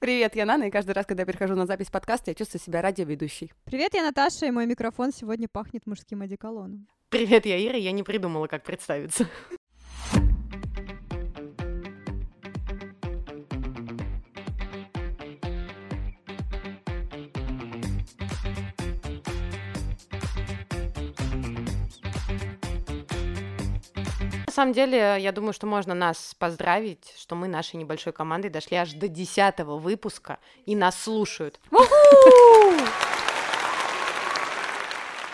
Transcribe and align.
Привет, 0.00 0.36
я 0.36 0.46
Нана, 0.46 0.62
и 0.62 0.70
каждый 0.70 0.92
раз, 0.92 1.06
когда 1.06 1.22
я 1.22 1.26
перехожу 1.26 1.56
на 1.56 1.66
запись 1.66 1.90
подкаста, 1.90 2.30
я 2.30 2.34
чувствую 2.36 2.60
себя 2.60 2.82
радиоведущей. 2.82 3.52
Привет, 3.64 3.94
я 3.94 4.04
Наташа, 4.04 4.46
и 4.46 4.50
мой 4.52 4.64
микрофон 4.64 5.10
сегодня 5.10 5.48
пахнет 5.48 5.86
мужским 5.86 6.22
одеколоном. 6.22 6.86
Привет, 7.08 7.46
я 7.46 7.58
Ира, 7.66 7.76
я 7.76 7.90
не 7.90 8.04
придумала, 8.04 8.46
как 8.46 8.62
представиться. 8.62 9.26
Самом 24.58 24.72
деле, 24.72 25.18
я 25.20 25.30
думаю, 25.30 25.52
что 25.52 25.68
можно 25.68 25.94
нас 25.94 26.34
поздравить, 26.36 27.14
что 27.16 27.36
мы 27.36 27.46
нашей 27.46 27.76
небольшой 27.76 28.12
командой 28.12 28.48
дошли 28.48 28.76
аж 28.76 28.92
до 28.92 29.06
десятого 29.06 29.78
выпуска 29.78 30.40
и 30.66 30.74
нас 30.74 31.00
слушают. 31.00 31.60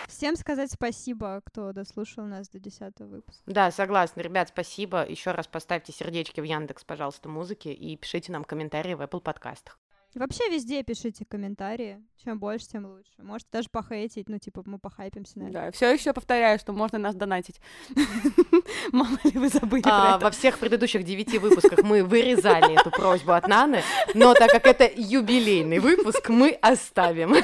Всем 0.08 0.36
сказать 0.36 0.70
спасибо, 0.70 1.40
кто 1.42 1.72
дослушал 1.72 2.26
нас 2.26 2.50
до 2.50 2.58
десятого 2.58 3.08
выпуска. 3.08 3.42
Да, 3.46 3.70
согласна. 3.70 4.20
Ребят, 4.20 4.50
спасибо. 4.50 5.08
Еще 5.08 5.30
раз 5.30 5.46
поставьте 5.46 5.90
сердечки 5.90 6.42
в 6.42 6.44
Яндекс, 6.44 6.84
пожалуйста, 6.84 7.30
музыки 7.30 7.68
и 7.68 7.96
пишите 7.96 8.30
нам 8.30 8.44
комментарии 8.44 8.92
в 8.92 9.00
Apple 9.00 9.20
подкастах. 9.20 9.78
Вообще 10.14 10.48
везде 10.48 10.82
пишите 10.84 11.24
комментарии. 11.24 12.00
Чем 12.22 12.38
больше, 12.38 12.68
тем 12.68 12.86
лучше. 12.86 13.10
Можете 13.18 13.48
даже 13.52 13.68
похейтить, 13.68 14.28
ну, 14.28 14.38
типа, 14.38 14.62
мы 14.64 14.78
похайпимся, 14.78 15.38
наверное. 15.40 15.66
Да, 15.66 15.70
все 15.72 15.92
еще 15.92 16.12
повторяю, 16.12 16.58
что 16.58 16.72
можно 16.72 16.98
нас 16.98 17.14
донатить. 17.16 17.60
Мало 18.92 19.18
ли 19.24 19.32
вы 19.32 19.48
забыли 19.48 19.82
А, 19.84 20.00
про 20.10 20.16
это. 20.16 20.24
во 20.24 20.30
всех 20.30 20.58
предыдущих 20.58 21.02
девяти 21.02 21.38
выпусках 21.38 21.82
мы 21.82 22.04
вырезали 22.04 22.80
эту 22.80 22.90
просьбу 22.90 23.32
от 23.32 23.48
Наны, 23.48 23.82
но 24.14 24.34
так 24.34 24.50
как 24.50 24.66
это 24.66 24.88
юбилейный 24.96 25.80
выпуск, 25.80 26.28
мы 26.28 26.50
оставим. 26.62 27.34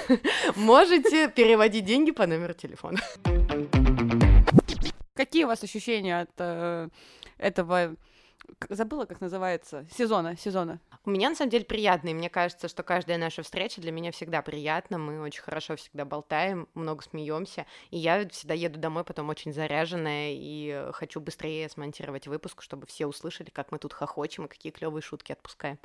Можете 0.57 1.29
переводить 1.29 1.85
деньги 1.85 2.13
по 2.13 2.27
номеру 2.27 2.55
телефона. 2.55 3.01
Какие 5.15 5.45
у 5.45 5.49
вас 5.49 5.63
ощущения 5.63 6.21
от 6.21 6.31
э, 6.39 6.89
этого... 7.37 7.97
Забыла, 8.69 9.05
как 9.05 9.21
называется? 9.21 9.87
Сезона, 9.97 10.37
сезона. 10.37 10.81
У 11.05 11.11
меня 11.11 11.31
на 11.31 11.37
самом 11.37 11.51
деле 11.51 11.65
приятные. 11.65 12.15
Мне 12.15 12.29
кажется, 12.31 12.69
что 12.69 12.83
каждая 12.83 13.19
наша 13.19 13.43
встреча 13.43 13.81
для 13.81 13.93
меня 13.93 14.13
всегда 14.13 14.43
приятна. 14.43 14.99
Мы 14.99 15.21
очень 15.21 15.43
хорошо 15.43 15.77
всегда 15.77 16.05
болтаем, 16.05 16.69
много 16.75 17.03
смеемся. 17.03 17.67
И 17.91 17.99
я 17.99 18.29
всегда 18.29 18.55
еду 18.55 18.79
домой 18.79 19.05
потом 19.05 19.29
очень 19.29 19.53
заряженная 19.53 20.33
и 20.35 20.91
хочу 20.93 21.21
быстрее 21.21 21.69
смонтировать 21.69 22.27
выпуск, 22.27 22.63
чтобы 22.63 22.87
все 22.87 23.07
услышали, 23.07 23.51
как 23.51 23.73
мы 23.73 23.79
тут 23.79 23.93
хохочем 23.93 24.45
и 24.45 24.49
какие 24.49 24.73
клевые 24.73 25.03
шутки 25.03 25.33
отпускаем. 25.33 25.79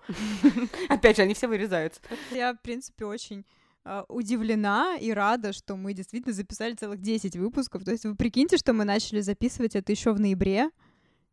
Опять 0.89 1.17
же, 1.17 1.23
они 1.23 1.33
все 1.33 1.47
вырезаются. 1.47 2.01
Я, 2.31 2.53
в 2.53 2.61
принципе, 2.61 3.05
очень 3.05 3.45
а, 3.87 4.03
удивлена 4.07 4.97
и 4.99 5.11
рада, 5.11 5.53
что 5.53 5.75
мы 5.75 5.93
действительно 5.93 6.33
записали 6.33 6.73
целых 6.73 7.01
10 7.01 7.35
выпусков. 7.35 7.83
То 7.83 7.91
есть 7.91 8.03
вы 8.05 8.15
прикиньте, 8.15 8.57
что 8.57 8.73
мы 8.73 8.83
начали 8.83 9.21
записывать 9.21 9.75
это 9.75 9.91
еще 9.91 10.11
в 10.11 10.19
ноябре, 10.19 10.71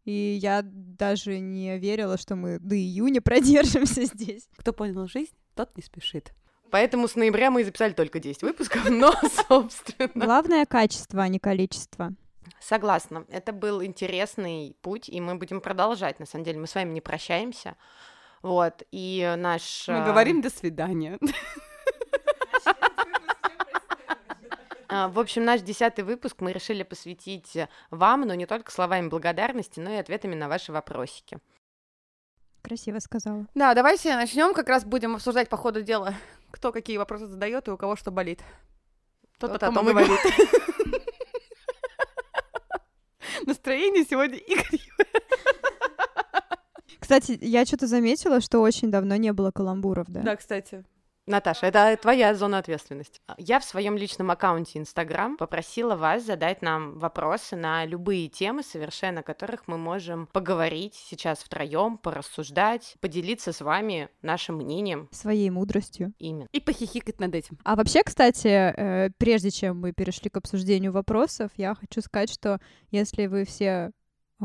и 0.05 0.39
я 0.41 0.63
даже 0.63 1.39
не 1.39 1.79
верила, 1.79 2.19
что 2.19 2.37
мы 2.37 2.59
до 2.59 2.77
июня 2.77 3.21
продержимся 3.23 4.05
здесь. 4.05 4.49
Кто 4.57 4.73
понял 4.73 5.07
жизнь, 5.07 5.35
тот 5.55 5.77
не 5.77 5.83
спешит. 5.83 6.33
Поэтому 6.71 7.07
с 7.07 7.17
ноября 7.17 7.51
мы 7.51 7.61
и 7.61 7.65
записали 7.65 7.93
только 7.93 8.19
10 8.19 8.43
выпусков, 8.43 8.89
но, 8.89 9.13
собственно... 9.49 10.11
Главное 10.15 10.65
качество, 10.65 11.23
а 11.23 11.29
не 11.29 11.39
количество. 11.39 12.15
Согласна. 12.61 13.27
Это 13.29 13.53
был 13.53 13.85
интересный 13.85 14.75
путь, 14.81 15.09
и 15.09 15.21
мы 15.21 15.35
будем 15.35 15.61
продолжать. 15.61 16.19
На 16.19 16.27
самом 16.27 16.45
деле, 16.45 16.59
мы 16.59 16.67
с 16.67 16.75
вами 16.75 16.93
не 16.93 17.01
прощаемся. 17.03 17.77
Вот, 18.41 18.83
и 18.91 19.35
наш... 19.37 19.87
Мы 19.87 19.99
а, 19.99 20.07
говорим 20.07 20.41
«до 20.41 20.51
свидания». 20.51 21.19
В 24.93 25.19
общем, 25.19 25.47
наш 25.47 25.63
десятый 25.63 26.05
выпуск 26.05 26.37
мы 26.41 26.53
решили 26.53 26.83
посвятить 26.83 27.57
вам, 27.91 28.23
но 28.23 28.35
не 28.35 28.45
только 28.45 28.71
словами 28.71 29.09
благодарности, 29.09 29.81
но 29.81 29.91
и 29.91 29.97
ответами 29.97 30.35
на 30.35 30.49
ваши 30.49 30.71
вопросики. 30.71 31.39
Красиво 32.61 32.99
сказала. 32.99 33.47
Да, 33.55 33.73
давайте 33.73 34.15
начнем. 34.15 34.53
Как 34.53 34.69
раз 34.69 34.85
будем 34.85 35.15
обсуждать 35.15 35.49
по 35.49 35.57
ходу 35.57 35.81
дела, 35.81 36.15
кто 36.51 36.73
какие 36.73 36.99
вопросы 36.99 37.27
задает 37.27 37.69
и 37.69 37.71
у 37.71 37.79
кого 37.79 37.97
что 37.97 38.11
болит. 38.11 38.41
Тот 39.39 39.53
Тот 39.53 39.63
о 39.63 39.73
том 39.73 39.89
и 39.89 39.93
говорит. 39.93 40.21
Настроение 43.47 44.05
сегодня 44.05 44.37
игривое. 44.37 45.09
Кстати, 47.01 47.39
я 47.41 47.65
что-то 47.65 47.87
заметила, 47.87 48.43
что 48.43 48.61
очень 48.61 48.91
давно 48.91 49.17
не 49.17 49.33
было 49.33 49.53
каламбуров, 49.53 50.09
да? 50.09 50.21
Да, 50.21 50.37
кстати. 50.37 50.85
Наташа, 51.27 51.67
это 51.67 51.97
твоя 52.01 52.35
зона 52.35 52.59
ответственности. 52.59 53.21
Я 53.39 53.61
в 53.61 53.65
своем 53.65 53.97
личном 53.97 54.33
аккаунте 54.33 54.81
Инстаграм 54.81 55.37
попросила 55.37 55.95
вас 55.95 56.25
задать 56.25 56.63
нам 56.63 56.99
вопросы 56.99 57.55
на 57.55 57.85
любые 57.85 58.29
темы, 58.29 58.65
совершенно 58.65 59.23
которых 59.23 59.69
мы 59.69 59.79
можем 59.79 60.27
поговорить 60.33 60.95
сейчас 60.95 61.39
втроем, 61.39 61.97
порассуждать, 61.97 62.97
поделиться 63.01 63.53
с 63.53 63.61
вами 63.61 64.09
нашим 64.21 64.57
мнением. 64.57 65.09
Своей 65.13 65.51
мудростью. 65.51 66.13
Именно. 66.19 66.49
И 66.51 66.61
похихикать 66.61 67.21
над 67.21 67.35
этим. 67.37 67.57
А 67.63 67.77
вообще, 67.77 68.03
кстати, 68.03 68.49
э, 68.49 69.11
прежде 69.17 69.53
чем 69.53 69.81
мы 69.81 69.93
перешли 69.93 70.29
к 70.29 70.37
обсуждению 70.37 70.91
вопросов, 70.91 71.53
я 71.57 71.77
хочу 71.77 72.01
сказать, 72.01 72.33
что 72.33 72.61
если 72.91 73.27
вы 73.27 73.45
все 73.45 73.93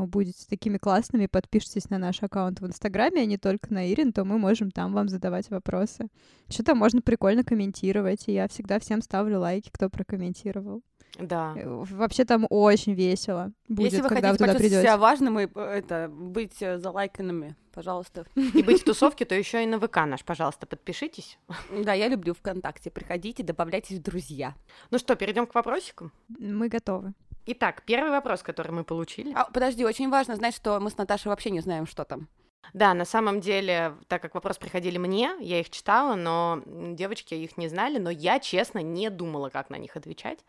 будете 0.06 0.46
такими 0.48 0.78
классными, 0.78 1.26
подпишитесь 1.26 1.90
на 1.90 1.98
наш 1.98 2.22
аккаунт 2.22 2.60
в 2.60 2.68
Инстаграме, 2.68 3.22
а 3.22 3.26
не 3.26 3.38
только 3.38 3.74
на 3.74 3.92
Ирин, 3.92 4.14
то 4.14 4.26
мы 4.26 4.38
можем 4.38 4.70
там 4.70 4.94
вам 4.94 5.10
задавать 5.10 5.50
вопросы. 5.50 6.10
Что-то 6.50 6.76
можно 6.76 7.02
прикольно 7.02 7.44
комментировать, 7.44 8.28
и 8.28 8.34
я 8.34 8.48
всегда 8.48 8.80
всем 8.80 9.02
ставлю 9.02 9.40
лайки, 9.40 9.70
кто 9.72 9.90
прокомментировал. 9.90 10.84
Да. 11.20 11.54
Э, 11.56 11.84
Вообще 11.90 12.26
там 12.26 12.46
очень 12.50 12.94
весело 12.94 13.52
будет, 13.68 13.92
Если 13.94 14.02
вы 14.02 14.10
когда 14.10 14.30
хотите 14.30 14.32
вы 14.32 14.38
туда 14.38 14.46
почувствовать 14.48 14.72
придете. 14.72 14.82
себя 14.82 14.98
важным 14.98 15.40
и 15.40 15.48
э, 15.54 15.60
это, 15.62 16.10
быть 16.10 16.62
э, 16.62 16.78
залайканными, 16.78 17.56
пожалуйста. 17.74 18.26
И 18.36 18.62
быть 18.62 18.82
в 18.82 18.84
тусовке, 18.84 19.26
то 19.26 19.34
еще 19.34 19.64
и 19.64 19.66
на 19.66 19.80
ВК 19.80 19.98
наш, 20.06 20.24
пожалуйста, 20.24 20.68
подпишитесь. 20.68 21.40
Да, 21.72 21.94
я 21.94 22.08
люблю 22.08 22.34
ВКонтакте. 22.34 22.92
Приходите, 22.92 23.44
добавляйтесь 23.44 23.98
в 23.98 24.02
друзья. 24.04 24.56
Ну 24.92 25.00
что, 25.00 25.16
перейдем 25.16 25.48
к 25.48 25.56
вопросикам. 25.56 26.12
Мы 26.28 26.68
готовы. 26.70 27.14
Итак, 27.50 27.84
первый 27.86 28.12
вопрос, 28.12 28.44
который 28.44 28.74
мы 28.74 28.84
получили. 28.84 29.32
А, 29.34 29.46
подожди, 29.46 29.86
очень 29.86 30.10
важно 30.10 30.36
знать, 30.36 30.54
что 30.54 30.82
мы 30.82 30.90
с 30.90 30.98
Наташей 30.98 31.30
вообще 31.30 31.50
не 31.50 31.62
знаем, 31.62 31.88
что 31.88 32.04
там. 32.04 32.28
Да, 32.74 32.94
на 32.94 33.06
самом 33.06 33.40
деле, 33.40 33.96
так 34.10 34.22
как 34.22 34.36
вопросы 34.36 34.60
приходили 34.60 34.98
мне, 34.98 35.32
я 35.40 35.62
их 35.62 35.70
читала, 35.70 36.16
но 36.16 36.62
девочки 36.66 37.34
их 37.34 37.56
не 37.56 37.70
знали, 37.70 38.00
но 38.00 38.10
я, 38.10 38.40
честно, 38.40 38.80
не 38.80 39.10
думала, 39.10 39.48
как 39.48 39.70
на 39.70 39.78
них 39.78 39.96
отвечать. 39.96 40.40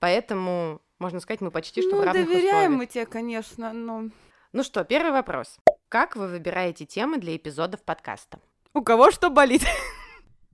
Поэтому, 0.00 0.80
можно 0.98 1.20
сказать, 1.20 1.40
мы 1.40 1.52
почти 1.52 1.82
что 1.82 1.90
в 1.90 1.98
ну, 2.00 2.04
равных 2.04 2.26
доверяем 2.26 2.46
условиях. 2.48 2.78
мы 2.78 2.86
тебе, 2.86 3.06
конечно, 3.06 3.72
но... 3.72 4.10
Ну 4.52 4.62
что, 4.64 4.82
первый 4.82 5.12
вопрос. 5.12 5.58
Как 5.88 6.16
вы 6.16 6.26
выбираете 6.26 6.84
темы 6.84 7.18
для 7.18 7.36
эпизодов 7.36 7.82
подкаста? 7.82 8.40
У 8.74 8.82
кого 8.82 9.12
что 9.12 9.30
болит? 9.30 9.62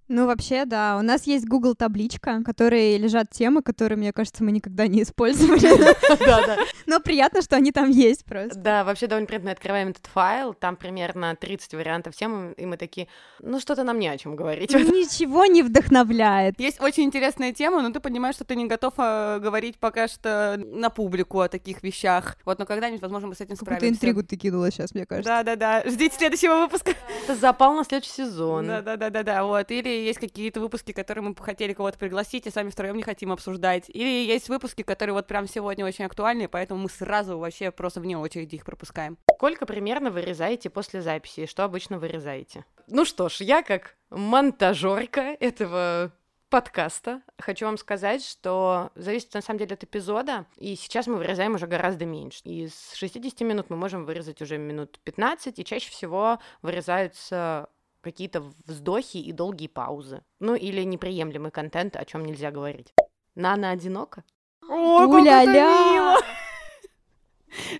Ну, 0.09 0.27
вообще, 0.27 0.65
да. 0.65 0.97
У 0.99 1.03
нас 1.03 1.27
есть 1.27 1.47
Google 1.47 1.75
табличка, 1.75 2.39
в 2.39 2.44
которой 2.44 2.97
лежат 2.97 3.31
темы, 3.31 3.62
которые, 3.62 3.99
мне 3.99 4.12
кажется, 4.12 4.44
мы 4.44 4.53
никогда 4.53 4.87
не 4.87 5.03
использовали. 5.03 5.67
Да, 6.27 6.47
да. 6.47 6.56
Но 6.87 7.00
приятно, 7.00 7.43
что 7.43 7.56
они 7.56 7.72
там 7.72 7.91
есть 7.91 8.25
просто. 8.25 8.59
Да, 8.59 8.84
вообще 8.84 9.06
довольно 9.06 9.27
приятно. 9.27 9.47
Мы 9.49 9.53
открываем 9.53 9.89
этот 9.89 10.06
файл, 10.06 10.55
там 10.55 10.77
примерно 10.77 11.34
30 11.37 11.75
вариантов 11.75 12.15
тем, 12.15 12.53
и 12.53 12.65
мы 12.66 12.77
такие, 12.77 13.09
ну 13.41 13.61
что-то 13.61 13.84
нам 13.84 13.99
не 13.99 14.09
о 14.09 14.16
чем 14.16 14.34
говорить. 14.37 14.72
Ничего 14.72 15.45
не 15.47 15.62
вдохновляет. 15.62 16.59
Есть 16.59 16.81
очень 16.81 17.05
интересная 17.05 17.53
тема, 17.53 17.83
но 17.83 17.91
ты 17.91 18.00
понимаешь, 18.00 18.37
что 18.37 18.45
ты 18.45 18.56
не 18.56 18.66
готов 18.66 18.95
э, 18.99 19.39
говорить 19.41 19.78
пока 19.78 20.09
что 20.09 20.56
на 20.59 20.91
публику 20.91 21.41
о 21.41 21.49
таких 21.49 21.83
вещах. 21.83 22.37
Вот, 22.45 22.59
но 22.59 22.66
когда-нибудь, 22.66 23.03
возможно, 23.03 23.28
мы 23.28 23.34
с 23.34 23.41
этим 23.41 23.56
Какую-то 23.56 23.77
справимся. 23.77 23.97
интригу 23.99 24.22
ты 24.22 24.37
кинула 24.37 24.71
сейчас, 24.71 24.95
мне 24.95 25.06
кажется. 25.06 25.28
Да-да-да, 25.31 25.83
ждите 25.89 26.16
следующего 26.16 26.61
выпуска. 26.61 26.93
Это 27.25 27.37
запал 27.37 27.75
на 27.75 27.84
следующий 27.84 28.12
сезон. 28.12 28.66
Да-да-да-да, 28.66 29.45
вот. 29.45 29.71
Или 29.71 29.96
есть 30.04 30.19
какие-то 30.19 30.60
выпуски, 30.60 30.93
которые 30.93 31.25
мы 31.25 31.33
бы 31.33 31.43
хотели 31.43 31.72
кого-то 31.72 31.98
пригласить, 31.98 32.47
и 32.47 32.51
сами 32.51 32.71
втроем 32.71 32.97
не 32.97 33.03
хотим 33.03 33.33
обсуждать. 33.33 33.89
Или 33.89 34.27
есть 34.27 34.48
выпуски, 34.48 34.83
которые 34.83 35.15
вот 35.15 35.27
прям 35.27 35.48
сегодня 35.48 35.84
очень 35.84 36.04
актуальны, 36.04 36.48
поэтому 36.48 36.81
мы 36.81 36.89
сразу 36.89 37.39
вообще 37.39 37.71
просто 37.71 38.01
вне 38.01 38.19
очереди 38.19 38.57
их 38.57 38.65
пропускаем. 38.65 39.19
Сколько 39.34 39.66
примерно 39.66 40.10
вырезаете 40.10 40.71
после 40.71 41.03
записи? 41.03 41.41
И 41.41 41.47
что 41.47 41.65
обычно 41.65 41.98
вырезаете? 41.98 42.65
Ну 42.89 43.04
что 43.04 43.28
ж, 43.28 43.41
я 43.41 43.63
как 43.63 43.97
монтажерка 44.10 45.37
этого 45.41 46.13
подкаста 46.48 47.22
хочу 47.39 47.66
вам 47.66 47.77
сказать, 47.77 48.25
что 48.25 48.91
зависит 48.95 49.34
на 49.34 49.43
самом 49.43 49.59
деле 49.59 49.75
от 49.75 49.84
эпизода, 49.84 50.47
и 50.57 50.77
сейчас 50.77 51.07
мы 51.07 51.16
вырезаем 51.16 51.54
уже 51.54 51.66
гораздо 51.66 52.07
меньше. 52.07 52.41
Из 52.45 52.93
60 52.95 53.41
минут 53.41 53.66
мы 53.69 53.77
можем 53.77 54.04
вырезать 54.04 54.41
уже 54.41 54.59
минут 54.59 54.98
15, 55.04 55.59
и 55.59 55.65
чаще 55.65 55.91
всего 55.91 56.39
вырезаются 56.63 57.69
какие-то 58.07 58.45
вздохи 58.67 59.17
и 59.17 59.33
долгие 59.33 59.67
паузы. 59.67 60.23
Ну 60.39 60.55
или 60.55 60.83
неприемлемый 60.85 61.51
контент, 61.51 61.97
о 61.97 62.05
чем 62.05 62.25
нельзя 62.25 62.53
говорить. 62.53 62.95
Нана 63.35 63.71
одинока? 63.71 64.23
О, 64.69 65.07
У-ля-ля! 65.07 66.17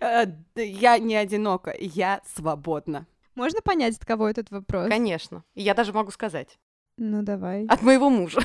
Э, 0.01 0.27
Я 0.57 0.99
не 0.99 1.15
одинока, 1.15 1.73
я 1.79 2.21
свободна. 2.35 3.07
Можно 3.37 3.61
понять, 3.63 3.97
от 3.97 4.05
кого 4.05 4.29
этот 4.29 4.51
вопрос? 4.51 4.89
Конечно. 4.89 5.45
Я 5.55 5.75
даже 5.75 5.93
могу 5.93 6.11
сказать. 6.11 6.59
Ну, 6.97 7.23
давай. 7.23 7.67
От 7.67 7.83
моего 7.83 8.11
мужа. 8.11 8.41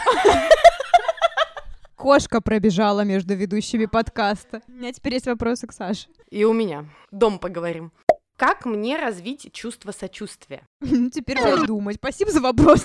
Кошка 1.95 2.41
пробежала 2.41 3.01
между 3.01 3.33
ведущими 3.35 3.85
подкаста. 3.85 4.61
У 4.67 4.71
меня 4.71 4.91
теперь 4.91 5.13
есть 5.13 5.27
вопросы 5.27 5.67
к 5.67 5.71
Саше. 5.71 6.07
И 6.29 6.43
у 6.43 6.53
меня. 6.53 6.85
Дом 7.11 7.39
поговорим. 7.39 7.91
Как 8.41 8.65
мне 8.65 8.97
развить 8.97 9.53
чувство 9.53 9.91
сочувствия? 9.91 10.67
Теперь 10.81 11.39
буду 11.39 11.67
думать. 11.67 11.97
Спасибо 11.97 12.31
за 12.31 12.41
вопрос. 12.41 12.83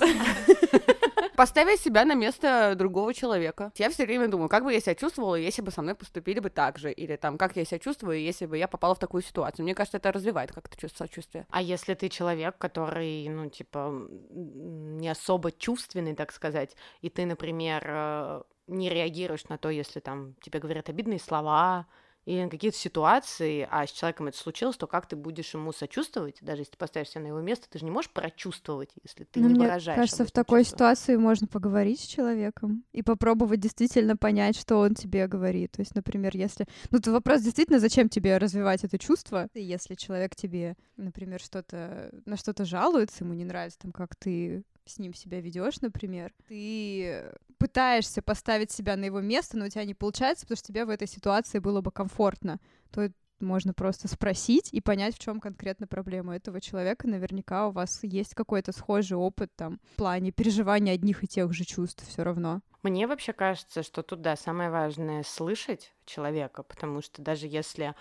Поставить 1.35 1.81
себя 1.81 2.05
на 2.05 2.13
место 2.13 2.75
другого 2.77 3.15
человека. 3.15 3.73
Я 3.77 3.89
все 3.89 4.05
время 4.05 4.29
думаю, 4.29 4.51
как 4.51 4.65
бы 4.65 4.73
я 4.75 4.81
себя 4.81 4.95
чувствовала, 4.95 5.35
если 5.35 5.63
бы 5.63 5.71
со 5.71 5.81
мной 5.81 5.95
поступили 5.95 6.41
бы 6.41 6.51
так 6.51 6.77
же. 6.77 6.93
Или 6.93 7.17
там, 7.17 7.39
как 7.39 7.57
я 7.57 7.65
себя 7.65 7.79
чувствую, 7.79 8.21
если 8.21 8.45
бы 8.45 8.59
я 8.59 8.69
попала 8.69 8.95
в 8.95 8.99
такую 8.99 9.23
ситуацию. 9.23 9.65
Мне 9.65 9.75
кажется, 9.75 9.97
это 9.97 10.13
развивает 10.13 10.53
как-то 10.53 10.77
чувство 10.77 11.07
сочувствия. 11.07 11.47
А 11.49 11.63
если 11.63 11.95
ты 11.95 12.11
человек, 12.11 12.59
который, 12.59 13.27
ну, 13.31 13.49
типа, 13.49 14.09
не 14.29 15.09
особо 15.09 15.53
чувственный, 15.53 16.15
так 16.15 16.33
сказать, 16.33 16.77
и 17.01 17.09
ты, 17.09 17.25
например, 17.25 17.83
э, 17.87 18.43
не 18.67 18.91
реагируешь 18.91 19.49
на 19.49 19.57
то, 19.57 19.71
если 19.71 20.01
там 20.01 20.35
тебе 20.43 20.61
говорят 20.61 20.91
обидные 20.91 21.19
слова, 21.19 21.87
или 22.27 22.43
на 22.43 22.51
какие-то 22.51 22.77
ситуации, 22.77 23.67
а 23.71 23.87
с 23.87 23.91
человеком 23.93 24.27
это 24.27 24.37
случилось, 24.37 24.77
то 24.77 24.87
как 24.87 25.07
ты 25.07 25.15
будешь 25.17 25.55
ему 25.55 25.73
сочувствовать, 25.73 26.39
даже 26.43 26.63
если 26.63 26.73
ты 26.73 26.77
поставишь 26.79 27.11
себя 27.11 27.23
на 27.23 27.29
его 27.29 27.41
место, 27.41 27.69
ты 27.71 27.79
же 27.79 27.85
не 27.85 27.91
можешь 27.91 28.11
прочувствовать, 28.11 28.91
если 29.05 29.25
ты 29.25 29.41
Ну, 29.41 29.47
не 29.49 29.55
мне 29.55 29.65
выражаешь. 29.65 29.97
кажется, 29.97 30.25
об 30.25 30.29
в 30.29 30.33
такой 30.33 30.61
чувства. 30.63 30.77
ситуации 30.77 31.17
можно 31.17 31.47
поговорить 31.47 32.01
с 32.01 32.07
человеком 32.07 32.85
и 32.93 33.03
попробовать 33.03 33.61
действительно 33.61 34.17
понять, 34.17 34.59
что 34.59 34.79
он 34.79 34.95
тебе 34.95 35.29
говорит. 35.29 35.73
То 35.73 35.81
есть, 35.83 35.95
например, 35.95 36.37
если... 36.37 36.67
Ну, 36.91 36.99
то 36.99 37.13
вопрос 37.13 37.43
действительно, 37.43 37.79
зачем 37.79 38.09
тебе 38.09 38.37
развивать 38.39 38.83
это 38.83 38.99
чувство? 38.99 39.49
Если 39.55 39.95
человек 39.95 40.35
тебе, 40.35 40.77
например, 40.97 41.41
что-то 41.41 42.11
на 42.25 42.37
что-то 42.37 42.65
жалуется, 42.65 43.23
ему 43.23 43.35
не 43.35 43.45
нравится, 43.45 43.79
там, 43.79 43.93
как 43.93 44.17
ты 44.17 44.65
с 44.87 44.99
ним 44.99 45.15
себя 45.15 45.41
ведешь, 45.41 45.81
например, 45.81 46.33
ты 46.49 47.33
пытаешься 47.59 48.23
поставить 48.23 48.71
себя 48.71 48.97
на 48.97 49.05
его 49.05 49.21
место, 49.21 49.57
но 49.57 49.67
у 49.67 49.69
тебя 49.69 49.85
не 49.85 49.95
получается, 49.95 50.47
потому 50.47 50.57
что 50.57 50.69
тебе 50.69 50.85
в 50.85 50.91
этой 50.91 51.09
ситуации 51.09 51.59
было 51.59 51.81
бы 51.81 51.91
комфортно, 51.91 52.61
то 52.91 53.11
можно 53.41 53.75
просто 53.75 54.09
спросить 54.09 54.71
и 54.73 54.81
понять, 54.81 55.15
в 55.15 55.19
чем 55.19 55.41
конкретно 55.41 55.87
проблема 55.87 56.37
этого 56.37 56.61
человека. 56.61 57.07
Наверняка 57.07 57.69
у 57.69 57.71
вас 57.71 58.03
есть 58.03 58.35
какой-то 58.35 58.73
схожий 58.73 59.17
опыт 59.17 59.55
там 59.57 59.81
в 59.93 59.97
плане 59.97 60.33
переживания 60.33 60.95
одних 60.95 61.23
и 61.23 61.27
тех 61.27 61.53
же 61.53 61.65
чувств 61.65 62.07
все 62.07 62.23
равно. 62.23 62.63
Мне 62.83 63.07
вообще 63.07 63.33
кажется, 63.33 63.83
что 63.83 64.03
тут, 64.03 64.23
да, 64.23 64.37
самое 64.37 64.71
важное 64.71 65.23
слышать 65.25 65.93
человека, 66.05 66.63
потому 66.63 67.03
что 67.03 67.21
даже 67.21 67.47
если 67.47 67.95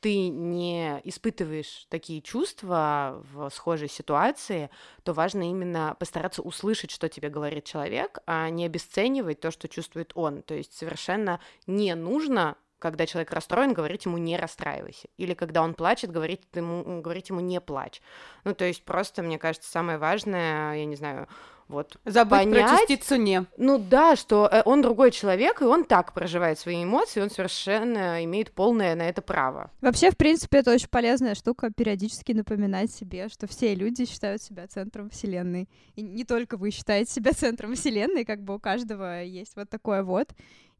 ты 0.00 0.28
не 0.28 1.00
испытываешь 1.04 1.86
такие 1.88 2.22
чувства 2.22 3.24
в 3.32 3.50
схожей 3.50 3.88
ситуации, 3.88 4.70
то 5.02 5.12
важно 5.12 5.48
именно 5.48 5.96
постараться 5.98 6.42
услышать, 6.42 6.90
что 6.90 7.08
тебе 7.08 7.28
говорит 7.28 7.64
человек, 7.64 8.18
а 8.26 8.48
не 8.50 8.64
обесценивать 8.66 9.40
то, 9.40 9.50
что 9.50 9.68
чувствует 9.68 10.12
он. 10.14 10.42
То 10.42 10.54
есть 10.54 10.76
совершенно 10.76 11.40
не 11.66 11.94
нужно 11.94 12.56
когда 12.80 13.06
человек 13.06 13.30
расстроен, 13.32 13.72
говорить 13.72 14.06
ему 14.06 14.18
не 14.18 14.36
расстраивайся. 14.36 15.08
Или 15.16 15.34
когда 15.34 15.62
он 15.62 15.74
плачет, 15.74 16.10
говорить 16.10 16.42
ему, 16.54 17.00
говорить 17.00 17.28
ему 17.28 17.40
не 17.40 17.60
плачь. 17.60 18.02
Ну, 18.44 18.54
то 18.54 18.64
есть 18.64 18.84
просто, 18.84 19.22
мне 19.22 19.38
кажется, 19.38 19.70
самое 19.70 19.98
важное, 19.98 20.74
я 20.74 20.84
не 20.84 20.96
знаю, 20.96 21.28
вот 21.70 21.98
Забыть 22.04 22.40
понять, 22.40 22.68
про 22.68 22.78
частицу 22.78 23.16
«не». 23.16 23.46
ну 23.56 23.78
да, 23.78 24.16
что 24.16 24.48
э, 24.50 24.62
он 24.64 24.82
другой 24.82 25.12
человек, 25.12 25.62
и 25.62 25.64
он 25.64 25.84
так 25.84 26.12
проживает 26.12 26.58
свои 26.58 26.82
эмоции, 26.82 27.20
он 27.20 27.30
совершенно 27.30 28.24
имеет 28.24 28.52
полное 28.52 28.96
на 28.96 29.08
это 29.08 29.22
право. 29.22 29.70
Вообще, 29.80 30.10
в 30.10 30.16
принципе, 30.16 30.58
это 30.58 30.72
очень 30.72 30.88
полезная 30.88 31.36
штука 31.36 31.70
периодически 31.74 32.32
напоминать 32.32 32.90
себе, 32.90 33.28
что 33.28 33.46
все 33.46 33.74
люди 33.74 34.04
считают 34.04 34.42
себя 34.42 34.66
центром 34.66 35.10
Вселенной. 35.10 35.68
И 35.94 36.02
не 36.02 36.24
только 36.24 36.56
вы 36.56 36.70
считаете 36.72 37.12
себя 37.12 37.32
центром 37.32 37.74
Вселенной, 37.76 38.24
как 38.24 38.42
бы 38.42 38.56
у 38.56 38.58
каждого 38.58 39.22
есть 39.22 39.54
вот 39.54 39.70
такое 39.70 40.02
вот. 40.02 40.30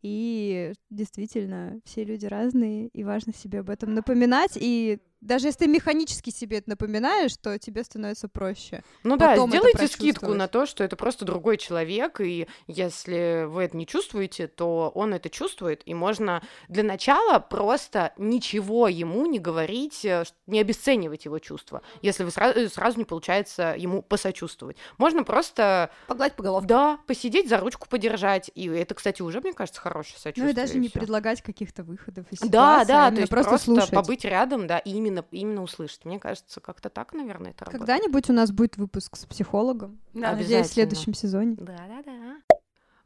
И 0.03 0.73
действительно, 0.89 1.81
все 1.85 2.05
люди 2.05 2.27
разные, 2.27 2.89
и 2.89 3.05
важно 3.05 3.35
себе 3.35 3.61
об 3.61 3.71
этом 3.71 3.95
напоминать. 3.95 4.57
И 4.57 4.99
даже 5.21 5.49
если 5.49 5.61
ты 5.61 5.67
механически 5.69 6.31
себе 6.31 6.59
это 6.59 6.71
напоминаешь, 6.71 7.37
то 7.37 7.59
тебе 7.59 7.85
становится 7.85 8.29
проще. 8.29 8.83
Ну 9.05 9.17
да, 9.17 9.31
Потом 9.31 9.51
сделайте 9.51 9.87
скидку 9.89 10.35
на 10.35 10.49
то, 10.49 10.67
что 10.67 10.83
это 10.85 10.97
просто 10.97 11.25
другой 11.25 11.57
человек, 11.57 12.21
и 12.21 12.49
если 12.67 13.45
вы 13.47 13.65
это 13.65 13.77
не 13.77 13.87
чувствуете, 13.87 14.47
то 14.47 14.91
он 14.95 15.13
это 15.15 15.29
чувствует, 15.29 15.83
и 15.87 15.95
можно 15.95 16.43
для 16.69 16.83
начала 16.83 17.39
просто 17.39 18.13
ничего 18.17 18.89
ему 18.89 19.27
не 19.27 19.39
говорить, 19.39 20.05
э, 20.05 20.25
не 20.47 20.61
обесценивать 20.61 21.25
его 21.25 21.39
чувства, 21.39 21.83
если 22.03 22.25
вы 22.25 22.31
сразу, 22.31 22.69
сразу 22.71 22.99
не 22.99 23.05
получается 23.05 23.75
ему 23.77 24.03
посочувствовать. 24.03 24.77
Можно 24.99 25.25
просто, 25.25 25.91
Погладь 26.07 26.35
по 26.35 26.43
головке. 26.43 26.69
да, 26.69 26.99
посидеть, 27.07 27.49
за 27.49 27.59
ручку 27.59 27.89
подержать, 27.89 28.51
и 28.55 28.67
это, 28.69 28.95
кстати, 28.95 29.23
уже, 29.23 29.41
мне 29.41 29.53
кажется, 29.53 29.81
хорошее 29.81 30.19
сочувствие. 30.19 30.45
Ну 30.47 30.51
и 30.51 30.55
даже 30.55 30.79
не 30.79 30.89
всё. 30.89 30.99
предлагать 31.01 31.43
каких-то 31.43 31.83
выходов 31.83 32.27
из 32.31 32.39
Да, 32.41 32.47
ситуации, 32.47 32.83
а 32.83 32.85
да, 32.87 33.03
то 33.05 33.09
именно 33.09 33.21
есть 33.21 33.31
просто, 33.31 33.49
просто, 33.51 33.65
слушать. 33.67 33.91
побыть 33.91 34.25
рядом, 34.25 34.67
да, 34.67 34.79
и 34.79 34.91
именно, 34.91 35.10
именно 35.31 35.63
услышать. 35.63 36.05
Мне 36.05 36.19
кажется, 36.19 36.61
как-то 36.61 36.91
так, 36.91 37.13
наверное, 37.13 37.51
это 37.51 37.65
работает. 37.65 37.81
Когда-нибудь 37.81 38.31
у 38.31 38.33
нас 38.33 38.51
будет 38.51 38.77
выпуск 38.77 39.17
с 39.17 39.27
психологом. 39.27 40.01
Да, 40.13 40.33
Надеюсь, 40.33 40.69
в 40.69 40.73
следующем 40.73 41.15
сезоне. 41.15 41.57
Да-да-да. 41.57 42.41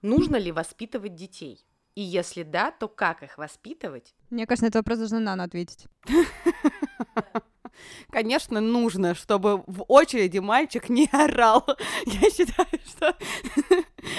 Нужно 0.03 0.37
ли 0.37 0.53
воспитывать 0.53 1.15
детей? 1.15 1.65
И 1.95 2.03
если 2.03 2.43
да, 2.43 2.73
то 2.73 2.89
как 2.89 3.23
их 3.23 3.39
воспитывать? 3.39 4.15
Мне 4.31 4.47
кажется, 4.47 4.65
на 4.65 4.69
этот 4.69 4.81
вопрос 4.81 4.99
должна 4.99 5.21
Нана 5.21 5.45
ответить. 5.45 5.87
Конечно, 8.11 8.61
нужно, 8.61 9.15
чтобы 9.15 9.65
в 9.67 9.85
очереди 9.89 10.39
мальчик 10.39 10.89
не 10.89 11.09
орал. 11.13 11.65
Я 12.07 12.31
считаю, 12.31 12.69
что 12.87 13.17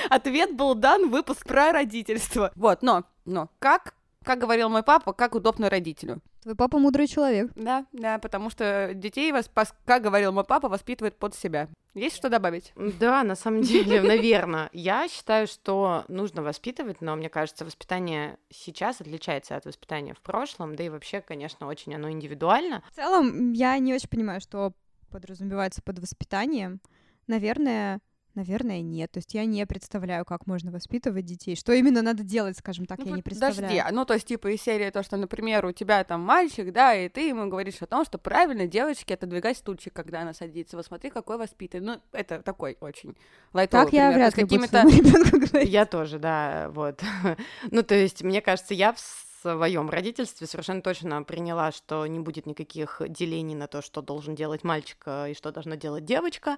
ответ 0.10 0.56
был 0.56 0.76
дан, 0.76 1.10
выпуск 1.10 1.46
про 1.46 1.72
родительство. 1.72 2.52
Вот, 2.56 2.82
но, 2.82 3.04
но, 3.26 3.50
как, 3.60 3.96
как 4.26 4.40
говорил 4.40 4.70
мой 4.70 4.84
папа, 4.84 5.14
как 5.14 5.36
удобно 5.36 5.70
родителю. 5.70 6.22
Твой 6.44 6.56
папа 6.56 6.78
мудрый 6.80 7.08
человек. 7.08 7.52
Да, 7.56 7.86
да, 7.94 8.20
потому 8.20 8.50
что 8.50 8.92
детей, 8.94 9.32
пос- 9.32 9.74
как 9.86 10.04
говорил 10.04 10.32
мой 10.32 10.44
папа, 10.44 10.68
воспитывает 10.68 11.18
под 11.18 11.34
себя. 11.36 11.70
Есть 11.94 12.18
что 12.18 12.30
добавить? 12.30 12.74
Да, 12.76 13.24
на 13.24 13.36
самом 13.36 13.62
деле, 13.62 14.02
наверное. 14.02 14.70
Я 14.74 15.08
считаю, 15.08 15.48
что 15.48 16.04
нужно 16.10 16.44
воспитывать, 16.44 17.00
но 17.00 17.16
мне 17.16 17.30
кажется, 17.30 17.64
воспитание 17.64 18.38
сейчас 18.50 19.00
отличается 19.00 19.56
от 19.56 19.66
воспитания 19.66 20.14
в 20.14 20.20
прошлом, 20.22 20.76
да 20.76 20.84
и 20.84 20.90
вообще, 20.90 21.22
конечно, 21.22 21.68
очень 21.68 21.96
оно 21.96 22.12
индивидуально. 22.12 22.84
В 22.92 22.96
целом, 22.96 23.54
я 23.54 23.78
не 23.78 23.94
очень 23.94 24.10
понимаю, 24.10 24.42
что 24.42 24.74
подразумевается 25.10 25.82
под 25.82 26.00
воспитанием. 26.00 26.82
Наверное, 27.28 28.02
наверное, 28.36 28.82
нет. 28.82 29.12
То 29.12 29.20
есть 29.20 29.34
я 29.34 29.46
не 29.46 29.66
представляю, 29.66 30.26
как 30.26 30.48
можно 30.48 30.72
воспитывать 30.72 31.26
детей. 31.26 31.56
Что 31.56 31.74
именно 31.74 32.02
надо 32.02 32.24
делать, 32.24 32.58
скажем 32.58 32.86
так, 32.86 33.00
Ну, 33.00 33.06
я 33.06 33.12
не 33.16 33.22
подожди, 33.22 33.62
представляю. 33.62 33.96
ну, 33.96 34.06
то 34.06 34.14
есть, 34.14 34.28
типа, 34.28 34.54
из 34.54 34.62
серии 34.62 34.90
то, 34.90 35.04
что, 35.04 35.18
например, 35.18 35.66
у 35.66 35.72
тебя 35.72 36.04
там 36.04 36.22
мальчик, 36.22 36.72
да, 36.72 36.96
и 36.96 37.10
ты 37.10 37.28
ему 37.28 37.48
говоришь 37.50 37.82
о 37.82 37.86
том, 37.86 38.06
что 38.06 38.18
правильно 38.18 38.68
девочке 38.68 39.14
отодвигать 39.14 39.58
стульчик, 39.58 39.94
когда 39.94 40.22
она 40.22 40.34
садится. 40.34 40.78
Вот 40.78 40.86
смотри, 40.86 41.10
какой 41.10 41.38
воспитанный. 41.38 41.86
Ну, 41.86 42.02
это 42.12 42.42
такой 42.42 42.78
очень 42.80 43.16
лайтовый 43.54 43.86
Так 43.86 43.94
я 43.94 44.12
пример. 44.12 44.32
То 44.32 44.36
вряд 44.36 44.38
ли 44.38 44.44
какими-то. 44.44 45.60
Я 45.60 45.86
тоже, 45.86 46.20
да, 46.20 46.70
вот. 46.70 47.02
Ну, 47.72 47.84
то 47.84 47.96
есть, 47.96 48.24
мне 48.24 48.42
кажется, 48.42 48.74
я 48.74 48.94
в 48.94 49.25
своем 49.46 49.90
родительстве 49.92 50.48
совершенно 50.48 50.82
точно 50.82 51.22
приняла, 51.22 51.72
что 51.72 52.08
не 52.08 52.20
будет 52.20 52.48
никаких 52.48 53.00
делений 53.08 53.54
на 53.54 53.68
то, 53.68 53.84
что 53.84 54.02
должен 54.02 54.34
делать 54.34 54.64
мальчик 54.64 54.98
э, 55.06 55.32
и 55.32 55.34
что 55.36 55.52
должна 55.52 55.76
делать 55.76 56.04
девочка, 56.04 56.58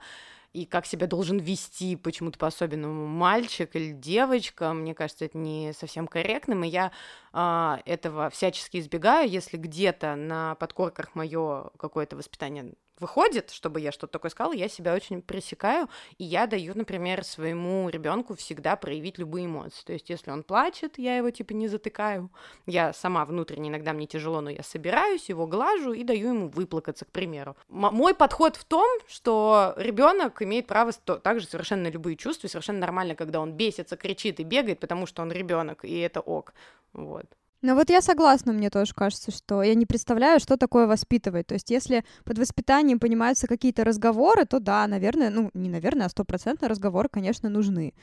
и 0.54 0.66
как 0.66 0.86
себя 0.86 1.06
должен 1.06 1.38
вести 1.38 1.98
почему-то 1.98 2.40
по-особенному 2.40 3.06
мальчик 3.06 3.76
или 3.76 3.92
девочка. 3.92 4.72
Мне 4.72 4.96
кажется, 4.96 5.26
это 5.26 5.38
не 5.38 5.74
совсем 5.74 6.08
корректным, 6.08 6.64
и 6.64 6.70
я 6.70 6.94
а, 7.34 7.82
этого 7.86 8.30
всячески 8.30 8.78
избегаю, 8.78 9.30
если 9.30 9.58
где-то 9.58 10.16
на 10.16 10.56
подкорках 10.56 11.14
мое 11.14 11.70
какое-то 11.78 12.16
воспитание 12.16 12.74
выходит, 13.00 13.52
чтобы 13.52 13.80
я 13.80 13.92
что-то 13.92 14.14
такое 14.14 14.32
сказала, 14.32 14.54
я 14.54 14.68
себя 14.68 14.94
очень 14.94 15.22
пресекаю, 15.22 15.90
и 16.18 16.24
я 16.24 16.48
даю, 16.48 16.74
например, 16.76 17.24
своему 17.24 17.90
ребенку 17.90 18.36
всегда 18.36 18.76
проявить 18.76 19.18
любые 19.18 19.46
эмоции. 19.46 19.84
То 19.86 19.94
есть, 19.94 20.10
если 20.10 20.32
он 20.32 20.44
плачет, 20.44 20.98
я 20.98 21.18
его 21.18 21.30
типа 21.32 21.54
не 21.54 21.68
затыкаю. 21.68 22.32
Я 22.66 22.94
сама 22.94 23.26
внутренне 23.26 23.70
иногда 23.70 23.94
мне 23.94 24.08
тяжело, 24.08 24.42
но 24.42 24.50
я 24.50 24.64
собираюсь, 24.64 25.30
его 25.30 25.48
глажу 25.48 25.94
и 25.94 26.04
даю 26.04 26.30
ему 26.30 26.50
выплакаться, 26.50 27.06
к 27.06 27.12
примеру. 27.12 27.56
М- 27.70 27.94
мой 27.94 28.14
подход 28.14 28.56
в 28.56 28.66
том, 28.66 28.88
что 29.08 29.74
ребенок 29.78 30.42
имеет 30.42 30.68
право 30.68 30.92
сто- 30.92 31.18
также 31.18 31.48
совершенно 31.48 31.88
любые 31.90 32.16
чувства, 32.18 32.48
совершенно 32.48 32.80
нормально, 32.80 33.16
когда 33.16 33.40
он 33.40 33.54
бесится, 33.54 33.98
кричит 33.98 34.40
и 34.40 34.44
бегает, 34.44 34.80
потому 34.80 35.06
что 35.06 35.22
он 35.22 35.32
ребенок, 35.32 35.86
и 35.86 36.00
это 36.00 36.20
ок. 36.22 36.54
Вот. 36.94 37.26
Ну 37.64 37.74
вот 37.76 37.90
я 37.90 38.02
согласна, 38.02 38.54
мне 38.54 38.70
тоже 38.70 38.94
кажется, 38.94 39.32
что 39.32 39.64
я 39.64 39.74
не 39.74 39.86
представляю, 39.86 40.40
что 40.40 40.58
такое 40.58 40.86
воспитывать. 40.86 41.48
То 41.48 41.56
есть 41.56 41.70
если 41.72 42.04
под 42.24 42.38
воспитанием 42.38 43.00
понимаются 43.00 43.48
какие-то 43.48 43.84
разговоры, 43.84 44.46
то 44.46 44.60
да, 44.60 44.86
наверное, 44.88 45.30
ну 45.32 45.50
не 45.54 45.70
наверное, 45.70 46.06
а 46.06 46.10
стопроцентно 46.10 46.68
разговоры, 46.68 47.10
конечно, 47.10 47.50
нужны. 47.50 47.94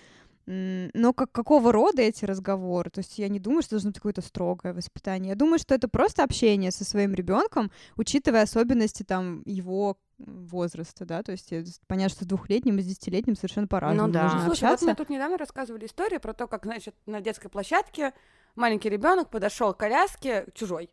Но 0.46 1.14
как, 1.14 1.32
какого 1.32 1.72
рода 1.72 2.02
эти 2.02 2.26
разговоры? 2.26 2.90
То 2.90 2.98
есть 2.98 3.18
я 3.18 3.28
не 3.28 3.40
думаю, 3.40 3.62
что 3.62 3.70
должно 3.70 3.90
быть 3.90 3.96
какое-то 3.96 4.20
строгое 4.20 4.74
воспитание. 4.74 5.30
Я 5.30 5.36
думаю, 5.36 5.58
что 5.58 5.74
это 5.74 5.88
просто 5.88 6.22
общение 6.22 6.70
со 6.70 6.84
своим 6.84 7.14
ребенком, 7.14 7.70
учитывая 7.96 8.42
особенности 8.42 9.04
там 9.04 9.42
его 9.46 9.96
возраста, 10.18 11.04
да, 11.06 11.22
то 11.22 11.32
есть 11.32 11.52
понятно, 11.88 12.14
что 12.14 12.24
с 12.24 12.28
двухлетним 12.28 12.78
и 12.78 12.82
с 12.82 12.86
десятилетним 12.86 13.36
совершенно 13.36 13.66
по-разному 13.66 14.06
Ну 14.08 14.12
да. 14.12 14.24
нужно 14.24 14.38
Ну, 14.40 14.44
Слушай, 14.46 14.62
вот 14.64 14.72
общаться. 14.74 14.84
мне 14.84 14.94
тут 14.94 15.08
недавно 15.08 15.38
рассказывали 15.38 15.86
историю 15.86 16.20
про 16.20 16.34
то, 16.34 16.46
как, 16.46 16.64
значит, 16.66 16.94
на 17.06 17.20
детской 17.20 17.48
площадке 17.48 18.12
маленький 18.56 18.88
ребенок 18.88 19.30
подошел 19.30 19.72
к 19.72 19.78
коляске 19.78 20.46
чужой, 20.54 20.90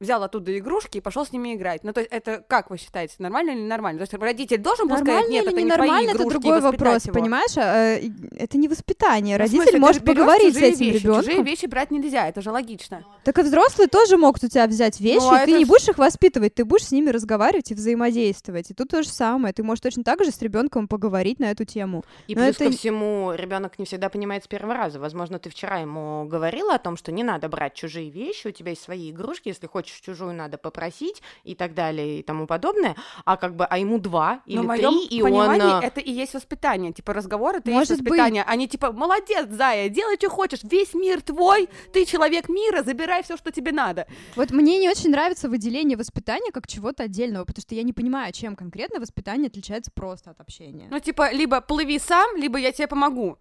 взял 0.00 0.22
оттуда 0.22 0.56
игрушки 0.58 0.98
и 0.98 1.00
пошел 1.00 1.24
с 1.24 1.32
ними 1.32 1.54
играть. 1.54 1.84
Ну, 1.84 1.92
то 1.92 2.00
есть 2.00 2.12
это 2.12 2.44
как 2.46 2.70
вы 2.70 2.78
считаете, 2.78 3.14
нормально 3.18 3.50
или 3.52 3.60
нормально? 3.60 3.98
То 3.98 4.02
есть 4.02 4.14
родитель 4.22 4.58
должен 4.58 4.88
был 4.88 4.96
сказать, 4.96 5.14
Нормально 5.14 5.32
нет, 5.32 5.44
или 5.44 5.52
это 5.52 5.60
не 5.60 5.64
ненормально, 5.64 6.12
твои 6.12 6.24
это 6.26 6.30
другой 6.30 6.60
вопрос, 6.60 7.04
его. 7.06 7.14
понимаешь? 7.14 7.56
А, 7.56 7.96
э, 7.96 8.10
это 8.36 8.58
не 8.58 8.68
воспитание. 8.68 9.36
Ну, 9.36 9.40
Родитель 9.42 9.62
смысле, 9.62 9.78
может 9.78 10.04
поговорить 10.04 10.54
с 10.54 10.56
чужие 10.56 10.72
этим 10.72 10.86
вещи, 10.86 10.98
Чужие 11.02 11.22
ребенком. 11.22 11.44
вещи 11.44 11.66
брать 11.66 11.90
нельзя, 11.90 12.28
это 12.28 12.40
же 12.42 12.50
логично. 12.50 13.04
Так 13.24 13.38
и 13.38 13.42
взрослые 13.42 13.88
тоже 13.88 14.16
могут 14.16 14.42
у 14.44 14.48
тебя 14.48 14.66
взять 14.66 15.00
вещи, 15.00 15.18
Ну, 15.22 15.30
а 15.32 15.42
и 15.42 15.44
ты 15.46 15.50
это 15.52 15.58
не 15.58 15.64
ж- 15.64 15.68
будешь 15.68 15.88
их 15.88 15.98
воспитывать, 15.98 16.54
ты 16.54 16.64
будешь 16.64 16.86
с 16.86 16.92
ними 16.92 17.10
разговаривать 17.10 17.70
и 17.70 17.74
взаимодействовать. 17.74 18.70
И 18.70 18.74
тут 18.74 18.88
то 18.88 19.02
же 19.02 19.08
самое. 19.08 19.54
Ты 19.54 19.62
можешь 19.62 19.80
точно 19.80 20.04
так 20.04 20.22
же 20.24 20.30
с 20.30 20.42
ребенком 20.42 20.88
поговорить 20.88 21.38
на 21.38 21.50
эту 21.50 21.64
тему. 21.64 22.04
И 22.26 22.34
Но 22.34 22.42
плюс 22.42 22.56
это 22.56 22.66
ко 22.66 22.70
всему, 22.72 23.32
ребенок 23.34 23.78
не 23.78 23.84
всегда 23.84 24.08
понимает 24.08 24.44
с 24.44 24.48
первого 24.48 24.74
раза. 24.74 24.98
Возможно, 24.98 25.38
ты 25.38 25.50
вчера 25.50 25.78
ему 25.78 26.26
говорила 26.26 26.74
о 26.74 26.78
том, 26.78 26.96
что 26.96 27.12
не 27.12 27.22
надо 27.22 27.48
брать 27.48 27.74
чужие 27.74 28.10
вещи, 28.10 28.48
у 28.48 28.50
тебя 28.50 28.70
есть 28.70 28.82
свои 28.82 29.10
игрушки, 29.10 29.48
если 29.48 29.66
хочешь 29.66 29.83
чужую, 29.86 30.34
надо 30.34 30.58
попросить 30.58 31.22
и 31.44 31.54
так 31.54 31.74
далее 31.74 32.20
и 32.20 32.22
тому 32.22 32.46
подобное. 32.46 32.96
А 33.24 33.36
как 33.36 33.56
бы, 33.56 33.64
а 33.64 33.78
ему 33.78 33.98
два 33.98 34.40
или 34.46 34.58
Но 34.58 34.62
в 34.64 34.76
три, 34.76 35.06
и 35.06 35.22
он... 35.22 35.30
понимании 35.30 35.84
а, 35.84 35.86
это 35.86 36.00
и 36.00 36.10
есть 36.10 36.34
воспитание. 36.34 36.92
Типа 36.92 37.12
разговор 37.12 37.56
это 37.56 37.70
и 37.70 37.74
Может 37.74 37.90
есть 37.90 38.02
быть. 38.02 38.10
воспитание. 38.10 38.42
Они 38.44 38.68
типа, 38.68 38.92
молодец, 38.92 39.48
Зая, 39.50 39.88
делай, 39.88 40.16
что 40.16 40.30
хочешь, 40.30 40.60
весь 40.62 40.94
мир 40.94 41.20
твой, 41.22 41.68
ты 41.92 42.04
человек 42.04 42.48
мира, 42.48 42.82
забирай 42.82 43.22
все, 43.22 43.36
что 43.36 43.50
тебе 43.50 43.72
надо. 43.72 44.06
Вот 44.36 44.50
мне 44.50 44.78
не 44.78 44.88
очень 44.88 45.10
нравится 45.10 45.48
выделение 45.48 45.96
воспитания 45.96 46.50
как 46.52 46.66
чего-то 46.66 47.04
отдельного, 47.04 47.44
потому 47.44 47.62
что 47.62 47.74
я 47.74 47.82
не 47.82 47.92
понимаю, 47.92 48.32
чем 48.32 48.56
конкретно 48.56 49.00
воспитание 49.00 49.48
отличается 49.48 49.90
просто 49.92 50.30
от 50.30 50.40
общения. 50.40 50.88
Ну, 50.90 50.98
типа, 50.98 51.32
либо 51.32 51.60
плыви 51.60 51.98
сам, 51.98 52.36
либо 52.36 52.58
я 52.58 52.72
тебе 52.72 52.86
помогу. 52.86 53.38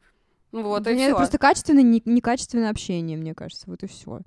Вот, 0.51 0.85
и 0.85 0.91
меня 0.91 0.99
все. 0.99 1.09
это 1.09 1.17
просто 1.17 1.37
качественное, 1.39 1.81
не- 1.81 2.03
некачественное 2.05 2.69
общение, 2.69 3.17
мне 3.17 3.33
кажется, 3.33 3.63
вот 3.67 3.81
и 3.81 3.87
все. 3.87 4.19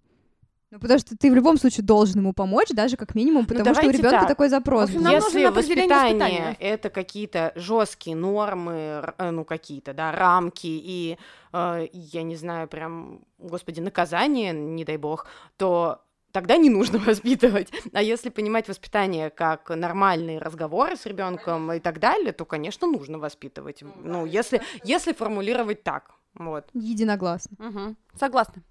Ну, 0.72 0.80
потому 0.80 0.98
что 0.98 1.16
ты 1.16 1.30
в 1.30 1.34
любом 1.34 1.58
случае 1.58 1.84
должен 1.84 2.20
ему 2.20 2.32
помочь, 2.32 2.68
даже 2.70 2.96
как 2.96 3.14
минимум, 3.14 3.46
потому 3.46 3.72
что 3.72 3.84
у 3.84 3.86
Ну, 3.86 3.92
ребенка 3.92 4.18
так. 4.20 4.28
такой 4.28 4.48
запрос. 4.48 4.90
В 4.90 4.96
общем, 4.96 5.08
Если 5.08 5.46
воспитание 5.46 6.56
это 6.58 6.90
какие-то 6.90 7.52
жесткие 7.54 8.16
нормы, 8.16 9.04
э, 9.18 9.30
ну 9.30 9.44
какие-то, 9.44 9.94
да, 9.94 10.10
рамки 10.10 10.66
и, 10.66 11.18
э, 11.52 11.86
я 11.92 12.22
не 12.24 12.34
знаю, 12.34 12.66
прям, 12.66 13.20
господи, 13.38 13.80
наказание, 13.80 14.52
не 14.52 14.84
дай 14.84 14.96
бог, 14.96 15.28
то 15.56 16.02
тогда 16.32 16.56
не 16.56 16.68
нужно 16.68 16.98
воспитывать. 17.06 17.72
А 17.92 18.02
если 18.02 18.30
понимать 18.30 18.66
воспитание 18.66 19.30
как 19.30 19.70
нормальные 19.70 20.38
разговоры 20.38 20.96
с 20.96 21.06
ребенком 21.06 21.72
и 21.72 21.78
так 21.78 22.00
далее, 22.00 22.32
то, 22.32 22.44
конечно, 22.44 22.88
нужно 22.88 23.18
воспитывать. 23.18 23.82
Ну, 24.02 24.26
если, 24.26 24.60
если 24.82 25.12
формулировать 25.12 25.84
так. 25.84 26.10
Вот. 26.34 26.66
Единогласно. 26.74 27.56
Мгм. 27.58 27.96
Согласна. 28.18 28.62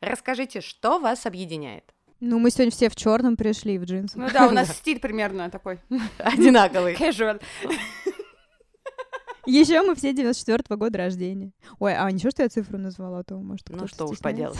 Расскажите, 0.00 0.60
что 0.60 0.98
вас 0.98 1.26
объединяет? 1.26 1.84
Ну, 2.20 2.38
мы 2.38 2.50
сегодня 2.50 2.72
все 2.72 2.88
в 2.88 2.96
черном 2.96 3.36
пришли 3.36 3.78
в 3.78 3.84
джинсах. 3.84 4.16
Ну 4.16 4.28
да, 4.32 4.48
у 4.48 4.50
нас 4.50 4.68
стиль 4.76 4.98
примерно 4.98 5.50
такой. 5.50 5.78
Одинаковый. 6.18 6.94
Casual. 6.94 7.40
Еще 9.46 9.80
мы 9.82 9.94
все 9.94 10.12
94 10.12 10.76
года 10.76 10.98
рождения. 10.98 11.52
Ой, 11.78 11.96
а 11.96 12.10
ничего, 12.10 12.30
что 12.30 12.42
я 12.42 12.50
цифру 12.50 12.76
назвала, 12.76 13.20
а 13.20 13.24
то 13.24 13.36
может 13.36 13.66
Ну 13.70 13.86
что 13.88 14.06
уж 14.06 14.18
поделать. 14.18 14.58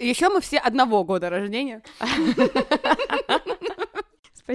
Еще 0.00 0.30
мы 0.30 0.40
все 0.40 0.56
одного 0.58 1.04
года 1.04 1.28
рождения. 1.28 1.82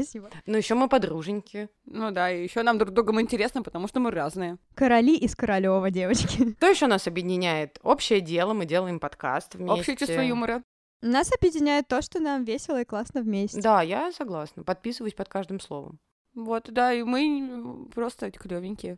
Спасибо. 0.03 0.29
Ну, 0.45 0.57
еще 0.57 0.75
мы 0.75 0.87
подруженьки. 0.87 1.69
Ну 1.85 2.11
да, 2.11 2.31
и 2.31 2.43
еще 2.43 2.63
нам 2.63 2.77
друг 2.77 2.91
другом 2.91 3.21
интересно, 3.21 3.61
потому 3.61 3.87
что 3.87 3.99
мы 3.99 4.11
разные. 4.11 4.57
Короли 4.73 5.15
из 5.17 5.35
Королева, 5.35 5.89
девочки. 5.91 6.53
Что 6.57 6.67
еще 6.67 6.87
нас 6.87 7.07
объединяет? 7.07 7.79
Общее 7.83 8.21
дело, 8.21 8.53
мы 8.53 8.65
делаем 8.65 8.99
подкаст 8.99 9.55
вместе. 9.55 9.79
Общее 9.79 9.95
чувство 9.95 10.21
юмора. 10.21 10.63
Нас 11.01 11.31
объединяет 11.31 11.87
то, 11.87 12.01
что 12.01 12.19
нам 12.19 12.43
весело 12.43 12.81
и 12.81 12.85
классно 12.85 13.21
вместе. 13.21 13.61
Да, 13.61 13.81
я 13.81 14.11
согласна. 14.11 14.63
Подписываюсь 14.63 15.13
под 15.13 15.29
каждым 15.29 15.59
словом. 15.59 15.99
Вот, 16.33 16.69
да, 16.71 16.93
и 16.93 17.03
мы 17.03 17.87
просто 17.93 18.31
клевенькие. 18.31 18.97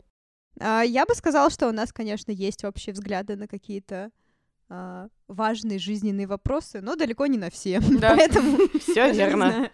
А, 0.60 0.82
Я 0.82 1.06
бы 1.06 1.14
сказала, 1.14 1.50
что 1.50 1.68
у 1.68 1.72
нас, 1.72 1.94
конечно, 1.94 2.32
есть 2.32 2.64
общие 2.64 2.94
взгляды 2.94 3.36
на 3.36 3.48
какие-то 3.48 4.12
а, 4.70 5.08
важные 5.28 5.80
жизненные 5.80 6.28
вопросы, 6.28 6.82
но 6.82 6.96
далеко 6.96 7.26
не 7.28 7.38
на 7.38 7.50
все. 7.50 7.80
Да. 7.80 8.16
Поэтому 8.18 8.58
Все 8.80 9.12
верно. 9.12 9.70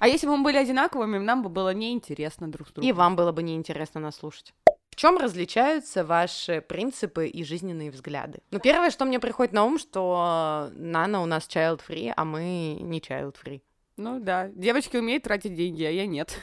А 0.00 0.08
если 0.08 0.26
бы 0.26 0.38
мы 0.38 0.44
были 0.44 0.56
одинаковыми, 0.56 1.18
нам 1.18 1.42
бы 1.42 1.50
было 1.50 1.74
неинтересно 1.74 2.50
друг 2.50 2.68
с 2.68 2.72
другом. 2.72 2.88
И 2.88 2.92
вам 2.92 3.16
было 3.16 3.32
бы 3.32 3.42
неинтересно 3.42 4.00
нас 4.00 4.16
слушать. 4.16 4.54
В 4.90 4.96
чем 4.96 5.18
различаются 5.18 6.04
ваши 6.04 6.62
принципы 6.66 7.28
и 7.28 7.44
жизненные 7.44 7.90
взгляды? 7.90 8.40
Ну, 8.50 8.60
первое, 8.60 8.90
что 8.90 9.04
мне 9.04 9.20
приходит 9.20 9.52
на 9.52 9.64
ум, 9.64 9.78
что 9.78 10.70
Нана 10.72 11.20
у 11.20 11.26
нас 11.26 11.46
child-free, 11.46 12.14
а 12.16 12.24
мы 12.24 12.78
не 12.80 12.98
child-free. 12.98 13.60
Ну 13.98 14.20
да, 14.20 14.48
девочки 14.48 14.96
умеют 14.96 15.24
тратить 15.24 15.54
деньги, 15.54 15.84
а 15.84 15.90
я 15.90 16.06
нет. 16.06 16.34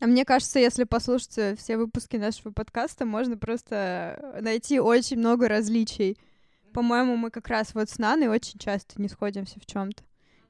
А 0.00 0.06
мне 0.06 0.24
кажется, 0.24 0.58
если 0.58 0.82
послушать 0.82 1.38
э, 1.38 1.54
все 1.56 1.76
выпуски 1.76 2.16
нашего 2.16 2.52
подкаста, 2.52 3.04
можно 3.04 3.36
просто 3.36 4.38
найти 4.40 4.80
очень 4.80 5.18
много 5.18 5.48
различий. 5.48 6.18
По-моему, 6.72 7.16
мы 7.16 7.30
как 7.30 7.46
раз 7.46 7.74
вот 7.74 7.90
с 7.90 7.98
Наной 7.98 8.26
очень 8.26 8.58
часто 8.58 9.00
не 9.00 9.08
сходимся 9.08 9.60
в 9.60 9.66
чем-то. 9.66 10.02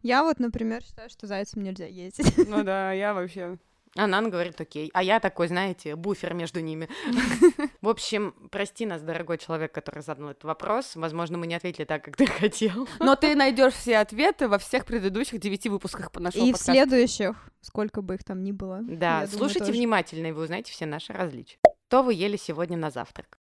Я 0.02 0.22
вот, 0.22 0.38
например, 0.38 0.82
считаю, 0.82 1.10
что 1.10 1.26
зайцем 1.26 1.62
нельзя 1.62 1.86
ездить. 1.86 2.48
Ну 2.48 2.62
да, 2.62 2.92
я 2.92 3.14
вообще... 3.14 3.58
А 3.96 4.06
Нана 4.06 4.28
говорит, 4.28 4.60
окей. 4.60 4.90
А 4.92 5.02
я 5.02 5.18
такой, 5.18 5.48
знаете, 5.48 5.96
буфер 5.96 6.34
между 6.34 6.60
ними. 6.60 6.88
В 7.80 7.88
общем, 7.88 8.34
прости 8.50 8.86
нас, 8.86 9.02
дорогой 9.02 9.38
человек, 9.38 9.72
который 9.72 10.02
задал 10.02 10.28
этот 10.28 10.44
вопрос. 10.44 10.94
Возможно, 10.94 11.38
мы 11.38 11.46
не 11.46 11.54
ответили 11.54 11.84
так, 11.84 12.04
как 12.04 12.16
ты 12.16 12.26
хотел. 12.26 12.86
Но 13.00 13.16
ты 13.16 13.34
найдешь 13.34 13.72
все 13.72 13.98
ответы 13.98 14.46
во 14.46 14.58
всех 14.58 14.84
предыдущих 14.84 15.40
девяти 15.40 15.68
выпусках 15.68 16.12
по 16.12 16.20
нашему 16.20 16.46
И 16.46 16.52
в 16.52 16.58
следующих, 16.58 17.50
сколько 17.60 18.02
бы 18.02 18.14
их 18.14 18.24
там 18.24 18.44
ни 18.44 18.52
было. 18.52 18.80
Да, 18.82 19.22
думаю, 19.22 19.28
слушайте 19.28 19.72
внимательно, 19.72 20.28
и 20.28 20.32
вы 20.32 20.42
узнаете 20.42 20.70
все 20.70 20.86
наши 20.86 21.12
различия. 21.12 21.58
Что 21.88 22.02
вы 22.02 22.14
ели 22.14 22.36
сегодня 22.36 22.76
на 22.76 22.90
завтрак? 22.90 23.38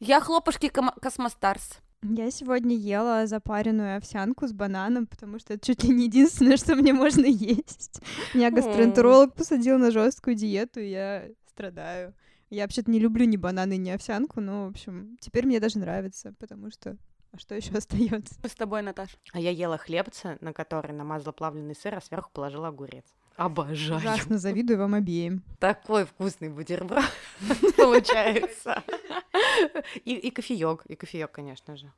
Я 0.00 0.20
хлопушки 0.20 0.68
Космостарс. 0.68 1.80
Я 2.02 2.32
сегодня 2.32 2.76
ела 2.76 3.26
запаренную 3.26 3.96
овсянку 3.96 4.48
с 4.48 4.52
бананом, 4.52 5.06
потому 5.06 5.38
что 5.38 5.54
это 5.54 5.64
чуть 5.64 5.84
ли 5.84 5.94
не 5.94 6.04
единственное, 6.04 6.56
что 6.56 6.74
мне 6.74 6.92
можно 6.92 7.26
есть. 7.26 8.00
Меня 8.34 8.50
гастроэнтеролог 8.50 9.34
посадил 9.34 9.78
на 9.78 9.92
жесткую 9.92 10.34
диету, 10.34 10.80
и 10.80 10.90
я 10.90 11.28
страдаю. 11.48 12.12
Я 12.50 12.64
вообще-то 12.64 12.90
не 12.90 12.98
люблю 12.98 13.24
ни 13.24 13.36
бананы, 13.36 13.76
ни 13.76 13.90
овсянку, 13.90 14.40
но, 14.40 14.66
в 14.66 14.70
общем, 14.70 15.16
теперь 15.20 15.46
мне 15.46 15.60
даже 15.60 15.78
нравится, 15.78 16.34
потому 16.38 16.70
что... 16.70 16.96
А 17.30 17.38
что 17.38 17.54
еще 17.54 17.72
остается? 17.78 18.34
Мы 18.42 18.48
с 18.48 18.54
тобой, 18.54 18.82
Наташ. 18.82 19.10
А 19.32 19.40
я 19.40 19.50
ела 19.50 19.78
хлебца, 19.78 20.36
на 20.40 20.52
который 20.52 20.92
намазала 20.92 21.32
плавленый 21.32 21.74
сыр, 21.74 21.94
а 21.94 22.00
сверху 22.00 22.30
положила 22.32 22.68
огурец. 22.68 23.06
Обожаю. 23.36 24.00
Ужасно 24.00 24.38
завидую 24.38 24.78
вам 24.78 24.94
обеим. 24.94 25.42
Такой 25.58 26.04
вкусный 26.04 26.50
бутерброд 26.50 27.04
получается. 27.76 28.82
И, 30.04 30.14
и 30.14 30.30
кофеек, 30.30 30.84
и 30.86 30.96
кофеек, 30.96 31.30
конечно 31.30 31.76
же. 31.76 31.92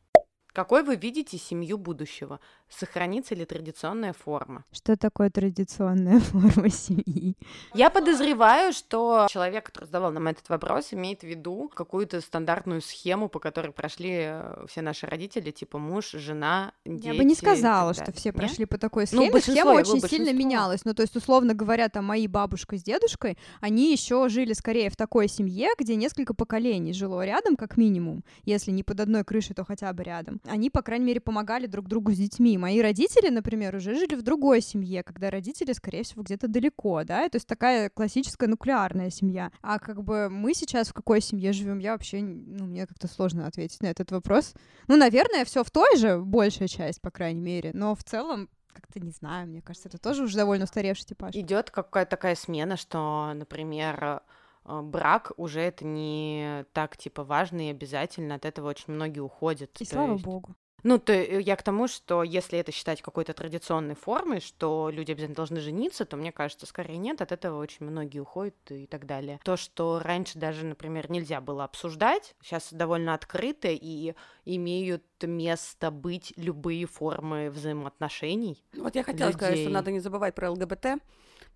Какой 0.54 0.84
вы 0.84 0.94
видите 0.94 1.36
семью 1.36 1.78
будущего? 1.78 2.38
Сохранится 2.70 3.34
ли 3.34 3.44
традиционная 3.44 4.12
форма? 4.12 4.64
Что 4.70 4.96
такое 4.96 5.28
традиционная 5.28 6.20
форма 6.30 6.70
семьи? 6.70 7.36
Я 7.74 7.90
подозреваю, 7.90 8.72
что 8.72 9.26
человек, 9.28 9.66
который 9.66 9.86
задавал 9.86 10.12
нам 10.12 10.28
этот 10.28 10.48
вопрос, 10.48 10.92
имеет 10.92 11.20
в 11.22 11.24
виду 11.24 11.68
какую-то 11.74 12.20
стандартную 12.20 12.82
схему, 12.82 13.28
по 13.28 13.40
которой 13.40 13.72
прошли 13.72 14.12
э, 14.12 14.66
все 14.68 14.80
наши 14.80 15.06
родители, 15.06 15.50
типа 15.50 15.78
муж, 15.78 16.12
жена, 16.12 16.72
дети. 16.84 17.06
Я 17.08 17.14
бы 17.14 17.24
не 17.24 17.34
сказала, 17.34 17.92
что 17.92 18.12
все 18.12 18.28
Нет? 18.28 18.36
прошли 18.36 18.64
по 18.64 18.78
такой 18.78 19.06
Ну, 19.10 19.22
схеме. 19.22 19.32
большинство, 19.32 19.54
Схема 19.72 19.80
очень 19.80 20.08
сильно 20.08 20.32
менялась. 20.32 20.84
Ну, 20.84 20.94
то 20.94 21.02
есть, 21.02 21.16
условно 21.16 21.54
говоря, 21.54 21.88
там 21.88 22.04
мои 22.04 22.28
бабушка 22.28 22.76
с 22.78 22.82
дедушкой, 22.84 23.36
они 23.60 23.90
еще 23.90 24.28
жили 24.28 24.52
скорее 24.52 24.88
в 24.88 24.94
такой 24.94 25.26
семье, 25.26 25.70
где 25.76 25.96
несколько 25.96 26.32
поколений 26.32 26.92
жило 26.92 27.26
рядом, 27.26 27.56
как 27.56 27.76
минимум. 27.76 28.22
Если 28.44 28.70
не 28.70 28.84
под 28.84 29.00
одной 29.00 29.24
крышей, 29.24 29.56
то 29.56 29.64
хотя 29.64 29.92
бы 29.92 30.04
рядом. 30.04 30.40
Они, 30.46 30.68
по 30.70 30.82
крайней 30.82 31.06
мере, 31.06 31.20
помогали 31.20 31.66
друг 31.66 31.88
другу 31.88 32.12
с 32.12 32.16
детьми. 32.16 32.58
Мои 32.58 32.80
родители, 32.80 33.30
например, 33.30 33.74
уже 33.74 33.94
жили 33.94 34.14
в 34.14 34.22
другой 34.22 34.60
семье, 34.60 35.02
когда 35.02 35.30
родители, 35.30 35.72
скорее 35.72 36.02
всего, 36.02 36.22
где-то 36.22 36.48
далеко, 36.48 37.02
да, 37.04 37.28
то 37.28 37.36
есть 37.36 37.46
такая 37.46 37.88
классическая 37.88 38.46
нуклеарная 38.46 39.10
семья. 39.10 39.50
А 39.62 39.78
как 39.78 40.02
бы 40.02 40.28
мы 40.28 40.54
сейчас 40.54 40.88
в 40.88 40.92
какой 40.92 41.20
семье 41.20 41.52
живем, 41.52 41.78
я 41.78 41.92
вообще, 41.92 42.20
ну, 42.20 42.66
мне 42.66 42.86
как-то 42.86 43.08
сложно 43.08 43.46
ответить 43.46 43.80
на 43.82 43.86
этот 43.86 44.10
вопрос. 44.12 44.54
Ну, 44.86 44.96
наверное, 44.96 45.44
все 45.44 45.64
в 45.64 45.70
той 45.70 45.96
же, 45.96 46.18
большая 46.18 46.68
часть, 46.68 47.00
по 47.00 47.10
крайней 47.10 47.40
мере, 47.40 47.70
но 47.72 47.94
в 47.94 48.04
целом 48.04 48.48
как-то 48.74 49.00
не 49.00 49.12
знаю, 49.12 49.48
мне 49.48 49.62
кажется, 49.62 49.88
это 49.88 49.98
тоже 49.98 50.24
уже 50.24 50.36
довольно 50.36 50.64
устаревший 50.64 51.06
типаж. 51.06 51.34
Идет 51.34 51.70
какая-то 51.70 52.10
такая 52.10 52.34
смена, 52.34 52.76
что, 52.76 53.32
например, 53.34 54.20
брак 54.64 55.32
уже 55.36 55.60
это 55.60 55.84
не 55.84 56.64
так 56.72 56.96
типа 56.96 57.24
важно 57.24 57.68
и 57.68 57.70
обязательно, 57.70 58.34
от 58.34 58.44
этого 58.44 58.68
очень 58.68 58.92
многие 58.94 59.20
уходят. 59.20 59.80
И 59.80 59.84
слава 59.84 60.12
есть- 60.12 60.24
богу. 60.24 60.54
Ну, 60.84 60.98
то 60.98 61.14
э, 61.14 61.40
я 61.40 61.56
к 61.56 61.62
тому, 61.62 61.88
что 61.88 62.22
если 62.22 62.58
это 62.58 62.70
считать 62.70 63.00
какой-то 63.00 63.32
традиционной 63.32 63.94
формой, 63.94 64.40
что 64.40 64.90
люди 64.92 65.12
обязательно 65.12 65.34
должны 65.34 65.60
жениться, 65.60 66.04
то 66.04 66.18
мне 66.18 66.30
кажется, 66.30 66.66
скорее 66.66 66.98
нет, 66.98 67.22
от 67.22 67.32
этого 67.32 67.58
очень 67.58 67.86
многие 67.86 68.20
уходят 68.20 68.54
и 68.68 68.86
так 68.86 69.06
далее. 69.06 69.40
То, 69.44 69.56
что 69.56 69.98
раньше 69.98 70.38
даже, 70.38 70.66
например, 70.66 71.10
нельзя 71.10 71.40
было 71.40 71.64
обсуждать, 71.64 72.36
сейчас 72.42 72.70
довольно 72.70 73.14
открыто 73.14 73.68
и 73.68 74.14
имеют 74.44 75.04
место 75.22 75.90
быть 75.90 76.34
любые 76.36 76.84
формы 76.84 77.50
взаимоотношений. 77.50 78.62
Вот 78.76 78.94
я 78.94 79.02
хотела 79.04 79.28
людей. 79.28 79.38
сказать, 79.38 79.60
что 79.60 79.70
надо 79.70 79.90
не 79.90 80.00
забывать 80.00 80.34
про 80.34 80.50
ЛГБТ, 80.50 80.98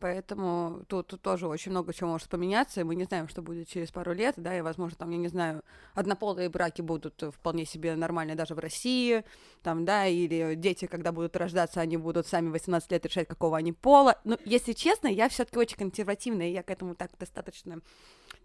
Поэтому 0.00 0.84
тут, 0.88 1.08
тут 1.08 1.22
тоже 1.22 1.48
очень 1.48 1.72
много 1.72 1.92
чего 1.92 2.10
может 2.10 2.28
поменяться, 2.28 2.80
и 2.80 2.84
мы 2.84 2.94
не 2.94 3.04
знаем, 3.04 3.28
что 3.28 3.42
будет 3.42 3.68
через 3.68 3.90
пару 3.90 4.12
лет, 4.12 4.34
да, 4.36 4.56
и, 4.56 4.60
возможно, 4.60 4.96
там, 4.96 5.10
я 5.10 5.18
не 5.18 5.28
знаю, 5.28 5.62
однополые 5.94 6.48
браки 6.48 6.82
будут 6.82 7.20
вполне 7.34 7.64
себе 7.64 7.96
нормальные 7.96 8.36
даже 8.36 8.54
в 8.54 8.58
России, 8.58 9.24
там, 9.62 9.84
да, 9.84 10.06
или 10.06 10.54
дети, 10.54 10.86
когда 10.86 11.10
будут 11.10 11.36
рождаться, 11.36 11.80
они 11.80 11.96
будут 11.96 12.26
сами 12.26 12.48
18 12.50 12.92
лет 12.92 13.06
решать, 13.06 13.26
какого 13.26 13.56
они 13.56 13.72
пола. 13.72 14.20
Но, 14.22 14.38
если 14.44 14.72
честно, 14.72 15.08
я 15.08 15.28
все 15.28 15.44
таки 15.44 15.58
очень 15.58 15.76
консервативная, 15.76 16.48
и 16.48 16.52
я 16.52 16.62
к 16.62 16.70
этому 16.70 16.94
так 16.94 17.10
достаточно 17.18 17.80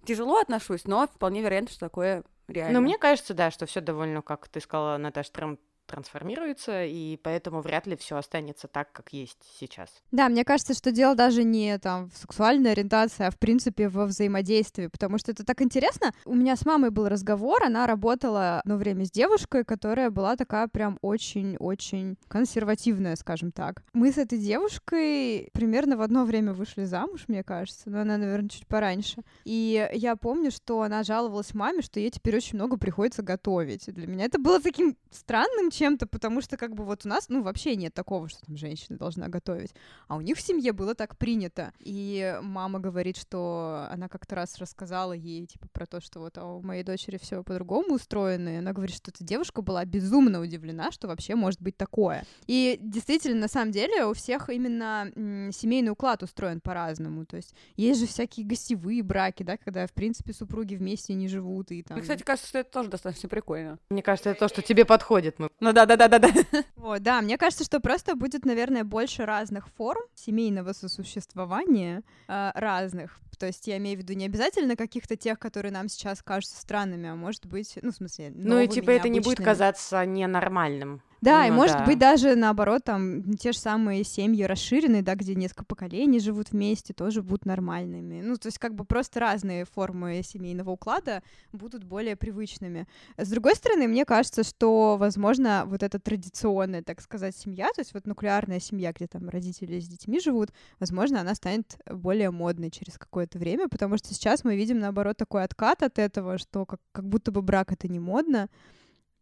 тяжело 0.06 0.38
отношусь, 0.40 0.86
но 0.86 1.08
вполне 1.08 1.42
вероятно, 1.42 1.70
что 1.70 1.80
такое 1.82 2.24
реально. 2.48 2.80
Ну, 2.80 2.86
мне 2.86 2.98
кажется, 2.98 3.34
да, 3.34 3.52
что 3.52 3.66
все 3.68 3.80
довольно, 3.80 4.22
как 4.22 4.48
ты 4.48 4.60
сказала, 4.60 4.98
Наташа, 4.98 5.32
Трамп 5.32 5.60
трансформируется, 5.86 6.86
и 6.86 7.18
поэтому 7.18 7.62
вряд 7.62 7.88
ли 7.88 7.96
все 7.96 8.18
останется 8.18 8.68
так, 8.68 8.92
как 8.92 9.14
есть 9.14 9.40
сейчас. 9.60 9.90
Да, 10.12 10.30
мне 10.30 10.44
кажется, 10.44 10.74
что 10.74 10.92
дело 10.92 11.16
даже 11.16 11.44
не 11.44 11.78
там 11.80 12.10
в 12.10 12.18
сексуальной 12.18 12.72
ориентации, 12.72 13.26
а 13.26 13.32
в 13.32 13.38
принципе 13.38 13.90
во 13.90 14.06
взаимодействии, 14.06 14.88
потому 14.88 15.18
что 15.18 15.32
это 15.32 15.44
так 15.46 15.62
интересно. 15.62 16.12
У 16.26 16.36
меня 16.36 16.56
с 16.56 16.66
мамой 16.66 16.92
был 16.92 17.08
разговор, 17.08 17.64
она 17.64 17.88
работала 17.88 18.60
одно 18.60 18.78
время 18.78 19.06
с 19.06 19.12
девушкой, 19.12 19.64
которая 19.64 20.10
была 20.10 20.36
такая 20.36 20.68
прям 20.68 20.98
очень-очень 21.02 22.18
консервативная, 22.28 23.16
скажем 23.16 23.52
так. 23.52 23.84
Мы 23.94 24.12
с 24.12 24.18
этой 24.18 24.40
девушкой 24.40 25.50
примерно 25.54 25.98
в 25.98 26.02
одно 26.02 26.26
время 26.26 26.54
вышли 26.54 26.86
замуж, 26.86 27.26
мне 27.28 27.44
кажется, 27.44 27.90
но 27.90 28.02
она, 28.02 28.18
наверное, 28.18 28.50
чуть 28.50 28.68
пораньше. 28.68 29.22
И 29.46 29.90
я 29.94 30.16
помню, 30.16 30.52
что 30.52 30.82
она 30.82 31.04
жаловалась 31.04 31.54
маме, 31.54 31.82
что 31.82 32.00
ей 32.00 32.10
теперь 32.10 32.36
очень 32.38 32.56
много 32.56 32.78
приходится 32.78 33.22
готовить. 33.22 33.86
Для 33.88 34.08
меня 34.08 34.26
это 34.26 34.40
было 34.40 34.60
таким 34.60 34.96
странным 35.12 35.70
чем-то, 35.84 36.08
потому 36.08 36.40
что 36.42 36.56
как 36.56 36.76
бы 36.76 36.86
вот 36.86 37.06
у 37.06 37.10
нас, 37.10 37.28
ну, 37.28 37.44
вообще 37.44 37.76
нет 37.76 37.94
такого, 37.94 38.30
что 38.30 38.40
там 38.46 38.56
женщина 38.56 38.98
должна 38.98 39.28
готовить. 39.28 39.74
А 40.08 40.16
у 40.16 40.22
них 40.22 40.38
в 40.38 40.42
семье 40.42 40.72
было 40.72 40.96
так 40.96 41.18
принято. 41.18 41.74
И 41.80 42.40
мама 42.42 42.80
говорит, 42.80 43.18
что 43.18 43.86
она 43.92 44.08
как-то 44.08 44.36
раз 44.36 44.58
рассказала 44.60 45.12
ей, 45.12 45.46
типа, 45.46 45.68
про 45.74 45.86
то, 45.86 46.00
что 46.00 46.22
вот 46.22 46.38
а 46.38 46.46
у 46.46 46.62
моей 46.62 46.84
дочери 46.84 47.18
все 47.18 47.44
по-другому 47.44 47.96
устроено. 47.96 48.48
И 48.48 48.56
она 48.60 48.72
говорит, 48.72 48.96
что 48.96 49.12
эта 49.12 49.26
девушка 49.26 49.62
была 49.62 49.84
безумно 49.84 50.40
удивлена, 50.40 50.92
что 50.92 51.10
вообще 51.10 51.36
может 51.36 51.62
быть 51.62 51.76
такое. 51.76 52.24
И 52.48 52.80
действительно, 52.82 53.42
на 53.42 53.48
самом 53.50 53.72
деле, 53.72 54.06
у 54.06 54.14
всех 54.14 54.50
именно 54.50 55.12
семейный 55.52 55.92
уклад 55.92 56.24
устроен 56.24 56.62
по-разному. 56.62 57.26
То 57.26 57.36
есть 57.36 57.54
есть 57.76 58.00
же 58.00 58.08
всякие 58.08 58.46
гостевые 58.46 59.04
браки, 59.04 59.44
да, 59.44 59.58
когда, 59.58 59.86
в 59.86 59.92
принципе, 59.92 60.32
супруги 60.32 60.76
вместе 60.76 61.14
не 61.14 61.28
живут. 61.28 61.72
И 61.72 61.84
там... 61.84 61.98
Мне, 61.98 62.04
кстати, 62.04 62.24
кажется, 62.24 62.48
что 62.48 62.60
это 62.60 62.72
тоже 62.72 62.90
достаточно 62.90 63.28
прикольно. 63.28 63.80
Мне 63.90 64.02
кажется, 64.02 64.30
это 64.30 64.40
то, 64.40 64.48
что 64.48 64.62
тебе 64.62 64.86
подходит. 64.86 65.40
Мы 65.40 65.50
ну 65.64 65.72
да, 65.72 65.86
да, 65.86 65.96
да, 65.96 66.08
да, 66.08 66.20
да. 66.20 66.30
Вот, 66.76 67.02
да, 67.02 67.22
мне 67.22 67.38
кажется, 67.38 67.64
что 67.64 67.80
просто 67.80 68.16
будет, 68.16 68.46
наверное, 68.46 68.84
больше 68.84 69.26
разных 69.26 69.70
форм 69.70 70.02
семейного 70.14 70.74
сосуществования 70.74 72.04
э, 72.28 72.52
разных. 72.54 73.20
То 73.40 73.48
есть 73.48 73.66
я 73.68 73.78
имею 73.78 73.98
в 73.98 74.02
виду 74.02 74.14
не 74.14 74.26
обязательно 74.26 74.76
каких-то 74.76 75.16
тех, 75.16 75.40
которые 75.40 75.72
нам 75.72 75.88
сейчас 75.88 76.22
кажутся 76.22 76.60
странными, 76.60 77.10
а 77.10 77.16
может 77.16 77.46
быть, 77.46 77.80
ну, 77.82 77.92
в 77.92 77.96
смысле, 77.96 78.34
Ну 78.36 78.60
и 78.60 78.68
типа 78.68 78.92
это 78.92 79.08
не 79.08 79.22
будет 79.22 79.40
казаться 79.44 80.06
ненормальным. 80.06 81.02
Да, 81.24 81.42
ну, 81.42 81.48
и 81.48 81.52
может 81.52 81.78
да. 81.78 81.86
быть 81.86 81.98
даже 81.98 82.36
наоборот, 82.36 82.84
там 82.84 83.24
те 83.36 83.54
же 83.54 83.58
самые 83.58 84.04
семьи 84.04 84.44
расширенные, 84.44 85.02
да, 85.02 85.16
где 85.16 85.36
несколько 85.36 85.64
поколений 85.64 86.20
живут 86.20 86.52
вместе, 86.52 86.94
тоже 86.94 87.22
будут 87.22 87.46
нормальными. 87.46 88.22
Ну, 88.22 88.36
то 88.36 88.48
есть 88.48 88.60
как 88.60 88.76
бы 88.76 88.84
просто 88.84 89.22
разные 89.22 89.64
формы 89.66 90.22
семейного 90.24 90.72
уклада 90.72 91.24
будут 91.54 91.86
более 91.86 92.18
привычными. 92.18 92.88
С 93.16 93.30
другой 93.30 93.56
стороны, 93.56 93.88
мне 93.88 94.04
кажется, 94.04 94.44
что, 94.44 94.98
возможно, 94.98 95.64
вот 95.66 95.82
эта 95.82 95.98
традиционная, 95.98 96.84
так 96.84 97.00
сказать, 97.00 97.36
семья, 97.36 97.68
то 97.74 97.80
есть 97.80 97.94
вот 97.94 98.06
нуклеарная 98.06 98.60
семья, 98.60 98.92
где 98.92 99.08
там 99.08 99.30
родители 99.30 99.80
с 99.80 99.88
детьми 99.88 100.20
живут, 100.20 100.50
возможно, 100.80 101.22
она 101.22 101.36
станет 101.36 101.78
более 101.90 102.32
модной 102.32 102.70
через 102.70 102.98
какое-то 102.98 103.40
время, 103.40 103.70
потому 103.70 103.98
что 103.98 104.14
сейчас 104.14 104.44
мы 104.44 104.58
видим, 104.58 104.80
наоборот, 104.80 105.16
такой 105.16 105.44
откат 105.44 105.84
от 105.84 106.00
этого, 106.00 106.38
что 106.38 106.66
как, 106.66 106.82
как 106.92 107.08
будто 107.08 107.32
бы 107.32 107.42
брак— 107.42 107.72
это 107.74 107.88
не 107.88 108.00
модно, 108.00 108.50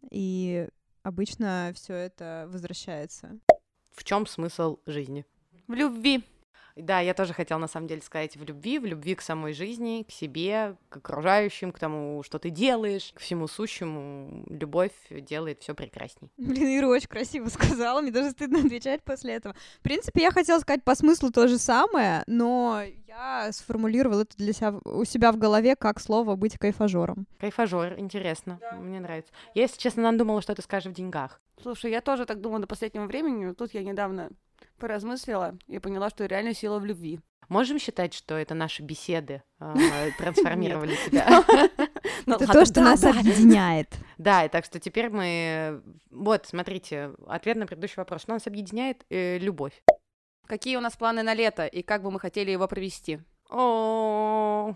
и 0.10 0.68
обычно 1.04 1.72
все 1.76 1.94
это 1.94 2.48
возвращается. 2.50 3.40
В 3.92 4.04
чем 4.04 4.26
смысл 4.26 4.80
жизни? 4.86 5.26
В 5.68 5.74
любви. 5.74 6.24
Да, 6.76 7.00
я 7.00 7.14
тоже 7.14 7.34
хотела 7.34 7.60
на 7.60 7.68
самом 7.68 7.88
деле 7.88 8.02
сказать 8.02 8.36
в 8.38 8.44
любви, 8.44 8.80
в 8.80 8.86
любви 8.86 9.16
к 9.16 9.22
самой 9.22 9.54
жизни, 9.54 10.06
к 10.08 10.12
себе, 10.12 10.76
к 10.90 10.98
окружающим, 10.98 11.72
к 11.72 11.80
тому, 11.80 12.24
что 12.24 12.40
ты 12.40 12.50
делаешь, 12.50 13.12
к 13.14 13.20
всему 13.20 13.48
сущему. 13.48 14.46
Любовь 14.48 14.92
делает 15.10 15.62
все 15.62 15.74
прекрасней. 15.74 16.30
Блин, 16.38 16.80
Ира 16.80 16.88
очень 16.88 17.08
красиво 17.08 17.50
сказала, 17.50 18.02
мне 18.02 18.12
даже 18.12 18.32
стыдно 18.32 18.60
отвечать 18.60 19.04
после 19.04 19.34
этого. 19.34 19.56
В 19.80 19.84
принципе, 19.84 20.22
я 20.22 20.32
хотела 20.32 20.60
сказать 20.60 20.84
по 20.84 20.96
смыслу 20.96 21.32
то 21.32 21.48
же 21.48 21.58
самое, 21.58 22.24
но 22.28 22.84
я 23.08 23.52
сформулировала 23.52 24.22
это 24.22 24.38
для 24.38 24.54
себя 24.54 24.76
у 24.86 25.04
себя 25.04 25.32
в 25.32 25.38
голове 25.38 25.76
как 25.76 26.00
слово 26.00 26.36
быть 26.36 26.58
кайфажором. 26.58 27.28
Кайфажор, 27.40 28.00
интересно, 28.00 28.60
да. 28.62 28.78
мне 28.78 29.00
нравится. 29.00 29.32
Я, 29.54 29.64
если 29.64 29.78
честно, 29.78 30.12
думала, 30.18 30.42
что 30.42 30.56
ты 30.56 30.62
скажешь 30.62 30.92
в 30.92 30.96
деньгах. 30.96 31.40
Слушай, 31.62 31.92
я 31.92 32.02
тоже 32.02 32.26
так 32.26 32.42
думала 32.42 32.62
до 32.62 32.68
последнего 32.68 33.06
времени. 33.06 33.54
Тут 33.54 33.74
я 33.74 33.84
недавно 33.84 34.30
поразмыслила 34.82 35.58
и 35.68 35.80
поняла, 35.80 36.10
что 36.10 36.26
реально 36.26 36.54
сила 36.54 36.80
в 36.80 36.86
любви. 36.86 37.20
Можем 37.48 37.80
считать, 37.80 38.14
что 38.14 38.36
это 38.36 38.56
наши 38.56 38.82
беседы 38.82 39.44
э, 39.60 40.12
трансформировали 40.18 40.96
тебя? 41.06 41.44
Ну 42.26 42.36
это 42.36 42.48
то, 42.48 42.66
что 42.66 42.82
нас 42.82 43.04
объединяет. 43.04 43.94
Да, 44.18 44.46
и 44.46 44.50
так 44.50 44.66
что 44.66 44.80
теперь 44.80 45.10
мы... 45.10 45.82
Вот, 46.10 46.46
смотрите, 46.46 47.12
ответ 47.28 47.58
на 47.58 47.68
предыдущий 47.68 47.96
вопрос. 47.98 48.22
Что 48.22 48.34
нас 48.34 48.48
объединяет? 48.48 49.06
Э, 49.10 49.38
любовь. 49.38 49.84
Какие 50.48 50.78
у 50.78 50.82
нас 50.82 50.96
планы 50.96 51.24
на 51.24 51.34
лето 51.34 51.66
и 51.66 51.82
как 51.82 52.04
бы 52.04 52.12
мы 52.12 52.20
хотели 52.20 52.52
его 52.52 52.68
провести? 52.68 53.20
О, 53.50 54.74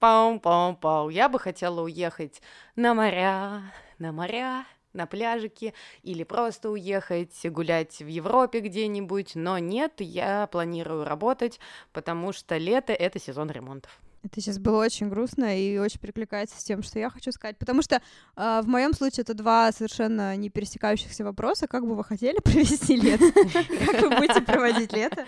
пау-пау-пау. 0.00 1.10
Я 1.10 1.28
бы 1.28 1.38
хотела 1.38 1.82
уехать 1.82 2.40
на 2.76 2.94
моря, 2.94 3.72
на 3.98 4.12
моря, 4.12 4.64
на 4.98 5.06
пляжике 5.06 5.72
или 6.02 6.24
просто 6.24 6.68
уехать 6.70 7.34
гулять 7.46 8.00
в 8.00 8.06
Европе 8.06 8.60
где-нибудь, 8.60 9.34
но 9.34 9.58
нет, 9.58 9.94
я 10.00 10.46
планирую 10.48 11.04
работать, 11.04 11.58
потому 11.92 12.32
что 12.32 12.58
лето— 12.58 12.92
это 13.06 13.18
сезон 13.18 13.50
ремонтов. 13.50 13.98
Это 14.24 14.40
сейчас 14.40 14.58
было 14.58 14.84
очень 14.84 15.08
грустно 15.08 15.56
и 15.58 15.78
очень 15.78 16.00
перекликается 16.00 16.60
с 16.60 16.64
тем, 16.64 16.82
что 16.82 16.98
я 16.98 17.08
хочу 17.08 17.30
сказать, 17.30 17.56
потому 17.56 17.82
что 17.82 18.02
э, 18.36 18.60
в 18.62 18.66
моем 18.66 18.92
случае 18.92 19.22
это 19.22 19.32
два 19.32 19.70
совершенно 19.70 20.36
не 20.36 20.50
пересекающихся 20.50 21.24
вопроса. 21.24 21.68
Как 21.68 21.86
бы 21.86 21.94
вы 21.94 22.02
хотели 22.02 22.38
провести 22.44 22.96
лето? 22.96 23.32
Как 23.32 24.02
вы 24.02 24.16
будете 24.16 24.42
проводить 24.42 24.92
лето? 24.92 25.24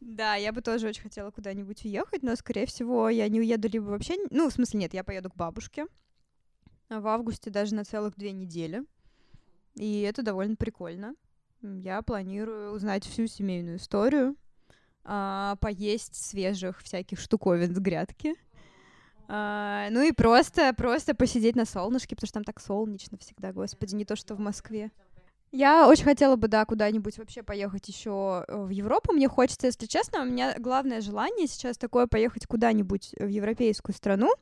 Да, 0.00 0.36
я 0.36 0.52
бы 0.52 0.62
тоже 0.62 0.88
очень 0.88 1.02
хотела 1.02 1.30
куда-нибудь 1.30 1.84
уехать, 1.84 2.22
но, 2.22 2.34
скорее 2.34 2.64
всего, 2.64 3.10
я 3.10 3.28
не 3.28 3.40
уеду 3.40 3.68
либо 3.68 3.84
вообще... 3.84 4.14
Ну, 4.30 4.48
в 4.48 4.52
смысле, 4.54 4.80
нет, 4.80 4.94
я 4.94 5.04
поеду 5.04 5.28
к 5.28 5.36
бабушке 5.36 5.84
в 6.98 7.06
августе 7.06 7.50
даже 7.50 7.74
на 7.74 7.84
целых 7.84 8.16
две 8.16 8.32
недели. 8.32 8.82
И 9.80 10.02
это 10.02 10.22
довольно 10.22 10.56
прикольно. 10.56 11.14
Я 11.62 12.02
планирую 12.02 12.72
узнать 12.72 13.06
всю 13.06 13.26
семейную 13.26 13.78
историю, 13.78 14.36
а, 15.04 15.56
поесть 15.56 16.14
свежих 16.14 16.82
всяких 16.82 17.18
штуковин 17.18 17.74
с 17.74 17.78
грядки. 17.78 18.34
А, 19.26 19.88
ну 19.90 20.02
и 20.02 20.12
просто, 20.12 20.74
просто 20.74 21.14
посидеть 21.14 21.56
на 21.56 21.64
солнышке, 21.64 22.14
потому 22.14 22.26
что 22.26 22.34
там 22.34 22.44
так 22.44 22.60
солнечно 22.60 23.16
всегда, 23.16 23.54
господи, 23.54 23.94
не 23.94 24.04
то 24.04 24.16
что 24.16 24.34
в 24.34 24.38
Москве. 24.38 24.90
Я 25.52 25.88
очень 25.88 26.04
хотела 26.04 26.36
бы, 26.36 26.46
да, 26.46 26.64
куда-нибудь 26.66 27.16
вообще 27.16 27.42
поехать 27.42 27.88
еще 27.88 28.44
э, 28.46 28.56
в 28.56 28.68
Европу. 28.68 29.12
Мне 29.12 29.28
хочется, 29.28 29.66
если 29.66 29.86
честно, 29.86 30.20
у 30.20 30.24
меня 30.24 30.54
главное 30.58 31.00
желание 31.00 31.48
сейчас 31.48 31.76
такое 31.76 32.06
поехать 32.06 32.46
куда-нибудь 32.46 33.14
в 33.18 33.26
европейскую 33.26 33.94
страну, 33.94 34.32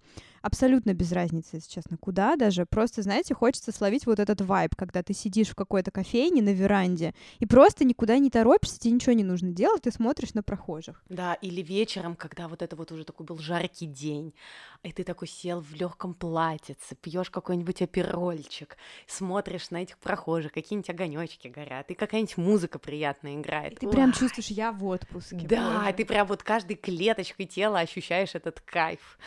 абсолютно 0.43 0.95
без 0.95 1.13
разницы, 1.13 1.57
если 1.57 1.71
честно, 1.71 1.97
куда 1.97 2.37
даже. 2.37 2.67
Просто, 2.67 3.03
знаете, 3.03 3.35
хочется 3.35 3.73
словить 3.73 4.07
вот 4.07 4.19
этот 4.19 4.41
вайб, 4.41 4.75
когда 4.77 5.03
ты 5.03 5.15
сидишь 5.15 5.49
в 5.49 5.55
какой-то 5.55 5.91
кофейне 5.91 6.43
на 6.43 6.53
веранде 6.53 7.15
и 7.39 7.47
просто 7.47 7.85
никуда 7.85 8.19
не 8.19 8.31
торопишься, 8.31 8.79
тебе 8.79 8.95
ничего 8.95 9.13
не 9.13 9.25
нужно 9.25 9.53
делать, 9.53 9.83
ты 9.83 9.91
смотришь 9.91 10.35
на 10.35 10.43
прохожих. 10.43 11.03
Да, 11.09 11.35
или 11.35 11.63
вечером, 11.63 12.17
когда 12.17 12.49
вот 12.49 12.63
это 12.63 12.77
вот 12.77 12.93
уже 12.93 13.05
такой 13.05 13.27
был 13.27 13.39
жаркий 13.39 13.87
день, 13.87 14.35
и 14.83 14.93
ты 14.93 15.05
такой 15.05 15.29
сел 15.29 15.61
в 15.61 15.75
легком 15.75 16.15
платьице, 16.15 16.95
пьешь 16.95 17.31
какой-нибудь 17.31 17.83
оперольчик, 17.83 18.77
смотришь 19.07 19.71
на 19.71 19.83
этих 19.83 19.99
прохожих, 19.99 20.53
какие-нибудь 20.53 20.91
огонечки 20.91 21.49
горят, 21.49 21.91
и 21.91 21.95
какая-нибудь 21.95 22.37
музыка 22.37 22.79
приятная 22.79 23.37
играет. 23.37 23.73
И 23.75 23.77
ты 23.77 23.87
Ух. 23.87 23.93
прям 23.93 24.13
чувствуешь, 24.13 24.49
я 24.49 24.73
в 24.73 24.85
отпуске. 24.85 25.47
Да, 25.47 25.81
боже. 25.81 25.93
ты 25.95 26.05
прям 26.05 26.27
вот 26.27 26.43
каждой 26.43 26.77
клеточкой 26.77 27.47
тела 27.47 27.81
ощущаешь 27.81 28.35
этот 28.35 28.61
кайф. 28.61 29.19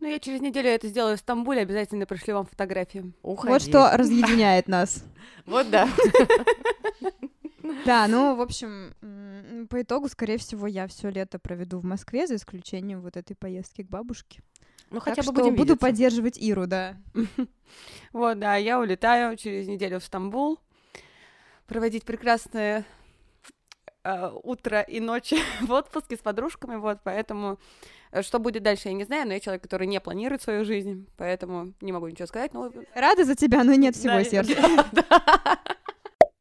Ну, 0.00 0.08
я 0.08 0.18
через 0.18 0.40
неделю 0.40 0.68
это 0.68 0.88
сделаю 0.88 1.16
в 1.16 1.20
Стамбуле, 1.20 1.62
обязательно 1.62 2.04
пришлю 2.06 2.34
вам 2.34 2.46
фотографии. 2.46 3.12
Уходи. 3.22 3.52
Вот 3.52 3.62
что 3.62 3.90
разъединяет 3.96 4.68
нас. 4.68 5.04
Вот 5.46 5.68
да. 5.70 5.88
Да, 7.84 8.06
ну, 8.08 8.34
в 8.34 8.40
общем, 8.40 8.94
по 9.68 9.80
итогу, 9.82 10.08
скорее 10.08 10.38
всего, 10.38 10.66
я 10.66 10.86
все 10.86 11.08
лето 11.10 11.38
проведу 11.38 11.78
в 11.78 11.84
Москве, 11.84 12.26
за 12.26 12.36
исключением 12.36 13.00
вот 13.00 13.16
этой 13.16 13.34
поездки 13.34 13.82
к 13.82 13.88
бабушке. 13.88 14.40
Ну, 14.90 15.00
Так 15.00 15.04
хотя 15.04 15.22
бы 15.22 15.32
будем 15.32 15.52
буду 15.52 15.72
видеться. 15.72 15.76
поддерживать 15.80 16.38
Иру, 16.38 16.66
да. 16.66 16.96
Вот, 18.12 18.38
да, 18.38 18.56
я 18.56 18.78
улетаю 18.78 19.36
через 19.36 19.66
неделю 19.66 19.98
в 19.98 20.04
Стамбул 20.04 20.58
проводить 21.66 22.04
прекрасное 22.04 22.84
э, 24.04 24.30
утро 24.42 24.80
и 24.82 25.00
ночи 25.00 25.36
в 25.62 25.72
отпуске 25.72 26.16
с 26.16 26.20
подружками, 26.20 26.76
вот, 26.76 26.98
поэтому 27.02 27.58
э, 28.12 28.22
что 28.22 28.38
будет 28.38 28.62
дальше, 28.62 28.88
я 28.88 28.94
не 28.94 29.04
знаю, 29.04 29.26
но 29.26 29.34
я 29.34 29.40
человек, 29.40 29.62
который 29.62 29.86
не 29.86 30.00
планирует 30.00 30.42
свою 30.42 30.64
жизнь, 30.64 31.06
поэтому 31.16 31.72
не 31.80 31.92
могу 31.92 32.08
ничего 32.08 32.26
сказать, 32.26 32.54
но 32.54 32.70
Рада 32.94 33.24
за 33.24 33.34
тебя, 33.34 33.64
но 33.64 33.74
нет 33.74 33.96
всего 33.96 34.14
Да, 34.14 34.24
сердца. 34.24 34.54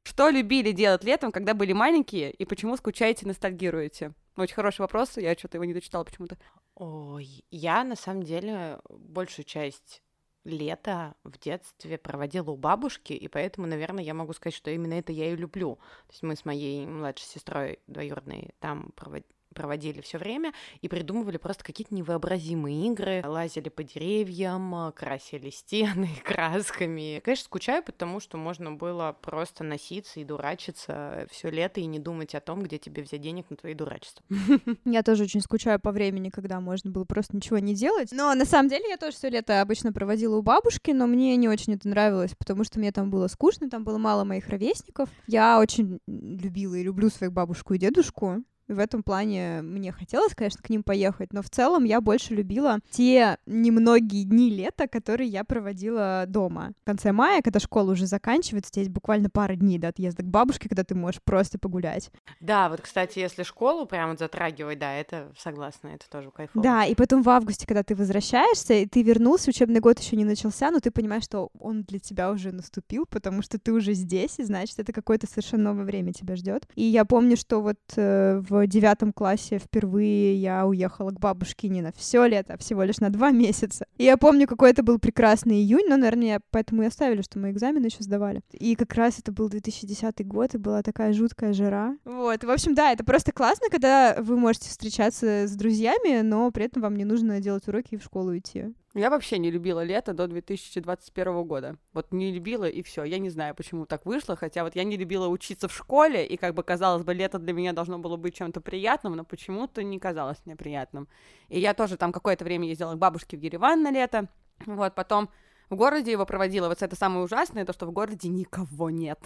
что 0.04 0.30
любили 0.30 0.72
делать 0.72 1.04
летом, 1.04 1.32
когда 1.32 1.56
были 1.56 1.74
маленькие, 1.74 2.30
и 2.30 2.46
почему 2.46 2.78
скучаете, 2.78 3.26
ностальгируете? 3.26 4.12
Очень 4.38 4.54
хороший 4.54 4.82
вопрос, 4.82 5.18
я 5.18 5.34
что-то 5.34 5.58
его 5.58 5.66
не 5.66 5.74
дочитала 5.74 6.04
почему-то. 6.04 6.38
Ой, 6.76 7.44
я 7.50 7.84
на 7.84 7.96
самом 7.96 8.22
деле 8.22 8.80
большую 8.90 9.46
часть 9.46 10.03
лета 10.44 11.16
в 11.24 11.38
детстве 11.40 11.98
проводила 11.98 12.52
у 12.52 12.58
бабушки, 12.58 13.14
и 13.14 13.28
поэтому, 13.28 13.68
наверное, 13.68 14.04
я 14.04 14.14
могу 14.14 14.34
сказать, 14.34 14.56
что 14.56 14.72
именно 14.72 14.94
это 14.94 15.12
я 15.12 15.32
и 15.32 15.36
люблю. 15.36 15.76
То 16.08 16.12
есть 16.12 16.24
мы 16.24 16.36
с 16.36 16.46
моей 16.46 16.86
младшей 16.86 17.28
сестрой 17.28 17.80
двоюродной 17.88 18.52
там 18.60 18.92
провод- 18.96 19.26
проводили 19.54 20.02
все 20.02 20.18
время 20.18 20.54
и 20.82 20.88
придумывали 20.88 21.38
просто 21.38 21.64
какие-то 21.64 21.94
невообразимые 21.96 22.88
игры, 22.88 23.24
лазили 23.26 23.70
по 23.70 23.84
деревьям, 23.84 24.74
а, 24.76 24.92
красили 24.92 25.50
стены 25.50 26.10
красками. 26.24 27.22
Конечно, 27.24 27.46
скучаю, 27.46 27.84
потому 27.84 28.20
что 28.20 28.38
можно 28.38 28.72
было 28.72 29.16
просто 29.22 29.64
носиться 29.64 30.20
и 30.20 30.24
дурачиться 30.24 31.28
все 31.32 31.50
лето 31.50 31.80
и 31.80 31.86
не 31.86 32.00
думать 32.00 32.36
о 32.36 32.42
том, 32.42 32.64
где 32.64 32.78
тебе 32.78 33.04
взять 33.04 33.22
денег 33.22 33.50
на 33.50 33.56
твои 33.56 33.74
дурачества. 33.74 34.26
Я 34.86 35.04
тоже 35.04 35.24
очень 35.24 35.42
скучаю 35.42 35.80
по 35.80 35.92
времени, 35.92 36.30
когда 36.30 36.60
можно 36.60 36.92
было 36.92 37.06
просто 37.06 37.36
ничего 37.36 37.60
не 37.60 37.76
делать. 37.76 38.10
Но 38.12 38.34
на 38.34 38.46
самом 38.46 38.70
деле 38.70 38.90
я 38.90 38.98
тоже 38.98 39.16
все 39.16 39.30
лето 39.30 39.62
обычно 39.62 39.94
проводила 39.94 40.38
у 40.38 40.42
бабушки, 40.42 40.92
но 40.92 41.08
мне 41.08 41.36
не 41.36 41.50
очень 41.50 41.74
это 41.74 41.88
нравилось, 41.88 42.36
потому 42.38 42.64
что 42.64 42.80
мне 42.80 42.92
там 42.92 43.10
было 43.10 43.28
скучно, 43.28 43.70
там 43.70 43.84
было 43.84 43.98
мало 43.98 44.24
моих 44.24 44.48
ровесников. 44.50 45.10
Я 45.28 45.60
очень 45.60 46.00
любила 46.08 46.76
и 46.76 46.84
люблю 46.84 47.10
своих 47.10 47.32
бабушку 47.34 47.74
и 47.74 47.78
дедушку. 47.78 48.44
В 48.68 48.80
этом 48.80 49.04
плане 49.04 49.62
мне 49.62 49.92
хотелось, 49.92 50.34
конечно, 50.34 50.62
к 50.62 50.70
ним 50.70 50.84
поехать, 50.84 51.34
но 51.34 51.42
в 51.42 51.50
целом 51.50 51.84
я 51.84 52.00
больше 52.00 52.34
любила 52.34 52.80
те 52.90 53.38
немногие 53.46 54.24
дни 54.24 54.50
лета, 54.50 54.88
которые 54.88 55.30
я 55.30 55.44
проводила 55.44 56.24
дома. 56.28 56.72
В 56.84 56.86
конце 56.86 57.12
мая, 57.12 57.42
когда 57.42 57.60
школа 57.60 57.92
уже 57.92 58.06
заканчивается, 58.06 58.70
здесь 58.70 58.88
буквально 58.88 59.30
пара 59.30 59.56
дней 59.56 59.78
до 59.80 59.90
отъезда 59.90 60.24
к 60.24 60.28
бабушке, 60.28 60.70
когда 60.70 60.84
ты 60.86 60.96
можешь 60.96 61.22
просто 61.24 61.60
погулять. 61.60 62.10
Да, 62.40 62.70
вот, 62.70 62.80
кстати, 62.82 63.20
если 63.20 63.44
школу 63.44 63.86
прям 63.86 64.12
вот 64.12 64.20
затрагивать, 64.20 64.80
да, 64.80 64.94
это 64.94 65.34
согласна, 65.38 65.90
это 65.90 66.10
тоже 66.10 66.32
кайфово. 66.32 66.64
Да, 66.64 66.86
и 66.86 66.96
потом 66.96 67.22
в 67.22 67.30
августе, 67.30 67.68
когда 67.68 67.84
ты 67.84 67.96
возвращаешься, 67.96 68.76
и 68.76 68.86
ты 68.86 69.04
вернулся, 69.04 69.50
учебный 69.50 69.82
год 69.82 70.00
еще 70.00 70.16
не 70.16 70.26
начался, 70.26 70.72
но 70.72 70.80
ты 70.80 70.90
понимаешь, 70.90 71.24
что 71.24 71.50
он 71.60 71.84
для 71.84 72.00
тебя 72.00 72.32
уже 72.32 72.54
наступил, 72.54 73.06
потому 73.06 73.42
что 73.42 73.60
ты 73.60 73.74
уже 73.74 73.94
здесь, 73.94 74.40
и 74.40 74.44
значит, 74.44 74.80
это 74.80 74.94
какое-то 74.94 75.28
совершенно 75.28 75.72
новое 75.72 75.84
время 75.84 76.14
тебя 76.14 76.38
ждет. 76.38 76.66
И 76.76 76.84
я 76.84 77.04
помню, 77.04 77.36
что 77.36 77.62
вот 77.62 77.80
э, 77.98 78.42
в 78.48 78.53
девятом 78.64 79.12
классе 79.12 79.60
впервые 79.60 80.36
я 80.36 80.66
уехала 80.66 81.12
к 81.12 81.20
бабушке 81.20 81.68
не 81.68 81.82
на 81.82 81.92
все 81.92 82.26
лето, 82.26 82.54
а 82.54 82.58
всего 82.58 82.84
лишь 82.84 83.00
на 83.00 83.10
два 83.10 83.32
месяца. 83.32 83.86
И 83.98 84.04
я 84.04 84.18
помню, 84.18 84.48
какой 84.48 84.72
это 84.72 84.84
был 84.84 85.00
прекрасный 85.00 85.58
июнь, 85.58 85.88
но, 85.90 85.98
наверное, 85.98 86.42
поэтому 86.52 86.84
и 86.84 86.88
оставили, 86.88 87.22
что 87.22 87.40
мы 87.40 87.52
экзамены 87.52 87.88
еще 87.88 88.04
сдавали. 88.04 88.42
И 88.52 88.76
как 88.76 88.94
раз 88.94 89.20
это 89.20 89.32
был 89.32 89.50
2010 89.50 90.26
год, 90.28 90.56
и 90.56 90.58
была 90.58 90.82
такая 90.84 91.14
жуткая 91.14 91.54
жара. 91.54 91.98
Вот, 92.06 92.44
в 92.44 92.50
общем, 92.50 92.76
да, 92.76 92.92
это 92.92 93.04
просто 93.04 93.32
классно, 93.32 93.68
когда 93.70 94.18
вы 94.20 94.38
можете 94.38 94.70
встречаться 94.70 95.48
с 95.48 95.52
друзьями, 95.56 96.22
но 96.22 96.52
при 96.52 96.66
этом 96.66 96.82
вам 96.82 96.96
не 96.96 97.06
нужно 97.06 97.40
делать 97.40 97.68
уроки 97.68 97.96
и 97.96 97.98
в 97.98 98.04
школу 98.04 98.38
идти. 98.38 98.74
Я 98.96 99.10
вообще 99.10 99.40
не 99.40 99.50
любила 99.50 99.84
лето 99.84 100.14
до 100.14 100.28
2021 100.28 101.44
года. 101.46 101.78
Вот 101.94 102.12
не 102.12 102.32
любила 102.32 102.66
и 102.66 102.84
все. 102.84 103.04
Я 103.04 103.18
не 103.18 103.32
знаю, 103.32 103.56
почему 103.56 103.88
так 103.88 104.06
вышло, 104.06 104.36
хотя 104.36 104.64
вот 104.64 104.76
я 104.76 104.84
не 104.84 104.98
любила 104.98 105.28
учиться 105.28 105.68
в 105.68 105.74
школе, 105.74 106.24
и 106.28 106.38
как 106.38 106.54
бы 106.54 106.62
казалось 106.62 107.04
бы, 107.04 107.12
лето 107.16 107.40
для 107.40 107.54
меня 107.54 107.74
должно 107.74 107.98
было 107.98 108.18
быть 108.18 108.36
чем-то 108.36 108.62
приятным, 108.62 109.16
но 109.16 109.26
почему-то 109.26 109.82
не 109.82 109.98
казалось 109.98 110.38
мне 110.46 110.56
приятным. 110.56 111.08
И 111.50 111.60
я 111.60 111.74
тоже 111.74 111.98
там 111.98 112.12
какое-то 112.12 112.46
время 112.46 112.68
ездила 112.68 112.94
к 112.94 113.00
бабушке 113.00 113.36
в 113.36 113.42
Ереван 113.42 113.82
на 113.82 113.90
лето, 113.90 114.30
вот, 114.68 114.94
потом 114.94 115.30
в 115.70 115.76
городе 115.76 116.12
его 116.12 116.26
проводила. 116.26 116.68
Вот 116.68 116.82
это 116.82 116.96
самое 116.96 117.24
ужасное, 117.24 117.66
то, 117.66 117.74
что 117.74 117.86
в 117.86 117.92
городе 117.92 118.30
никого 118.30 118.90
нет. 118.90 119.20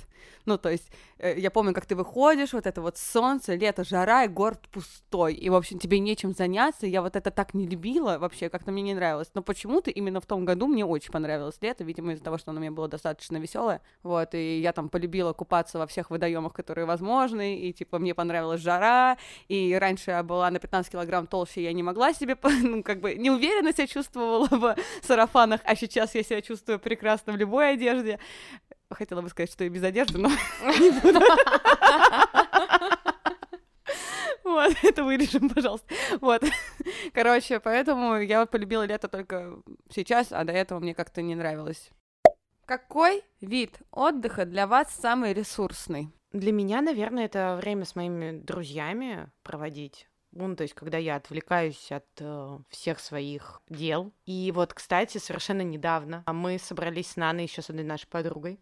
Ну, 0.46 0.58
то 0.58 0.70
есть, 0.70 0.90
э, 1.18 1.38
я 1.38 1.52
помню, 1.52 1.74
как 1.74 1.86
ты 1.86 1.96
выходишь, 1.96 2.54
вот 2.54 2.68
это 2.68 2.82
вот 2.82 2.98
солнце, 2.98 3.56
лето, 3.56 3.84
жара, 3.84 4.24
и 4.24 4.28
город 4.28 4.68
пустой. 4.72 5.34
И, 5.34 5.50
в 5.50 5.56
общем, 5.56 5.80
тебе 5.80 6.00
нечем 6.00 6.34
заняться. 6.34 6.88
Я 6.88 7.02
вот 7.02 7.16
это 7.16 7.32
так 7.32 7.54
не 7.54 7.68
любила 7.68 8.18
вообще, 8.18 8.50
как-то 8.50 8.72
мне 8.72 8.82
не 8.82 8.94
нравилось. 8.94 9.30
Но 9.34 9.42
почему-то 9.42 9.92
именно 9.92 10.22
в 10.22 10.26
том 10.26 10.46
году 10.46 10.68
мне 10.68 10.86
очень 10.86 11.12
понравилось 11.12 11.58
лето, 11.62 11.84
видимо, 11.84 12.14
из-за 12.14 12.24
того, 12.24 12.38
что 12.38 12.52
оно 12.52 12.60
мне 12.60 12.72
было 12.72 12.88
достаточно 12.88 13.38
веселое. 13.38 13.82
Вот, 14.04 14.34
и 14.34 14.60
я 14.60 14.74
там 14.74 14.90
полюбила 14.90 15.34
купаться 15.34 15.78
во 15.78 15.88
всех 15.88 16.10
водоемах, 16.10 16.54
которые 16.54 16.86
возможны, 16.86 17.58
и, 17.58 17.74
типа, 17.74 18.00
мне 18.00 18.14
понравилась 18.14 18.62
жара, 18.62 19.18
и 19.48 19.78
раньше 19.80 20.12
я 20.12 20.24
была 20.24 20.50
на 20.52 20.60
15 20.60 20.92
килограмм 20.92 21.28
толще, 21.28 21.64
я 21.64 21.74
не 21.74 21.84
могла 21.84 22.14
себе, 22.14 22.38
ну, 22.62 22.84
как 22.84 23.00
бы, 23.00 23.16
неуверенно 23.16 23.74
себя 23.74 23.88
чувствовала 23.88 24.48
в 24.52 24.76
сарафанах, 25.02 25.62
а 25.64 25.76
сейчас 25.76 26.16
я 26.16 26.24
себя 26.28 26.42
чувствую 26.42 26.80
прекрасно 26.80 27.34
в 27.34 27.38
любой 27.38 27.74
одежде. 27.74 28.20
Хотела 28.90 29.22
бы 29.22 29.30
сказать, 29.30 29.52
что 29.52 29.64
и 29.64 29.70
без 29.70 29.84
одежды, 29.84 30.18
но 30.18 30.30
не 30.80 30.92
буду. 31.02 31.20
Вот, 34.44 34.74
это 34.82 35.04
вырежем, 35.04 35.50
пожалуйста. 35.50 35.94
Вот. 36.22 36.42
Короче, 37.14 37.60
поэтому 37.60 38.16
я 38.16 38.40
вот 38.40 38.50
полюбила 38.50 38.84
лето 38.84 39.08
только 39.08 39.62
сейчас, 39.90 40.32
а 40.32 40.44
до 40.46 40.54
этого 40.54 40.80
мне 40.80 40.96
как-то 40.96 41.22
не 41.22 41.36
нравилось. 41.36 41.90
Какой 42.66 43.24
вид 43.40 43.80
отдыха 43.92 44.46
для 44.46 44.68
вас 44.68 44.94
самый 44.94 45.34
ресурсный? 45.34 46.12
Для 46.32 46.52
меня, 46.52 46.82
наверное, 46.82 47.26
это 47.26 47.58
время 47.62 47.86
с 47.86 47.96
моими 47.96 48.40
друзьями 48.40 49.30
проводить. 49.44 50.08
Ну, 50.40 50.56
то 50.56 50.62
есть, 50.62 50.76
когда 50.76 51.00
я 51.00 51.16
отвлекаюсь 51.16 51.92
от 51.92 52.06
э, 52.20 52.60
всех 52.70 53.00
своих 53.00 53.62
дел. 53.70 54.14
И 54.26 54.52
вот, 54.54 54.74
кстати, 54.74 55.18
совершенно 55.18 55.64
недавно 55.64 56.24
мы 56.28 56.60
собрались 56.60 57.12
с 57.12 57.16
Наной 57.16 57.44
еще 57.46 57.64
с 57.64 57.72
одной 57.72 57.86
нашей 57.86 58.08
подругой. 58.08 58.60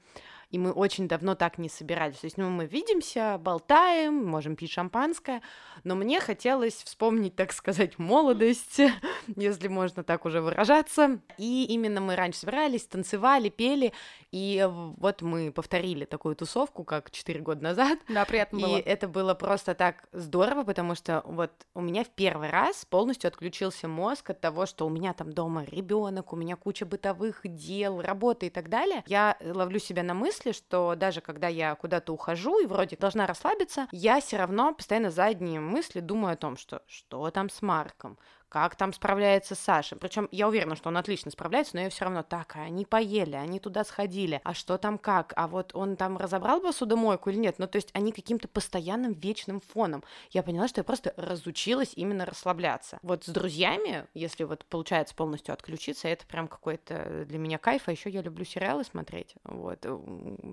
И 0.50 0.58
мы 0.58 0.72
очень 0.72 1.08
давно 1.08 1.36
так 1.36 1.58
не 1.58 1.70
собирались. 1.70 2.18
То 2.18 2.26
есть, 2.26 2.38
ну, 2.38 2.50
мы 2.50 2.66
видимся, 2.66 3.38
болтаем, 3.40 4.26
можем 4.26 4.56
пить 4.56 4.72
шампанское, 4.72 5.42
но 5.84 5.96
мне 5.96 6.20
хотелось 6.20 6.84
вспомнить, 6.84 7.36
так 7.36 7.52
сказать, 7.52 7.98
молодость, 8.00 8.80
если 9.36 9.68
можно 9.68 10.04
так 10.04 10.26
уже 10.26 10.42
выражаться. 10.42 11.20
И 11.38 11.66
именно 11.66 12.02
мы 12.02 12.16
раньше 12.16 12.40
собирались, 12.40 12.86
танцевали, 12.86 13.50
пели, 13.50 13.94
и 14.32 14.68
вот 14.98 15.22
мы 15.22 15.52
повторили 15.52 16.06
такую 16.06 16.36
тусовку, 16.36 16.84
как 16.84 17.12
4 17.12 17.40
года 17.40 17.64
назад. 17.64 18.00
Да, 18.10 18.26
приятно 18.26 18.58
И 18.58 18.62
было. 18.62 18.78
это 18.78 19.08
было 19.08 19.34
просто 19.34 19.76
так 19.76 20.08
здорово, 20.12 20.64
потому 20.64 20.96
что 20.96 21.22
вот 21.26 21.52
у 21.74 21.82
меня 21.82 22.04
в 22.04 22.10
первый 22.10 22.50
раз 22.50 22.86
полностью 22.86 23.28
отключился 23.30 23.88
мозг 23.88 24.30
от 24.32 24.42
того, 24.42 24.66
что 24.66 24.86
у 24.86 24.90
меня 24.90 25.14
там 25.14 25.32
дома 25.32 25.64
ребенок, 25.64 26.34
у 26.34 26.36
меня 26.36 26.56
куча 26.56 26.86
бытовых 26.86 27.42
дел, 27.44 28.02
работы 28.02 28.48
и 28.48 28.50
так 28.50 28.70
далее. 28.70 29.04
Я 29.08 29.38
ловлю 29.42 29.80
себя 29.80 30.04
на 30.04 30.14
мысли, 30.14 30.35
что 30.52 30.96
даже 30.96 31.22
когда 31.22 31.48
я 31.48 31.76
куда-то 31.76 32.14
ухожу 32.14 32.60
и 32.60 32.66
вроде 32.66 32.98
должна 32.98 33.28
расслабиться, 33.28 33.88
я 33.92 34.20
все 34.20 34.38
равно 34.38 34.74
постоянно 34.74 35.12
задние 35.12 35.60
мысли 35.60 36.00
думаю 36.00 36.34
о 36.34 36.38
том, 36.38 36.58
что 36.58 36.82
что 36.88 37.30
там 37.32 37.50
с 37.50 37.62
Марком, 37.62 38.18
как 38.50 38.76
там 38.76 38.94
справляется 38.94 39.56
Саша. 39.56 39.96
Причем 39.96 40.30
я 40.32 40.48
уверена, 40.48 40.76
что 40.76 40.90
он 40.90 40.98
отлично 40.98 41.32
справляется, 41.32 41.76
но 41.76 41.82
я 41.82 41.90
все 41.90 42.06
равно 42.06 42.24
так, 42.24 42.56
они 42.56 42.86
поели, 42.86 43.36
они 43.36 43.60
туда 43.60 43.84
сходили, 43.84 44.42
а 44.44 44.54
что 44.54 44.78
там 44.78 44.98
как, 44.98 45.34
а 45.36 45.48
вот 45.48 45.72
он 45.74 45.96
там 45.96 46.18
разобрал 46.18 46.62
посудомойку 46.62 47.30
или 47.30 47.38
нет. 47.38 47.56
Ну, 47.58 47.68
то 47.68 47.78
есть 47.78 47.90
они 47.94 48.12
каким-то 48.12 48.48
постоянным 48.48 49.14
вечным 49.14 49.62
фоном. 49.62 50.04
Я 50.32 50.44
поняла, 50.44 50.68
что 50.68 50.80
я 50.80 50.84
просто 50.84 51.14
разучилась 51.18 51.94
именно 51.96 52.26
расслабляться. 52.26 53.00
Вот 53.02 53.26
с 53.26 53.30
друзьями, 53.30 54.08
если 54.14 54.44
вот 54.44 54.66
получается 54.66 55.16
полностью 55.16 55.54
отключиться, 55.54 56.08
это 56.08 56.26
прям 56.26 56.48
какой-то 56.48 57.26
для 57.26 57.38
меня 57.38 57.58
кайф, 57.58 57.84
а 57.88 57.92
еще 57.92 58.10
я 58.10 58.22
люблю 58.22 58.46
сериалы 58.46 58.84
смотреть, 58.84 59.36
вот, 59.44 59.82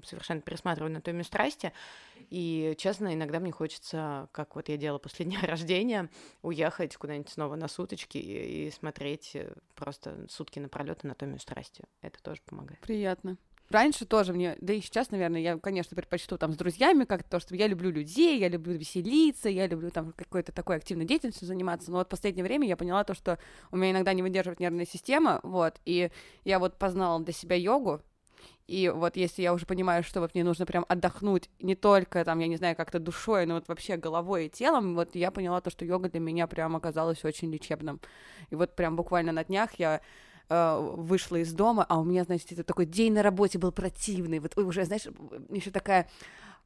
совершенно 0.05 0.41
пересматриваю 0.41 0.91
«Анатомию 0.91 1.25
страсти», 1.25 1.73
и, 2.31 2.75
честно, 2.79 3.15
иногда 3.15 3.41
мне 3.41 3.53
хочется, 3.53 4.29
как 4.33 4.57
вот 4.57 4.69
я 4.69 4.77
делала 4.77 4.99
после 4.99 5.25
дня 5.25 5.41
рождения, 5.43 6.09
уехать 6.43 6.97
куда-нибудь 6.97 7.29
снова 7.29 7.57
на 7.57 7.69
суточки 7.83 8.19
и, 8.19 8.69
и 8.69 8.71
смотреть 8.71 9.33
э, 9.35 9.53
просто 9.75 10.27
сутки 10.29 10.61
напролет 10.61 11.05
анатомию 11.05 11.41
страсти. 11.41 11.85
Это 12.01 12.23
тоже 12.23 12.41
помогает. 12.47 12.81
Приятно. 12.81 13.37
раньше 13.69 14.05
тоже 14.05 14.33
мне, 14.33 14.57
да 14.61 14.73
и 14.73 14.81
сейчас, 14.81 15.11
наверное, 15.11 15.41
я, 15.41 15.59
конечно, 15.59 15.97
предпочту 15.97 16.39
там 16.39 16.53
с 16.53 16.57
друзьями 16.57 17.05
как 17.05 17.25
то, 17.25 17.41
что 17.41 17.57
я 17.57 17.67
люблю 17.67 17.91
людей, 17.91 18.39
я 18.39 18.49
люблю 18.49 18.75
веселиться, 18.75 19.49
я 19.49 19.67
люблю 19.67 19.91
там 19.91 20.13
какой-то 20.13 20.53
такой 20.53 20.77
активной 20.77 21.07
деятельностью 21.07 21.47
заниматься, 21.49 21.91
но 21.91 21.99
вот 21.99 22.07
в 22.07 22.11
последнее 22.11 22.45
время 22.45 22.69
я 22.69 22.77
поняла 22.77 23.03
то, 23.03 23.15
что 23.15 23.39
у 23.71 23.77
меня 23.77 23.93
иногда 23.93 24.13
не 24.13 24.23
выдерживает 24.23 24.61
нервная 24.61 24.87
система, 24.87 25.41
вот, 25.43 25.81
и 25.85 26.11
я 26.45 26.59
вот 26.59 26.79
познала 26.79 27.19
для 27.25 27.33
себя 27.33 27.57
йогу, 27.57 28.03
и 28.67 28.89
вот 28.89 29.17
если 29.17 29.43
я 29.43 29.53
уже 29.53 29.67
понимаю, 29.67 30.03
что 30.03 30.21
вот 30.21 30.35
мне 30.35 30.45
нужно 30.45 30.67
прям 30.67 30.87
отдохнуть 30.89 31.51
не 31.61 31.75
только 31.75 32.25
там, 32.25 32.39
я 32.39 32.47
не 32.47 32.57
знаю, 32.57 32.77
как-то 32.77 32.99
душой, 32.99 33.45
но 33.47 33.55
вот 33.55 33.69
вообще 33.69 33.97
головой 33.97 34.47
и 34.47 34.49
телом, 34.49 34.95
вот 34.95 35.15
я 35.15 35.31
поняла 35.31 35.61
то, 35.61 35.71
что 35.71 35.85
йога 35.85 36.09
для 36.09 36.21
меня 36.21 36.47
прям 36.47 36.77
оказалась 36.77 37.25
очень 37.25 37.53
лечебным. 37.53 38.01
И 38.51 38.55
вот 38.55 38.75
прям 38.75 38.97
буквально 38.97 39.33
на 39.33 39.45
днях 39.45 39.75
я 39.79 40.01
э, 40.49 40.93
вышла 40.97 41.37
из 41.37 41.53
дома, 41.53 41.85
а 41.89 41.99
у 41.99 42.05
меня, 42.05 42.25
значит, 42.25 42.53
это 42.53 42.65
такой 42.65 42.87
день 42.87 43.13
на 43.13 43.23
работе 43.23 43.59
был 43.59 43.73
противный, 43.73 44.39
вот 44.39 44.57
уже, 44.57 44.85
знаешь, 44.85 45.07
еще 45.51 45.71
такая 45.71 46.09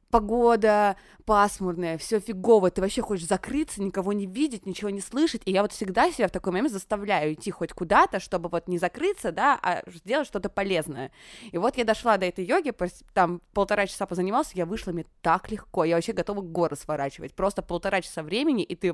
погода 0.09 0.95
пасмурная, 1.25 1.97
все 1.97 2.19
фигово, 2.19 2.71
ты 2.71 2.81
вообще 2.81 3.01
хочешь 3.01 3.27
закрыться, 3.27 3.81
никого 3.81 4.13
не 4.13 4.25
видеть, 4.25 4.65
ничего 4.65 4.89
не 4.89 5.01
слышать, 5.01 5.41
и 5.45 5.51
я 5.51 5.61
вот 5.61 5.73
всегда 5.73 6.09
себя 6.11 6.27
в 6.27 6.31
такой 6.31 6.53
момент 6.53 6.71
заставляю 6.71 7.33
идти 7.33 7.51
хоть 7.51 7.73
куда-то, 7.73 8.19
чтобы 8.19 8.47
вот 8.49 8.67
не 8.67 8.77
закрыться, 8.77 9.31
да, 9.31 9.59
а 9.61 9.83
сделать 9.91 10.27
что-то 10.27 10.49
полезное. 10.49 11.11
И 11.51 11.57
вот 11.57 11.77
я 11.77 11.83
дошла 11.83 12.17
до 12.17 12.25
этой 12.25 12.45
йоги, 12.45 12.73
там 13.13 13.41
полтора 13.53 13.87
часа 13.87 14.05
позанимался, 14.05 14.51
я 14.55 14.65
вышла, 14.65 14.91
мне 14.91 15.05
так 15.21 15.51
легко, 15.51 15.83
я 15.83 15.95
вообще 15.95 16.13
готова 16.13 16.41
горы 16.41 16.75
сворачивать, 16.75 17.33
просто 17.33 17.61
полтора 17.61 18.01
часа 18.01 18.23
времени, 18.23 18.63
и 18.63 18.75
ты, 18.75 18.93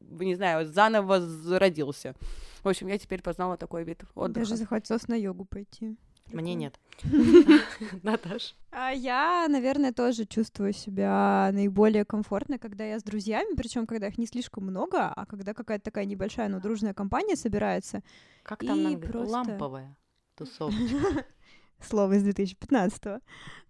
не 0.00 0.34
знаю, 0.34 0.66
заново 0.66 1.20
зародился. 1.20 2.14
В 2.62 2.68
общем, 2.68 2.88
я 2.88 2.98
теперь 2.98 3.22
познала 3.22 3.56
такой 3.56 3.84
вид 3.84 4.02
отдыха. 4.14 4.40
Даже 4.40 4.56
захотелось 4.56 5.06
на 5.08 5.14
йогу 5.14 5.44
пойти. 5.44 5.96
Мне 6.32 6.54
нет. 6.54 6.78
Наташ. 8.02 8.56
А 8.70 8.90
я, 8.90 9.46
наверное, 9.48 9.92
тоже 9.92 10.24
чувствую 10.24 10.72
себя 10.72 11.50
наиболее 11.52 12.04
комфортно, 12.04 12.58
когда 12.58 12.84
я 12.84 12.98
с 12.98 13.02
друзьями, 13.02 13.54
причем 13.56 13.86
когда 13.86 14.08
их 14.08 14.18
не 14.18 14.26
слишком 14.26 14.64
много, 14.64 15.08
а 15.08 15.26
когда 15.26 15.54
какая-то 15.54 15.84
такая 15.84 16.04
небольшая, 16.04 16.48
но 16.48 16.60
дружная 16.60 16.94
компания 16.94 17.36
собирается. 17.36 18.02
Как 18.42 18.64
там 18.64 18.82
нам 18.82 19.00
просто... 19.00 19.32
ламповая 19.32 19.96
тусовочка? 20.34 21.24
Слово 21.80 22.14
из 22.14 22.26
2015-го. 22.26 23.20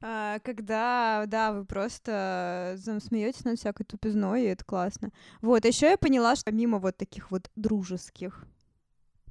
А, 0.00 0.38
когда, 0.38 1.24
да, 1.26 1.52
вы 1.52 1.64
просто 1.64 2.76
смеетесь 2.78 3.44
над 3.44 3.58
всякой 3.58 3.84
тупизной, 3.84 4.44
и 4.44 4.48
это 4.48 4.64
классно. 4.64 5.10
Вот, 5.42 5.64
еще 5.64 5.90
я 5.90 5.98
поняла, 5.98 6.36
что 6.36 6.44
помимо 6.44 6.78
вот 6.78 6.96
таких 6.96 7.30
вот 7.30 7.50
дружеских 7.56 8.46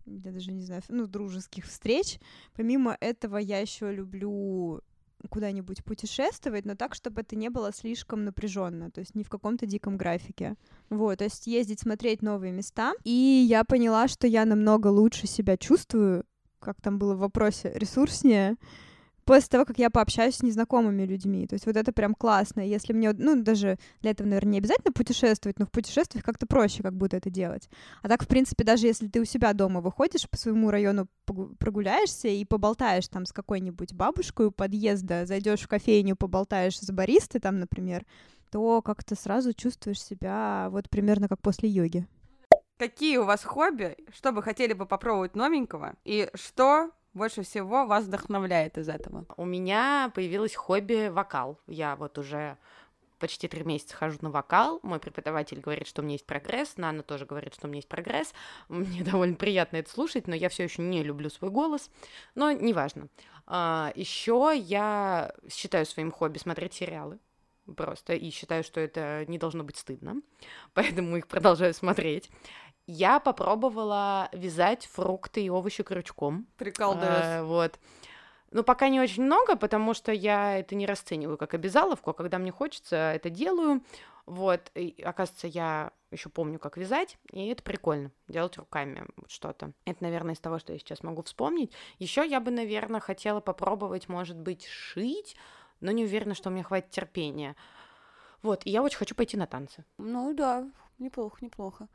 я 0.05 0.31
даже 0.31 0.51
не 0.51 0.63
знаю, 0.63 0.81
ну, 0.89 1.07
дружеских 1.07 1.65
встреч. 1.65 2.19
Помимо 2.53 2.97
этого, 2.99 3.37
я 3.37 3.59
еще 3.59 3.93
люблю 3.93 4.81
куда-нибудь 5.29 5.83
путешествовать, 5.83 6.65
но 6.65 6.75
так, 6.75 6.93
чтобы 6.93 7.21
это 7.21 7.35
не 7.35 7.49
было 7.49 7.71
слишком 7.73 8.25
напряженно, 8.25 8.91
то 8.91 8.99
есть 8.99 9.15
не 9.15 9.23
в 9.23 9.29
каком-то 9.29 9.65
диком 9.65 9.97
графике. 9.97 10.55
Вот, 10.89 11.17
то 11.17 11.23
есть 11.23 11.47
ездить, 11.47 11.79
смотреть 11.79 12.21
новые 12.21 12.51
места. 12.51 12.93
И 13.03 13.45
я 13.49 13.63
поняла, 13.63 14.07
что 14.07 14.27
я 14.27 14.45
намного 14.45 14.87
лучше 14.87 15.27
себя 15.27 15.57
чувствую, 15.57 16.25
как 16.59 16.81
там 16.81 16.99
было 16.99 17.15
в 17.15 17.19
вопросе, 17.19 17.71
ресурснее, 17.75 18.55
после 19.25 19.49
того, 19.49 19.65
как 19.65 19.79
я 19.79 19.89
пообщаюсь 19.89 20.35
с 20.35 20.43
незнакомыми 20.43 21.03
людьми. 21.03 21.47
То 21.47 21.55
есть 21.55 21.65
вот 21.65 21.75
это 21.75 21.91
прям 21.91 22.13
классно. 22.13 22.61
Если 22.61 22.93
мне, 22.93 23.11
ну, 23.11 23.41
даже 23.41 23.77
для 24.01 24.11
этого, 24.11 24.27
наверное, 24.27 24.53
не 24.53 24.57
обязательно 24.59 24.93
путешествовать, 24.93 25.59
но 25.59 25.65
в 25.65 25.71
путешествиях 25.71 26.23
как-то 26.23 26.45
проще 26.45 26.83
как 26.83 26.95
будто 26.95 27.17
это 27.17 27.29
делать. 27.29 27.67
А 28.03 28.07
так, 28.07 28.23
в 28.23 28.27
принципе, 28.27 28.63
даже 28.63 28.87
если 28.87 29.07
ты 29.07 29.19
у 29.19 29.25
себя 29.25 29.53
дома 29.53 29.81
выходишь, 29.81 30.29
по 30.29 30.37
своему 30.37 30.69
району 30.69 31.07
прогуляешься 31.25 32.27
и 32.27 32.45
поболтаешь 32.45 33.07
там 33.07 33.25
с 33.25 33.33
какой-нибудь 33.33 33.93
бабушкой 33.93 34.47
у 34.47 34.51
подъезда, 34.51 35.25
зайдешь 35.25 35.61
в 35.61 35.67
кофейню, 35.67 36.15
поболтаешь 36.15 36.79
с 36.79 36.89
баристой 36.91 37.41
там, 37.41 37.59
например, 37.59 38.05
то 38.51 38.81
как-то 38.83 39.15
сразу 39.15 39.53
чувствуешь 39.53 40.01
себя 40.01 40.67
вот 40.69 40.89
примерно 40.89 41.27
как 41.27 41.41
после 41.41 41.67
йоги. 41.67 42.07
Какие 42.77 43.17
у 43.17 43.23
вас 43.23 43.43
хобби? 43.43 43.95
Что 44.13 44.31
бы 44.31 44.43
хотели 44.43 44.73
бы 44.73 44.85
попробовать 44.85 45.35
новенького? 45.35 45.95
И 46.03 46.29
что 46.33 46.91
больше 47.15 47.41
всего 47.41 47.85
вас 47.85 48.05
вдохновляет 48.05 48.77
из 48.77 48.89
этого? 48.89 49.25
У 49.37 49.45
меня 49.45 50.11
появилось 50.13 50.55
хобби 50.55 51.09
вокал. 51.09 51.59
Я 51.67 51.95
вот 51.95 52.17
уже 52.17 52.57
почти 53.17 53.47
три 53.47 53.63
месяца 53.63 53.95
хожу 53.95 54.17
на 54.21 54.29
вокал. 54.29 54.79
Мой 54.83 54.99
преподаватель 54.99 55.59
говорит, 55.59 55.87
что 55.87 56.01
у 56.01 56.05
меня 56.05 56.13
есть 56.13 56.25
прогресс. 56.25 56.77
Нана 56.77 57.01
тоже 57.01 57.25
говорит, 57.25 57.53
что 57.53 57.67
у 57.67 57.69
меня 57.69 57.77
есть 57.77 57.87
прогресс. 57.87 58.33
Мне 58.69 59.03
довольно 59.03 59.35
приятно 59.35 59.77
это 59.77 59.89
слушать, 59.89 60.27
но 60.27 60.35
я 60.35 60.49
все 60.49 60.63
еще 60.63 60.81
не 60.81 61.03
люблю 61.03 61.29
свой 61.29 61.49
голос. 61.49 61.89
Но 62.35 62.51
неважно. 62.51 63.07
А, 63.47 63.91
еще 63.95 64.53
я 64.55 65.33
считаю 65.49 65.85
своим 65.85 66.11
хобби 66.11 66.37
смотреть 66.37 66.73
сериалы 66.73 67.19
просто, 67.75 68.13
и 68.13 68.29
считаю, 68.29 68.63
что 68.63 68.79
это 68.79 69.25
не 69.27 69.37
должно 69.37 69.63
быть 69.63 69.77
стыдно, 69.77 70.21
поэтому 70.73 71.17
их 71.17 71.27
продолжаю 71.27 71.73
смотреть. 71.73 72.29
Я 72.87 73.19
попробовала 73.19 74.29
вязать 74.31 74.85
фрукты 74.85 75.43
и 75.43 75.49
овощи 75.49 75.83
крючком. 75.83 76.47
Прикол, 76.57 76.95
да. 76.95 77.39
А, 77.39 77.43
вот. 77.43 77.79
Ну, 78.51 78.63
пока 78.63 78.89
не 78.89 78.99
очень 79.01 79.23
много, 79.23 79.55
потому 79.55 79.93
что 79.93 80.11
я 80.11 80.59
это 80.59 80.75
не 80.75 80.85
расцениваю 80.85 81.37
как 81.37 81.53
обязаловку, 81.53 82.11
а 82.11 82.13
когда 82.13 82.37
мне 82.37 82.51
хочется, 82.51 82.95
это 82.95 83.29
делаю. 83.29 83.83
Вот, 84.25 84.71
и, 84.73 85.01
оказывается, 85.03 85.47
я 85.47 85.91
еще 86.09 86.29
помню, 86.29 86.57
как 86.57 86.77
вязать, 86.77 87.17
и 87.31 87.47
это 87.47 87.61
прикольно, 87.61 88.11
делать 88.27 88.57
руками 88.57 89.05
что-то. 89.27 89.73
Это, 89.85 90.03
наверное, 90.03 90.33
из 90.33 90.39
того, 90.39 90.57
что 90.57 90.73
я 90.73 90.79
сейчас 90.79 91.03
могу 91.03 91.21
вспомнить. 91.21 91.71
Еще 91.99 92.25
я 92.25 92.39
бы, 92.39 92.49
наверное, 92.49 92.99
хотела 92.99 93.39
попробовать, 93.39 94.09
может 94.09 94.37
быть, 94.37 94.65
шить, 94.65 95.35
но 95.79 95.91
не 95.91 96.05
уверена, 96.05 96.33
что 96.33 96.49
у 96.49 96.53
меня 96.53 96.63
хватит 96.63 96.89
терпения. 96.89 97.55
Вот, 98.41 98.65
и 98.65 98.71
я 98.71 98.81
очень 98.81 98.97
хочу 98.97 99.13
пойти 99.13 99.37
на 99.37 99.45
танцы. 99.45 99.85
Ну 99.97 100.33
да, 100.33 100.67
неплохо, 100.97 101.37
неплохо. 101.41 101.87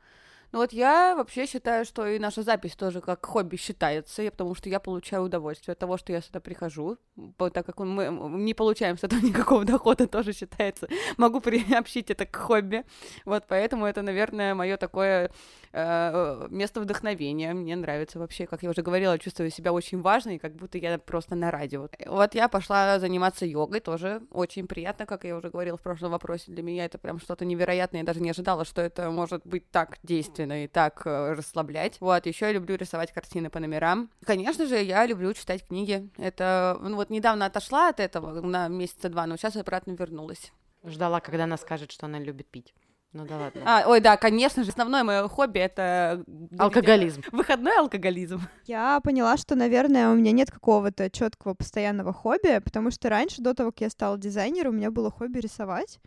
Ну 0.51 0.59
вот 0.59 0.73
я 0.73 1.15
вообще 1.15 1.45
считаю, 1.45 1.85
что 1.85 2.05
и 2.05 2.19
наша 2.19 2.43
запись 2.43 2.75
тоже 2.75 2.99
как 2.99 3.25
хобби 3.25 3.55
считается, 3.55 4.23
потому 4.23 4.53
что 4.53 4.67
я 4.67 4.81
получаю 4.81 5.23
удовольствие 5.23 5.73
от 5.73 5.79
того, 5.79 5.97
что 5.97 6.11
я 6.11 6.19
сюда 6.19 6.41
прихожу, 6.41 6.97
так 7.37 7.65
как 7.65 7.79
мы 7.79 8.09
не 8.37 8.53
получаем 8.53 8.97
с 8.97 9.03
этого 9.05 9.19
никакого 9.25 9.63
дохода, 9.63 10.07
тоже 10.07 10.33
считается. 10.33 10.89
Могу 11.15 11.39
приобщить 11.39 12.11
это 12.11 12.25
к 12.25 12.35
хобби. 12.35 12.83
Вот 13.23 13.45
поэтому 13.47 13.85
это, 13.85 14.01
наверное, 14.01 14.53
мое 14.53 14.75
такое 14.75 15.31
э, 15.71 16.47
место 16.49 16.81
вдохновения. 16.81 17.53
Мне 17.53 17.77
нравится 17.77 18.19
вообще, 18.19 18.45
как 18.45 18.61
я 18.63 18.71
уже 18.71 18.81
говорила, 18.81 19.17
чувствую 19.17 19.51
себя 19.51 19.71
очень 19.71 20.01
важной, 20.01 20.37
как 20.37 20.55
будто 20.55 20.77
я 20.77 20.99
просто 20.99 21.35
на 21.35 21.49
радио. 21.49 21.87
Вот 22.07 22.35
я 22.35 22.49
пошла 22.49 22.99
заниматься 22.99 23.45
йогой, 23.45 23.79
тоже 23.79 24.21
очень 24.31 24.67
приятно, 24.67 25.05
как 25.05 25.23
я 25.23 25.37
уже 25.37 25.49
говорила 25.49 25.77
в 25.77 25.81
прошлом 25.81 26.11
вопросе. 26.11 26.51
Для 26.51 26.61
меня 26.61 26.83
это 26.83 26.97
прям 26.97 27.21
что-то 27.21 27.45
невероятное. 27.45 28.01
Я 28.01 28.05
даже 28.05 28.19
не 28.19 28.31
ожидала, 28.31 28.65
что 28.65 28.81
это 28.81 29.09
может 29.11 29.45
быть 29.45 29.71
так 29.71 29.97
действенно 30.03 30.40
естественно, 30.41 30.63
и 30.63 30.67
так 30.67 31.01
э, 31.05 31.33
расслаблять. 31.33 31.97
Вот, 31.99 32.25
еще 32.25 32.47
я 32.47 32.51
люблю 32.51 32.75
рисовать 32.75 33.11
картины 33.11 33.49
по 33.49 33.59
номерам. 33.59 34.09
Конечно 34.25 34.65
же, 34.65 34.81
я 34.81 35.05
люблю 35.05 35.33
читать 35.33 35.67
книги. 35.67 36.09
Это, 36.17 36.77
ну 36.81 36.95
вот 36.95 37.09
недавно 37.09 37.45
отошла 37.45 37.89
от 37.89 37.99
этого 37.99 38.41
на 38.41 38.67
месяца 38.67 39.09
два, 39.09 39.25
но 39.25 39.37
сейчас 39.37 39.55
обратно 39.55 39.91
вернулась. 39.91 40.51
Ждала, 40.83 41.19
когда 41.19 41.43
она 41.43 41.57
скажет, 41.57 41.91
что 41.91 42.05
она 42.07 42.19
любит 42.19 42.47
пить. 42.47 42.73
Ну 43.13 43.25
да 43.25 43.37
ладно. 43.37 43.61
А, 43.65 43.83
ой, 43.87 43.99
да, 43.99 44.15
конечно 44.15 44.63
же, 44.63 44.69
основное 44.69 45.03
мое 45.03 45.27
хобби 45.27 45.59
это 45.59 46.23
алкоголизм. 46.57 47.21
Выходной 47.33 47.77
алкоголизм. 47.77 48.39
Я 48.65 49.01
поняла, 49.01 49.35
что, 49.35 49.55
наверное, 49.55 50.09
у 50.09 50.15
меня 50.15 50.31
нет 50.31 50.49
какого-то 50.49 51.09
четкого 51.09 51.53
постоянного 51.53 52.13
хобби, 52.13 52.59
потому 52.59 52.89
что 52.89 53.09
раньше, 53.09 53.41
до 53.41 53.53
того, 53.53 53.71
как 53.71 53.81
я 53.81 53.89
стала 53.89 54.17
дизайнером, 54.17 54.75
у 54.75 54.77
меня 54.77 54.91
было 54.91 55.11
хобби 55.11 55.39
рисовать. 55.39 55.99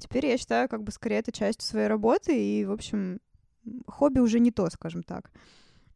Теперь 0.00 0.26
я 0.26 0.38
считаю, 0.38 0.68
как 0.68 0.82
бы 0.82 0.92
скорее 0.92 1.18
это 1.18 1.32
часть 1.32 1.62
своей 1.62 1.86
работы, 1.86 2.36
и, 2.36 2.64
в 2.64 2.72
общем, 2.72 3.20
хобби 3.86 4.20
уже 4.20 4.40
не 4.40 4.50
то, 4.50 4.68
скажем 4.70 5.02
так. 5.02 5.30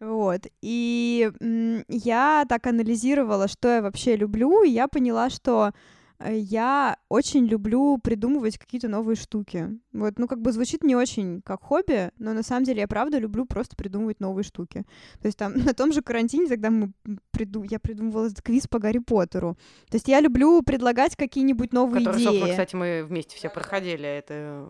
Вот. 0.01 0.47
И 0.63 1.31
я 1.89 2.45
так 2.49 2.67
анализировала, 2.67 3.49
что 3.49 3.69
я 3.69 3.83
вообще 3.83 4.17
люблю, 4.17 4.63
и 4.63 4.71
я 4.71 4.89
поняла, 4.89 5.31
что 5.31 5.73
Э, 6.19 6.37
я 6.37 6.97
очень 7.09 7.47
люблю 7.47 7.99
придумывать 7.99 8.59
какие-то 8.59 8.89
новые 8.89 9.17
штуки. 9.17 9.79
Вот, 9.95 10.19
ну, 10.19 10.27
как 10.27 10.41
бы 10.41 10.51
звучит 10.51 10.83
не 10.83 10.97
очень 10.97 11.41
как 11.43 11.63
хобби, 11.63 12.11
но 12.19 12.33
на 12.33 12.43
самом 12.43 12.65
деле 12.65 12.81
я 12.81 12.89
правда 12.89 13.19
люблю 13.19 13.47
просто 13.47 13.77
придумывать 13.77 14.19
новые 14.19 14.43
штуки. 14.43 14.85
То 15.23 15.27
есть 15.27 15.39
там 15.39 15.55
на 15.65 15.73
том 15.73 15.93
же 15.93 16.03
карантине, 16.03 16.49
когда 16.49 16.69
мы 16.71 16.93
приду... 17.31 17.63
я 17.63 17.79
придумывала 17.79 18.29
квиз 18.43 18.67
по 18.67 18.81
Гарри 18.81 18.99
Поттеру. 18.99 19.57
То 19.89 19.95
есть 19.95 20.09
я 20.09 20.21
люблю 20.21 20.63
предлагать 20.63 21.15
какие-нибудь 21.15 21.73
новые 21.73 22.05
Который, 22.05 22.17
идеи. 22.17 22.25
Собственно, 22.25 22.51
кстати, 22.51 22.75
мы 22.75 23.05
вместе 23.05 23.37
все 23.37 23.49
проходили. 23.49 24.05
Это... 24.05 24.69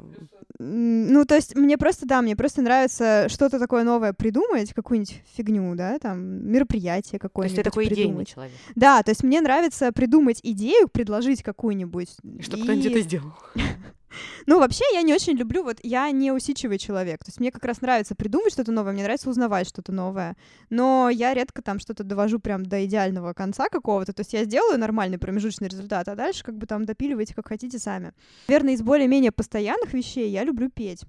Ну, 0.58 1.24
то 1.24 1.36
есть 1.36 1.56
мне 1.56 1.78
просто, 1.78 2.06
да, 2.06 2.20
мне 2.20 2.36
просто 2.36 2.60
нравится 2.60 3.26
что-то 3.30 3.58
такое 3.58 3.82
новое 3.82 4.12
придумать, 4.12 4.74
какую-нибудь 4.74 5.22
фигню, 5.34 5.74
да, 5.74 5.98
там, 5.98 6.20
мероприятие 6.20 7.18
какое-нибудь 7.18 7.56
То 7.56 7.60
есть 7.60 7.64
ты 7.64 7.70
такой 7.70 7.86
придумать. 7.86 8.10
идейный 8.10 8.26
человек. 8.26 8.54
Да, 8.74 9.02
то 9.02 9.10
есть 9.10 9.24
мне 9.24 9.40
нравится 9.40 9.90
придумать 9.90 10.40
идею, 10.42 10.88
предложить 10.88 11.42
какую-нибудь. 11.42 12.10
И 12.38 12.42
что 12.42 12.58
и... 12.58 12.62
кто-нибудь 12.62 12.86
это 12.86 13.00
сделал. 13.00 13.32
Ну, 14.46 14.58
вообще, 14.58 14.84
я 14.92 15.02
не 15.02 15.14
очень 15.14 15.36
люблю, 15.36 15.62
вот 15.62 15.78
я 15.82 16.10
не 16.10 16.32
усидчивый 16.32 16.78
человек. 16.78 17.24
То 17.24 17.28
есть 17.28 17.40
мне 17.40 17.50
как 17.50 17.64
раз 17.64 17.80
нравится 17.80 18.14
придумать 18.14 18.52
что-то 18.52 18.72
новое, 18.72 18.92
мне 18.92 19.02
нравится 19.02 19.30
узнавать 19.30 19.68
что-то 19.68 19.92
новое. 19.92 20.36
Но 20.70 21.08
я 21.10 21.34
редко 21.34 21.62
там 21.62 21.78
что-то 21.78 22.04
довожу 22.04 22.38
прям 22.38 22.64
до 22.64 22.84
идеального 22.84 23.32
конца 23.32 23.68
какого-то. 23.68 24.12
То 24.12 24.20
есть 24.20 24.32
я 24.32 24.44
сделаю 24.44 24.78
нормальный 24.78 25.18
промежуточный 25.18 25.68
результат, 25.68 26.08
а 26.08 26.14
дальше 26.14 26.44
как 26.44 26.56
бы 26.56 26.66
там 26.66 26.84
допиливайте 26.84 27.34
как 27.34 27.48
хотите 27.48 27.78
сами. 27.78 28.12
Наверное, 28.48 28.74
из 28.74 28.82
более-менее 28.82 29.32
постоянных 29.32 29.92
вещей 29.92 30.30
я 30.30 30.44
люблю 30.44 30.70
петь. 30.70 31.02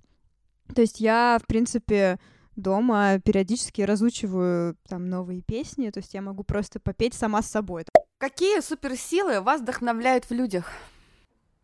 То 0.73 0.81
есть 0.81 0.99
я, 0.99 1.37
в 1.41 1.45
принципе, 1.45 2.19
дома 2.55 3.19
периодически 3.19 3.81
разучиваю 3.81 4.77
там 4.87 5.09
новые 5.09 5.41
песни, 5.41 5.89
то 5.89 5.99
есть 5.99 6.13
я 6.13 6.21
могу 6.21 6.43
просто 6.43 6.79
попеть 6.79 7.13
сама 7.13 7.41
с 7.41 7.51
собой. 7.51 7.85
Какие 8.17 8.61
суперсилы 8.61 9.41
вас 9.41 9.61
вдохновляют 9.61 10.25
в 10.25 10.31
людях? 10.31 10.71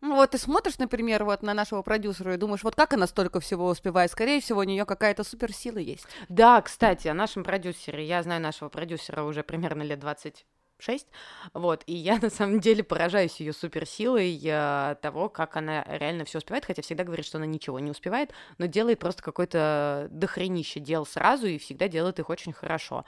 Ну 0.02 0.16
вот 0.16 0.32
ты 0.32 0.38
смотришь, 0.38 0.78
например, 0.78 1.24
вот 1.24 1.42
на 1.42 1.54
нашего 1.54 1.82
продюсера 1.82 2.34
и 2.34 2.36
думаешь, 2.36 2.64
вот 2.64 2.74
как 2.74 2.92
она 2.92 3.06
столько 3.06 3.38
всего 3.38 3.68
успевает? 3.68 4.10
Скорее 4.10 4.40
всего, 4.40 4.58
у 4.58 4.64
нее 4.64 4.84
какая-то 4.84 5.22
суперсила 5.22 5.78
есть. 5.78 6.06
Да, 6.28 6.60
кстати, 6.60 7.06
о 7.06 7.14
нашем 7.14 7.44
продюсере. 7.44 8.04
Я 8.04 8.20
знаю 8.24 8.40
нашего 8.42 8.68
продюсера 8.68 9.22
уже 9.22 9.44
примерно 9.44 9.82
лет 9.82 10.00
20 10.00 10.44
6. 10.80 11.06
Вот, 11.54 11.84
и 11.86 11.94
я 11.94 12.18
на 12.22 12.30
самом 12.30 12.58
деле 12.58 12.82
поражаюсь 12.82 13.38
ее 13.38 13.52
суперсилой 13.52 14.40
э, 14.42 14.96
того, 15.00 15.28
как 15.28 15.56
она 15.56 15.84
реально 15.84 16.24
все 16.24 16.38
успевает, 16.38 16.64
хотя 16.64 16.82
всегда 16.82 17.04
говорит, 17.04 17.24
что 17.24 17.38
она 17.38 17.46
ничего 17.46 17.78
не 17.78 17.92
успевает, 17.92 18.32
но 18.58 18.66
делает 18.66 18.98
просто 18.98 19.22
какое-то 19.22 20.08
дохренище 20.10 20.80
дел 20.80 21.06
сразу 21.06 21.46
и 21.46 21.58
всегда 21.58 21.86
делает 21.86 22.18
их 22.18 22.28
очень 22.28 22.52
хорошо. 22.52 23.04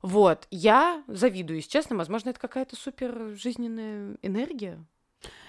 Вот, 0.00 0.48
я 0.50 1.04
завидую, 1.06 1.58
если 1.58 1.68
честно, 1.68 1.96
возможно, 1.96 2.30
это 2.30 2.40
какая-то 2.40 2.76
супер 2.76 3.34
жизненная 3.34 4.16
энергия, 4.22 4.82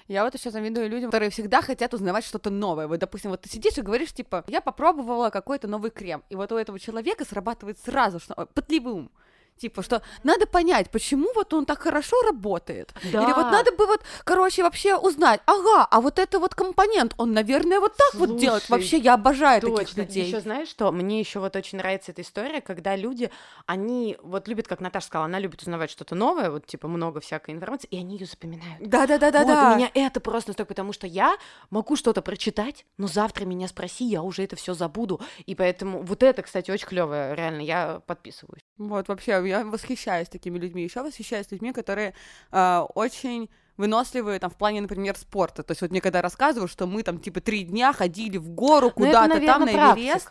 я 0.07 0.23
вот 0.23 0.33
еще 0.33 0.51
завидую 0.51 0.89
людям, 0.89 1.12
которые 1.12 1.29
всегда 1.29 1.62
хотят 1.62 1.93
узнавать 1.93 2.25
что-то 2.25 2.49
новое. 2.49 2.88
Вот, 2.88 2.99
допустим, 2.99 3.31
вот 3.31 3.41
ты 3.41 3.49
сидишь 3.49 3.77
и 3.77 3.81
говоришь, 3.81 4.13
типа, 4.13 4.43
я 4.47 4.62
попробовала 4.62 5.29
какой-то 5.29 5.67
новый 5.67 5.91
крем, 5.91 6.23
и 6.29 6.36
вот 6.36 6.51
у 6.51 6.57
этого 6.57 6.79
человека 6.79 7.25
срабатывает 7.25 7.79
сразу, 7.79 8.19
что 8.19 8.47
пытливый 8.53 8.93
ум. 8.93 9.12
Типа, 9.57 9.81
что 9.81 10.01
надо 10.23 10.45
понять, 10.45 10.89
почему 10.89 11.29
вот 11.35 11.53
он 11.53 11.65
так 11.65 11.81
хорошо 11.81 12.21
работает. 12.23 12.93
Да. 13.11 13.23
Или 13.23 13.33
вот 13.33 13.51
надо 13.51 13.71
бы 13.71 13.85
вот, 13.85 14.01
короче, 14.23 14.63
вообще 14.63 14.95
узнать, 14.95 15.41
ага, 15.45 15.87
а 15.89 16.01
вот 16.01 16.19
это 16.19 16.39
вот 16.39 16.55
компонент, 16.55 17.13
он, 17.17 17.33
наверное, 17.33 17.79
вот 17.79 17.95
так 17.95 18.11
Слушай, 18.11 18.27
вот 18.27 18.39
делает. 18.39 18.69
Вообще, 18.69 18.97
я 18.97 19.13
обожаю 19.13 19.61
точно. 19.61 19.77
таких 19.77 19.97
людей. 19.97 20.25
Еще 20.25 20.41
знаешь 20.41 20.67
что? 20.67 20.91
Мне 20.91 21.19
еще 21.19 21.39
вот 21.39 21.55
очень 21.55 21.77
нравится 21.77 22.11
эта 22.11 22.21
история, 22.21 22.61
когда 22.61 22.95
люди, 22.95 23.31
они 23.65 24.17
вот 24.21 24.47
любят, 24.47 24.67
как 24.67 24.81
Наташа 24.81 25.07
сказала, 25.07 25.25
она 25.25 25.39
любит 25.39 25.61
узнавать 25.61 25.91
что-то 25.91 26.15
новое, 26.15 26.49
вот 26.49 26.65
типа 26.65 26.87
много 26.87 27.19
всякой 27.19 27.53
информации, 27.53 27.87
и 27.89 27.97
они 27.97 28.17
ее 28.17 28.25
запоминают. 28.25 28.87
Да, 28.87 29.07
да, 29.07 29.17
да, 29.17 29.31
да, 29.31 29.39
вот, 29.39 29.47
да. 29.47 29.73
У 29.73 29.75
меня 29.77 29.91
это 29.93 30.19
просто 30.19 30.49
настолько, 30.49 30.69
потому 30.69 30.93
что 30.93 31.07
я 31.07 31.37
могу 31.69 31.95
что-то 31.95 32.21
прочитать, 32.21 32.85
но 32.97 33.07
завтра 33.07 33.45
меня 33.45 33.67
спроси, 33.67 34.05
я 34.05 34.21
уже 34.21 34.43
это 34.43 34.55
все 34.55 34.73
забуду. 34.73 35.21
И 35.45 35.55
поэтому 35.55 36.01
вот 36.01 36.23
это, 36.23 36.41
кстати, 36.41 36.71
очень 36.71 36.87
клевое, 36.87 37.35
реально, 37.35 37.61
я 37.61 38.01
подписываюсь. 38.05 38.63
Вот, 38.77 39.07
вообще, 39.07 39.42
я 39.45 39.63
восхищаюсь 39.63 40.29
такими 40.29 40.58
людьми. 40.58 40.84
Еще 40.84 41.01
восхищаюсь 41.01 41.51
людьми, 41.51 41.73
которые 41.73 42.13
э, 42.51 42.79
очень 42.95 43.49
выносливые 43.77 44.39
там 44.39 44.49
в 44.49 44.55
плане, 44.55 44.81
например, 44.81 45.17
спорта. 45.17 45.63
То 45.63 45.71
есть 45.71 45.81
вот 45.81 45.91
мне 45.91 46.01
когда 46.01 46.21
рассказывают, 46.21 46.71
что 46.71 46.86
мы 46.86 47.03
там 47.03 47.19
типа 47.19 47.41
три 47.41 47.63
дня 47.63 47.93
ходили 47.93 48.38
в 48.38 48.49
гору 48.49 48.88
ну, 48.88 49.05
куда-то 49.05 49.39
там 49.45 49.65
на 49.65 49.71
Эверест, 49.71 50.29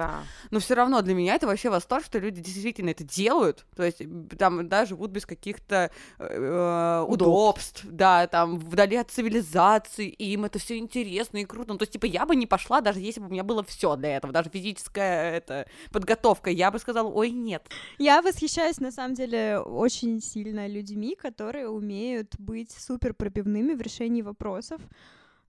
но 0.50 0.60
все 0.60 0.74
равно 0.74 1.02
для 1.02 1.14
меня 1.14 1.34
это 1.34 1.46
вообще 1.46 1.70
восторг, 1.70 2.04
что 2.04 2.18
люди 2.18 2.40
действительно 2.40 2.90
это 2.90 3.04
делают. 3.04 3.66
То 3.76 3.82
есть 3.82 4.02
там 4.38 4.68
да, 4.68 4.84
живут 4.84 5.10
без 5.10 5.26
каких-то 5.26 5.90
э, 6.18 7.04
удобств, 7.08 7.84
да, 7.84 8.26
там 8.26 8.58
вдали 8.58 8.96
от 8.96 9.10
цивилизации, 9.10 10.08
и 10.08 10.32
им 10.32 10.44
это 10.44 10.58
все 10.58 10.78
интересно 10.78 11.38
и 11.38 11.44
круто. 11.44 11.72
Ну, 11.72 11.78
то 11.78 11.82
есть 11.82 11.92
типа 11.92 12.06
я 12.06 12.26
бы 12.26 12.36
не 12.36 12.46
пошла, 12.46 12.80
даже 12.80 13.00
если 13.00 13.20
бы 13.20 13.26
у 13.26 13.30
меня 13.30 13.44
было 13.44 13.64
все 13.64 13.96
для 13.96 14.16
этого, 14.16 14.32
даже 14.32 14.50
физическая 14.50 15.36
это, 15.36 15.66
подготовка, 15.90 16.50
я 16.50 16.70
бы 16.70 16.78
сказала, 16.78 17.08
ой, 17.08 17.30
нет. 17.30 17.66
Я 17.98 18.22
восхищаюсь 18.22 18.78
на 18.78 18.92
самом 18.92 19.14
деле 19.14 19.58
очень 19.58 20.20
сильно 20.20 20.66
людьми, 20.66 21.16
которые 21.16 21.68
умеют 21.68 22.38
быть 22.38 22.70
супер 22.72 23.14
пробивными 23.32 23.74
в 23.74 23.80
решении 23.80 24.22
вопросов, 24.22 24.80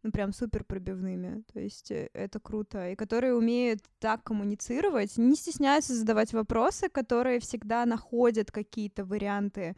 ну, 0.04 0.12
прям 0.12 0.34
супер 0.34 0.64
пробивными, 0.64 1.44
то 1.54 1.60
есть 1.60 1.92
э, 1.92 2.10
это 2.14 2.40
круто, 2.40 2.90
и 2.90 2.96
которые 2.96 3.34
умеют 3.36 3.80
так 4.00 4.24
коммуницировать, 4.24 5.18
не 5.18 5.36
стесняются 5.36 5.94
задавать 5.94 6.34
вопросы, 6.34 6.90
которые 6.90 7.40
всегда 7.40 7.86
находят 7.86 8.52
какие-то 8.52 9.06
варианты, 9.06 9.76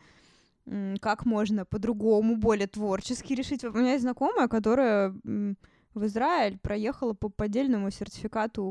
как 0.99 1.25
можно 1.25 1.63
по-другому, 1.63 2.37
более 2.37 2.67
творчески 2.67 3.35
решить. 3.35 3.63
У 3.63 3.71
меня 3.71 3.91
есть 3.91 4.01
знакомая, 4.01 4.47
которая 4.47 5.13
в 5.95 6.05
Израиль 6.05 6.59
проехала 6.59 7.13
по 7.13 7.29
поддельному 7.29 7.89
сертификату 7.89 8.63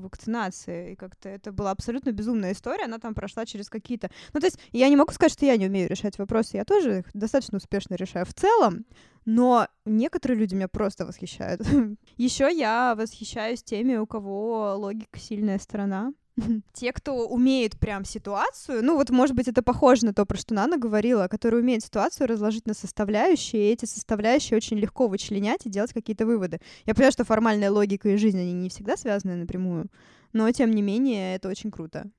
вакцинации. 0.00 0.92
И 0.92 0.96
как-то 0.96 1.28
это 1.28 1.52
была 1.52 1.70
абсолютно 1.70 2.10
безумная 2.10 2.52
история. 2.52 2.84
Она 2.84 2.98
там 2.98 3.14
прошла 3.14 3.46
через 3.46 3.70
какие-то... 3.70 4.10
Ну, 4.34 4.40
то 4.40 4.46
есть 4.46 4.58
я 4.72 4.88
не 4.88 4.96
могу 4.96 5.12
сказать, 5.12 5.32
что 5.32 5.46
я 5.46 5.56
не 5.56 5.66
умею 5.66 5.88
решать 5.88 6.18
вопросы. 6.18 6.56
Я 6.56 6.64
тоже 6.64 6.98
их 6.98 7.06
достаточно 7.14 7.58
успешно 7.58 7.94
решаю 7.94 8.26
в 8.26 8.34
целом. 8.34 8.84
Но 9.24 9.68
некоторые 9.84 10.38
люди 10.38 10.54
меня 10.54 10.68
просто 10.68 11.06
восхищают. 11.06 11.62
Еще 12.16 12.50
я 12.52 12.94
восхищаюсь 12.96 13.62
теми, 13.62 13.96
у 13.96 14.06
кого 14.06 14.74
логика 14.76 15.18
сильная 15.18 15.58
сторона. 15.58 16.12
Те, 16.72 16.92
кто 16.92 17.26
умеет 17.28 17.78
прям 17.78 18.04
ситуацию, 18.04 18.82
ну 18.82 18.96
вот, 18.96 19.10
может 19.10 19.36
быть, 19.36 19.48
это 19.48 19.62
похоже 19.62 20.06
на 20.06 20.14
то, 20.14 20.24
про 20.24 20.36
что 20.36 20.54
Нана 20.54 20.78
говорила, 20.78 21.28
который 21.28 21.60
умеет 21.60 21.84
ситуацию 21.84 22.26
разложить 22.26 22.66
на 22.66 22.74
составляющие, 22.74 23.70
и 23.70 23.72
эти 23.72 23.84
составляющие 23.84 24.56
очень 24.56 24.78
легко 24.78 25.08
вычленять 25.08 25.66
и 25.66 25.70
делать 25.70 25.92
какие-то 25.92 26.26
выводы. 26.26 26.60
Я 26.86 26.94
понимаю, 26.94 27.12
что 27.12 27.24
формальная 27.24 27.70
логика 27.70 28.08
и 28.08 28.16
жизнь, 28.16 28.40
они 28.40 28.52
не 28.52 28.68
всегда 28.68 28.96
связаны 28.96 29.36
напрямую, 29.36 29.88
но, 30.32 30.50
тем 30.52 30.70
не 30.70 30.82
менее, 30.82 31.36
это 31.36 31.48
очень 31.48 31.70
круто. 31.70 32.10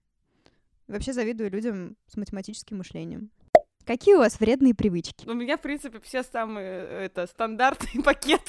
Вообще 0.88 1.14
завидую 1.14 1.50
людям 1.50 1.96
с 2.08 2.18
математическим 2.18 2.78
мышлением. 2.78 3.32
Какие 3.86 4.16
у 4.16 4.20
вас 4.20 4.40
вредные 4.40 4.74
привычки? 4.74 5.28
У 5.28 5.34
меня, 5.34 5.58
в 5.58 5.62
принципе, 5.62 6.00
все 6.00 6.24
самые, 6.24 6.86
это, 7.06 7.28
стандартный 7.28 8.02
пакет. 8.04 8.42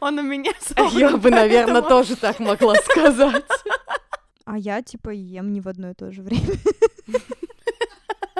Он 0.00 0.18
у 0.18 0.22
меня 0.22 0.52
Я 0.92 1.16
бы, 1.16 1.30
наверное, 1.30 1.82
тоже 1.82 2.16
так 2.16 2.40
могла 2.40 2.74
сказать. 2.74 3.44
А 4.44 4.58
я, 4.58 4.82
типа, 4.82 5.10
ем 5.10 5.52
не 5.52 5.60
в 5.60 5.68
одно 5.68 5.90
и 5.90 5.94
то 5.94 6.10
же 6.10 6.22
время. 6.22 6.56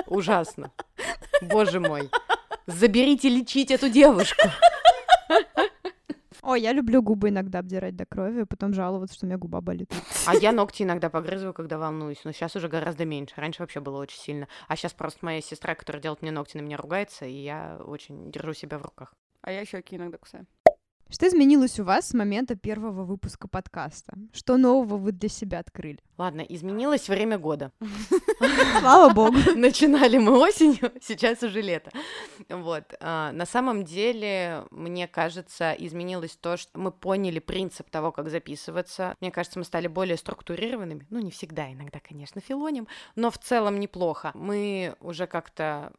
Ужасно. 0.07 0.71
Боже 1.41 1.79
мой. 1.79 2.09
Заберите 2.67 3.29
лечить 3.29 3.71
эту 3.71 3.89
девушку. 3.89 4.47
Ой, 6.43 6.59
я 6.59 6.73
люблю 6.73 7.03
губы 7.03 7.29
иногда 7.29 7.59
обдирать 7.59 7.95
до 7.95 8.05
крови, 8.05 8.41
а 8.41 8.45
потом 8.45 8.73
жаловаться, 8.73 9.15
что 9.15 9.25
у 9.25 9.29
меня 9.29 9.37
губа 9.37 9.61
болит. 9.61 9.93
А 10.25 10.35
я 10.35 10.51
ногти 10.51 10.83
иногда 10.83 11.09
погрызываю, 11.09 11.53
когда 11.53 11.77
волнуюсь, 11.77 12.21
но 12.23 12.31
сейчас 12.31 12.55
уже 12.55 12.67
гораздо 12.67 13.05
меньше. 13.05 13.35
Раньше 13.37 13.61
вообще 13.61 13.79
было 13.79 14.01
очень 14.01 14.19
сильно. 14.19 14.47
А 14.67 14.75
сейчас 14.75 14.93
просто 14.93 15.19
моя 15.23 15.39
сестра, 15.41 15.75
которая 15.75 16.01
делает 16.01 16.23
мне 16.23 16.31
ногти, 16.31 16.57
на 16.57 16.61
меня 16.61 16.77
ругается, 16.77 17.25
и 17.25 17.33
я 17.33 17.79
очень 17.85 18.31
держу 18.31 18.53
себя 18.53 18.79
в 18.79 18.81
руках. 18.81 19.13
А 19.41 19.51
я 19.51 19.63
щеки 19.65 19.95
иногда 19.95 20.17
кусаю. 20.17 20.47
Что 21.11 21.27
изменилось 21.27 21.77
у 21.77 21.83
вас 21.83 22.07
с 22.07 22.13
момента 22.13 22.55
первого 22.55 23.03
выпуска 23.03 23.49
подкаста? 23.49 24.13
Что 24.31 24.55
нового 24.55 24.95
вы 24.95 25.11
для 25.11 25.27
себя 25.27 25.59
открыли? 25.59 25.99
Ладно, 26.17 26.39
изменилось 26.39 27.09
время 27.09 27.37
года. 27.37 27.73
Слава 28.79 29.13
богу. 29.13 29.35
Начинали 29.55 30.17
мы 30.17 30.39
осенью, 30.39 30.93
сейчас 31.01 31.43
уже 31.43 31.59
лето. 31.61 31.91
Вот. 32.47 32.85
А, 33.01 33.33
на 33.33 33.45
самом 33.45 33.83
деле, 33.83 34.63
мне 34.71 35.05
кажется, 35.05 35.73
изменилось 35.73 36.37
то, 36.37 36.55
что 36.55 36.79
мы 36.79 36.91
поняли 36.93 37.39
принцип 37.39 37.89
того, 37.89 38.13
как 38.13 38.29
записываться. 38.29 39.17
Мне 39.19 39.31
кажется, 39.31 39.59
мы 39.59 39.65
стали 39.65 39.87
более 39.87 40.15
структурированными. 40.15 41.05
Ну, 41.09 41.19
не 41.19 41.31
всегда, 41.31 41.73
иногда, 41.73 41.99
конечно, 41.99 42.39
филоним, 42.39 42.87
но 43.17 43.31
в 43.31 43.37
целом 43.37 43.81
неплохо. 43.81 44.31
Мы 44.33 44.95
уже 45.01 45.27
как-то 45.27 45.91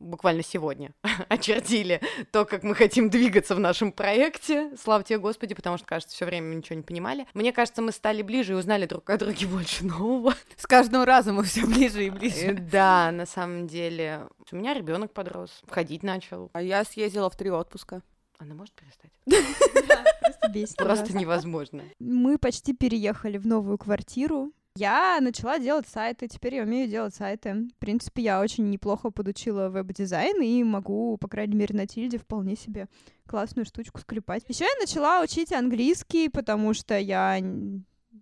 буквально 0.00 0.42
сегодня 0.42 0.92
очертили 1.28 2.00
то, 2.32 2.44
как 2.44 2.62
мы 2.62 2.74
хотим 2.74 3.10
двигаться 3.10 3.54
в 3.54 3.60
нашем 3.60 3.92
проекте. 3.92 4.72
Слава 4.76 5.04
тебе, 5.04 5.18
Господи, 5.18 5.54
потому 5.54 5.76
что, 5.76 5.86
кажется, 5.86 6.14
все 6.16 6.24
время 6.24 6.48
мы 6.48 6.54
ничего 6.56 6.76
не 6.76 6.82
понимали. 6.82 7.26
Мне 7.34 7.52
кажется, 7.52 7.82
мы 7.82 7.92
стали 7.92 8.22
ближе 8.22 8.54
и 8.54 8.56
узнали 8.56 8.86
друг 8.86 9.08
о 9.10 9.18
друге 9.18 9.46
больше 9.46 9.84
нового. 9.84 10.34
С 10.56 10.66
каждым 10.66 11.04
разом 11.04 11.36
мы 11.36 11.44
все 11.44 11.64
ближе 11.66 12.06
и 12.06 12.10
ближе. 12.10 12.46
Э, 12.46 12.52
да, 12.54 13.12
на 13.12 13.26
самом 13.26 13.66
деле. 13.66 14.26
У 14.50 14.56
меня 14.56 14.74
ребенок 14.74 15.12
подрос, 15.12 15.62
ходить 15.68 16.02
начал. 16.02 16.50
А 16.52 16.62
я 16.62 16.84
съездила 16.84 17.30
в 17.30 17.36
три 17.36 17.50
отпуска. 17.50 18.02
Она 18.38 18.54
может 18.54 18.74
перестать? 18.74 19.10
Просто 20.78 21.16
невозможно. 21.16 21.82
Мы 21.98 22.38
почти 22.38 22.72
переехали 22.72 23.36
в 23.36 23.46
новую 23.46 23.76
квартиру. 23.76 24.52
Я 24.76 25.18
начала 25.20 25.58
делать 25.58 25.88
сайты, 25.88 26.28
теперь 26.28 26.54
я 26.54 26.62
умею 26.62 26.88
делать 26.88 27.14
сайты. 27.14 27.68
В 27.74 27.78
принципе, 27.80 28.22
я 28.22 28.40
очень 28.40 28.70
неплохо 28.70 29.10
подучила 29.10 29.68
веб-дизайн 29.68 30.40
и 30.40 30.62
могу, 30.62 31.18
по 31.18 31.28
крайней 31.28 31.56
мере, 31.56 31.74
на 31.76 31.86
тильде 31.86 32.18
вполне 32.18 32.54
себе 32.54 32.88
классную 33.26 33.66
штучку 33.66 34.00
склепать. 34.00 34.44
Еще 34.48 34.64
я 34.64 34.80
начала 34.80 35.22
учить 35.22 35.52
английский, 35.52 36.28
потому 36.28 36.72
что 36.72 36.96
я 36.96 37.40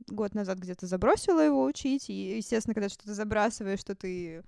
год 0.08 0.34
назад 0.34 0.58
где-то 0.58 0.86
забросила 0.86 1.40
его 1.40 1.64
учить, 1.64 2.08
и, 2.08 2.38
естественно, 2.38 2.74
когда 2.74 2.88
что-то 2.88 3.14
забрасываешь, 3.14 3.80
что 3.80 3.94
ты 3.94 4.42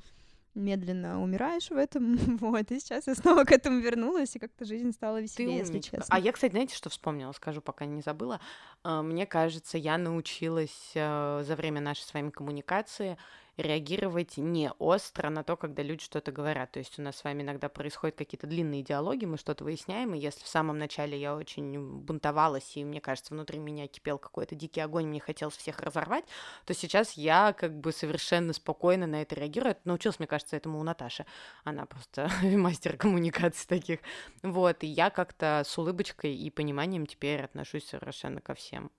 медленно 0.55 1.23
умираешь 1.23 1.71
в 1.71 1.77
этом, 1.77 2.17
вот, 2.39 2.71
и 2.71 2.81
сейчас 2.81 3.07
я 3.07 3.15
снова 3.15 3.45
к 3.45 3.53
этому 3.53 3.81
вернулась, 3.81 4.35
и 4.37 4.39
как-то 4.39 4.65
жизнь 4.65 4.93
стала 4.93 5.21
веселее, 5.21 5.59
если 5.59 5.81
честно. 5.81 6.05
А 6.09 6.19
я, 6.19 6.33
кстати, 6.33 6.53
знаете, 6.53 6.75
что 6.75 6.91
вспомнила, 6.91 7.33
скажу, 7.33 7.61
пока 7.61 7.85
не 7.85 8.03
забыла. 8.03 8.41
А, 8.83 9.03
Мне 9.03 9.27
кажется, 9.27 9.79
я 9.79 9.99
научилась 9.99 10.93
э, 10.95 11.43
за 11.47 11.57
время 11.57 11.81
нашей 11.81 12.03
с 12.03 12.15
вами 12.15 12.31
коммуникации 12.31 13.17
реагировать 13.61 14.37
не 14.37 14.71
остро 14.79 15.31
на 15.31 15.45
то, 15.45 15.57
когда 15.57 15.83
люди 15.83 16.03
что-то 16.03 16.33
говорят. 16.33 16.73
То 16.73 16.79
есть 16.79 16.99
у 16.99 17.03
нас 17.03 17.17
с 17.17 17.25
вами 17.25 17.43
иногда 17.43 17.69
происходят 17.69 18.17
какие-то 18.17 18.47
длинные 18.47 18.83
диалоги, 18.83 19.25
мы 19.25 19.37
что-то 19.37 19.65
выясняем, 19.65 20.15
и 20.15 20.19
если 20.19 20.43
в 20.43 20.49
самом 20.49 20.79
начале 20.79 21.19
я 21.19 21.37
очень 21.37 21.79
бунтовалась, 22.01 22.77
и 22.77 22.85
мне 22.85 23.01
кажется, 23.01 23.35
внутри 23.35 23.59
меня 23.59 23.87
кипел 23.87 24.19
какой-то 24.19 24.55
дикий 24.55 24.81
огонь, 24.81 25.07
мне 25.07 25.21
хотелось 25.21 25.57
всех 25.57 25.81
разорвать, 25.81 26.25
то 26.65 26.75
сейчас 26.75 27.13
я 27.13 27.53
как 27.53 27.79
бы 27.79 27.93
совершенно 27.93 28.53
спокойно 28.53 29.07
на 29.07 29.23
это 29.23 29.35
реагирую. 29.35 29.77
Научилась, 29.85 30.19
мне 30.19 30.27
кажется, 30.27 30.57
этому 30.57 30.81
у 30.81 30.83
Наташи. 30.83 31.27
Она 31.65 31.87
просто 31.87 32.31
мастер 32.43 32.97
коммуникаций 32.97 33.67
таких. 33.67 34.01
Вот, 34.43 34.83
и 34.85 34.87
я 34.87 35.11
как-то 35.11 35.63
с 35.67 35.77
улыбочкой 35.79 36.35
и 36.35 36.51
пониманием 36.51 37.07
теперь 37.07 37.43
отношусь 37.43 37.87
совершенно 37.87 38.41
ко 38.41 38.55
всем 38.55 38.91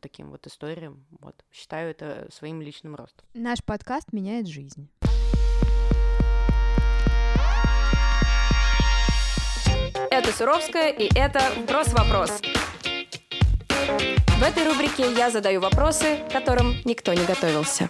таким 0.00 0.30
вот 0.30 0.46
историям. 0.46 1.04
Вот, 1.20 1.34
считаю 1.52 1.90
это 1.90 2.28
своим 2.30 2.60
личным 2.60 2.94
ростом. 2.94 3.26
Наш 3.34 3.62
подкаст 3.62 4.01
меняет 4.10 4.48
жизнь. 4.48 4.88
Это 10.10 10.32
Суровская, 10.32 10.90
и 10.90 11.08
это 11.14 11.40
«Вопрос-вопрос». 11.60 12.40
В 14.42 14.42
этой 14.42 14.68
рубрике 14.68 15.12
я 15.16 15.30
задаю 15.30 15.60
вопросы, 15.60 16.18
к 16.28 16.32
которым 16.32 16.74
никто 16.84 17.14
не 17.14 17.24
готовился. 17.24 17.88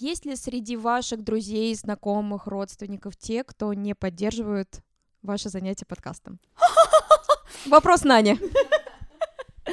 Есть 0.00 0.24
ли 0.24 0.34
среди 0.34 0.76
ваших 0.76 1.22
друзей, 1.22 1.74
знакомых, 1.74 2.46
родственников 2.46 3.16
те, 3.16 3.44
кто 3.44 3.74
не 3.74 3.94
поддерживают 3.94 4.80
ваше 5.22 5.50
занятие 5.50 5.84
подкастом? 5.84 6.40
Вопрос 7.66 8.04
Нане. 8.04 8.38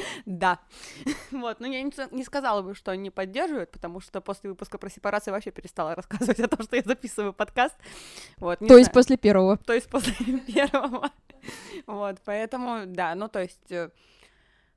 Да. 0.26 0.60
Вот, 1.30 1.60
но 1.60 1.66
я 1.66 1.82
не, 1.82 2.24
сказала 2.24 2.62
бы, 2.62 2.74
что 2.74 2.94
не 2.94 3.10
поддерживают, 3.10 3.70
потому 3.70 4.00
что 4.00 4.20
после 4.20 4.50
выпуска 4.50 4.78
про 4.78 4.90
сепарацию 4.90 5.32
вообще 5.34 5.50
перестала 5.50 5.94
рассказывать 5.96 6.40
о 6.40 6.48
том, 6.48 6.62
что 6.62 6.76
я 6.76 6.82
записываю 6.82 7.32
подкаст. 7.32 7.74
Вот, 8.38 8.60
не 8.60 8.68
То 8.68 8.78
есть 8.78 8.92
после 8.92 9.16
первого. 9.16 9.56
То 9.58 9.72
есть 9.72 9.88
после 9.88 10.14
первого. 10.38 11.10
Вот, 11.86 12.16
поэтому, 12.24 12.84
да, 12.86 13.14
ну 13.14 13.28
то 13.28 13.40
есть... 13.40 13.70
э, 13.70 13.90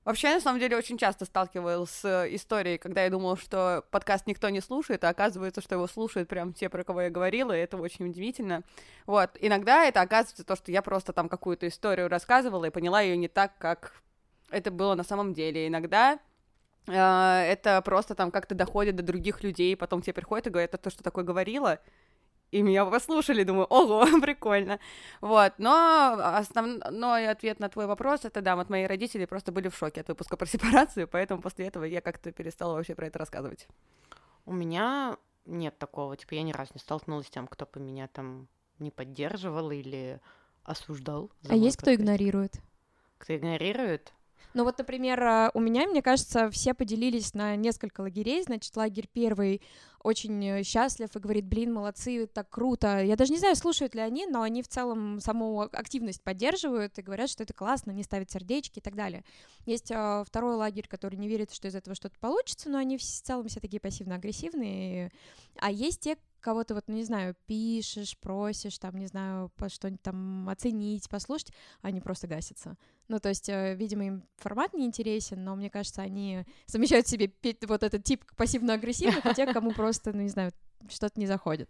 Вообще, 0.04 0.30
я 0.30 0.34
на 0.36 0.42
самом 0.42 0.60
деле, 0.60 0.76
очень 0.76 0.98
часто 0.98 1.26
сталкивалась 1.26 1.92
с 1.92 2.28
историей, 2.32 2.80
когда 2.80 3.04
я 3.04 3.12
думала, 3.12 3.38
что 3.38 3.86
подкаст 3.92 4.26
никто 4.26 4.50
не 4.50 4.60
слушает, 4.60 5.04
а 5.04 5.10
оказывается, 5.10 5.62
что 5.62 5.76
его 5.76 5.86
слушают 5.86 6.28
прям 6.28 6.54
те, 6.54 6.70
про 6.70 6.84
кого 6.84 7.02
я 7.04 7.10
говорила, 7.12 7.56
и 7.56 7.60
это 7.60 7.78
очень 7.78 8.08
удивительно. 8.08 8.64
Вот, 9.06 9.30
иногда 9.40 9.86
это 9.86 10.02
оказывается 10.02 10.44
то, 10.44 10.56
что 10.56 10.72
я 10.72 10.82
просто 10.82 11.14
там 11.14 11.30
какую-то 11.30 11.68
историю 11.68 12.10
рассказывала 12.10 12.66
и 12.66 12.72
поняла 12.72 13.02
ее 13.02 13.16
не 13.16 13.28
так, 13.28 13.52
как 13.60 14.02
это 14.52 14.72
было 14.72 14.96
на 14.96 15.04
самом 15.04 15.34
деле. 15.34 15.68
Иногда 15.68 16.20
э, 16.88 16.94
это 16.94 17.82
просто 17.82 18.16
там 18.16 18.32
как-то 18.32 18.56
доходит 18.56 18.96
до 18.96 19.04
других 19.04 19.44
людей, 19.44 19.76
потом 19.76 20.02
тебе 20.02 20.14
приходят 20.14 20.48
и 20.48 20.50
говорят, 20.50 20.74
а 20.76 20.78
то, 20.78 20.90
что 20.90 21.04
такое 21.04 21.24
говорила, 21.24 21.80
и 22.52 22.62
меня 22.62 22.86
послушали, 22.86 23.44
думаю, 23.44 23.66
ого, 23.66 24.06
прикольно. 24.22 24.80
Вот, 25.22 25.54
но 25.58 26.18
основной 26.20 27.30
ответ 27.30 27.60
на 27.60 27.70
твой 27.70 27.88
вопрос, 27.88 28.26
это 28.26 28.42
да, 28.42 28.56
вот 28.56 28.70
мои 28.70 28.86
родители 28.86 29.26
просто 29.26 29.52
были 29.52 29.70
в 29.70 29.78
шоке 29.78 30.02
от 30.02 30.10
выпуска 30.10 30.36
про 30.36 30.46
сепарацию, 30.46 31.08
поэтому 31.08 31.42
после 31.42 31.68
этого 31.68 31.86
я 31.86 32.02
как-то 32.02 32.32
перестала 32.32 32.76
вообще 32.76 32.94
про 32.94 33.08
это 33.08 33.20
рассказывать. 33.20 33.68
У 34.46 34.54
меня 34.54 35.18
нет 35.46 35.78
такого, 35.78 36.18
типа 36.18 36.36
я 36.36 36.44
ни 36.44 36.52
разу 36.52 36.72
не 36.74 36.80
столкнулась 36.80 37.28
с 37.28 37.30
тем, 37.30 37.48
кто 37.48 37.66
бы 37.66 37.80
меня 37.80 38.08
там 38.08 38.48
не 38.80 38.92
поддерживал 38.92 39.72
или 39.72 40.20
осуждал. 40.64 41.32
А 41.48 41.56
есть 41.56 41.78
кто 41.78 41.94
игнорирует? 41.94 42.60
Кто 43.18 43.36
игнорирует? 43.36 44.12
Ну 44.54 44.64
вот, 44.64 44.78
например, 44.78 45.22
э, 45.24 45.52
у 45.54 45.60
меня, 45.60 45.88
мне 45.88 46.02
кажется, 46.02 46.50
все 46.52 46.74
поделились 46.74 47.34
на 47.34 47.56
несколько 47.56 48.02
лагерей. 48.02 48.44
Значит, 48.44 48.76
лагерь 48.76 49.08
первый 49.12 49.62
очень 50.04 50.44
э, 50.46 50.64
счастлив 50.64 51.16
и 51.16 51.20
говорит, 51.20 51.46
блин, 51.46 51.74
молодцы, 51.74 52.28
так 52.28 52.50
круто. 52.50 53.04
Я 53.04 53.16
даже 53.16 53.32
не 53.32 53.40
знаю, 53.40 53.56
слушают 53.56 53.96
ли 53.96 54.02
они, 54.02 54.26
но 54.26 54.42
они 54.42 54.62
в 54.62 54.68
целом 54.68 55.20
саму 55.20 55.62
активность 55.62 56.22
поддерживают 56.22 56.98
и 56.98 57.02
говорят, 57.02 57.30
что 57.30 57.44
это 57.44 57.54
классно, 57.54 57.92
не 57.92 58.04
ставят 58.04 58.32
сердечки 58.32 58.80
и 58.80 58.82
так 58.82 58.96
далее. 58.96 59.24
Есть 59.66 59.92
э, 59.92 60.24
второй 60.26 60.56
лагерь, 60.56 60.88
который 60.88 61.16
не 61.16 61.28
верит, 61.28 61.52
что 61.52 61.68
из 61.68 61.76
этого 61.76 61.96
что-то 61.96 62.18
получится, 62.20 62.70
но 62.70 62.78
они 62.78 62.98
в 62.98 63.02
целом 63.04 63.48
все 63.48 63.60
такие 63.60 63.80
пассивно-агрессивные. 63.80 65.12
А 65.58 65.72
есть 65.72 66.02
те, 66.02 66.18
кого 66.42 66.64
ты 66.64 66.74
вот, 66.74 66.86
ну, 66.88 66.96
не 66.96 67.04
знаю, 67.04 67.36
пишешь, 67.46 68.18
просишь, 68.18 68.78
там, 68.80 68.98
не 68.98 69.06
знаю, 69.06 69.52
что-нибудь 69.68 70.02
там 70.02 70.50
оценить, 70.50 71.08
послушать, 71.10 71.54
они 71.82 72.02
просто 72.02 72.28
гасятся. 72.28 72.78
Ну, 73.08 73.20
то 73.20 73.30
есть, 73.30 73.50
э, 73.50 73.76
видимо, 73.76 74.06
им 74.06 74.24
формат 74.38 74.74
не 74.74 74.86
интересен, 74.86 75.44
но 75.44 75.56
мне 75.56 75.70
кажется, 75.70 76.02
они 76.02 76.46
замещают 76.66 77.08
в 77.08 77.10
себе 77.10 77.32
вот 77.68 77.84
этот 77.84 78.04
тип 78.04 78.24
пассивно-агрессивных, 78.38 79.26
а 79.26 79.34
те, 79.34 79.46
кому 79.52 79.72
просто, 79.72 79.91
ну, 80.14 80.22
не 80.22 80.30
знаю, 80.30 80.52
что-то 80.90 81.20
не 81.20 81.28
заходит. 81.28 81.70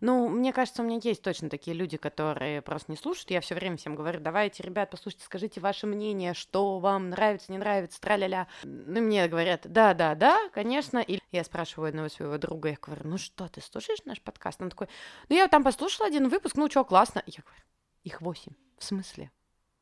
Ну, 0.00 0.28
мне 0.28 0.52
кажется, 0.52 0.82
у 0.82 0.84
меня 0.84 0.98
есть 1.02 1.22
точно 1.22 1.48
такие 1.48 1.76
люди, 1.76 1.96
которые 1.96 2.62
просто 2.62 2.90
не 2.90 2.98
слушают. 2.98 3.30
Я 3.30 3.40
все 3.40 3.54
время 3.54 3.76
всем 3.76 3.94
говорю, 3.94 4.20
давайте, 4.20 4.62
ребят, 4.62 4.90
послушайте, 4.90 5.24
скажите 5.24 5.60
ваше 5.60 5.86
мнение, 5.86 6.34
что 6.34 6.78
вам 6.78 7.10
нравится, 7.10 7.52
не 7.52 7.58
нравится, 7.58 8.00
тра-ля-ля. 8.00 8.48
Ну, 8.64 9.00
мне 9.00 9.28
говорят, 9.28 9.62
да, 9.64 9.94
да, 9.94 10.14
да, 10.14 10.48
конечно. 10.52 10.98
И 10.98 11.20
я 11.32 11.44
спрашиваю 11.44 11.88
одного 11.88 12.08
своего 12.08 12.38
друга, 12.38 12.70
я 12.70 12.76
говорю, 12.80 13.02
ну 13.04 13.18
что, 13.18 13.48
ты 13.48 13.60
слушаешь 13.60 14.04
наш 14.04 14.20
подкаст? 14.20 14.60
Он 14.60 14.70
такой, 14.70 14.88
ну 15.28 15.36
я 15.36 15.48
там 15.48 15.62
послушала 15.62 16.08
один 16.08 16.28
выпуск, 16.28 16.56
ну 16.56 16.68
что, 16.68 16.84
классно. 16.84 17.22
Я 17.26 17.42
говорю, 17.42 17.64
их 18.04 18.20
восемь. 18.20 18.52
В 18.78 18.84
смысле? 18.84 19.30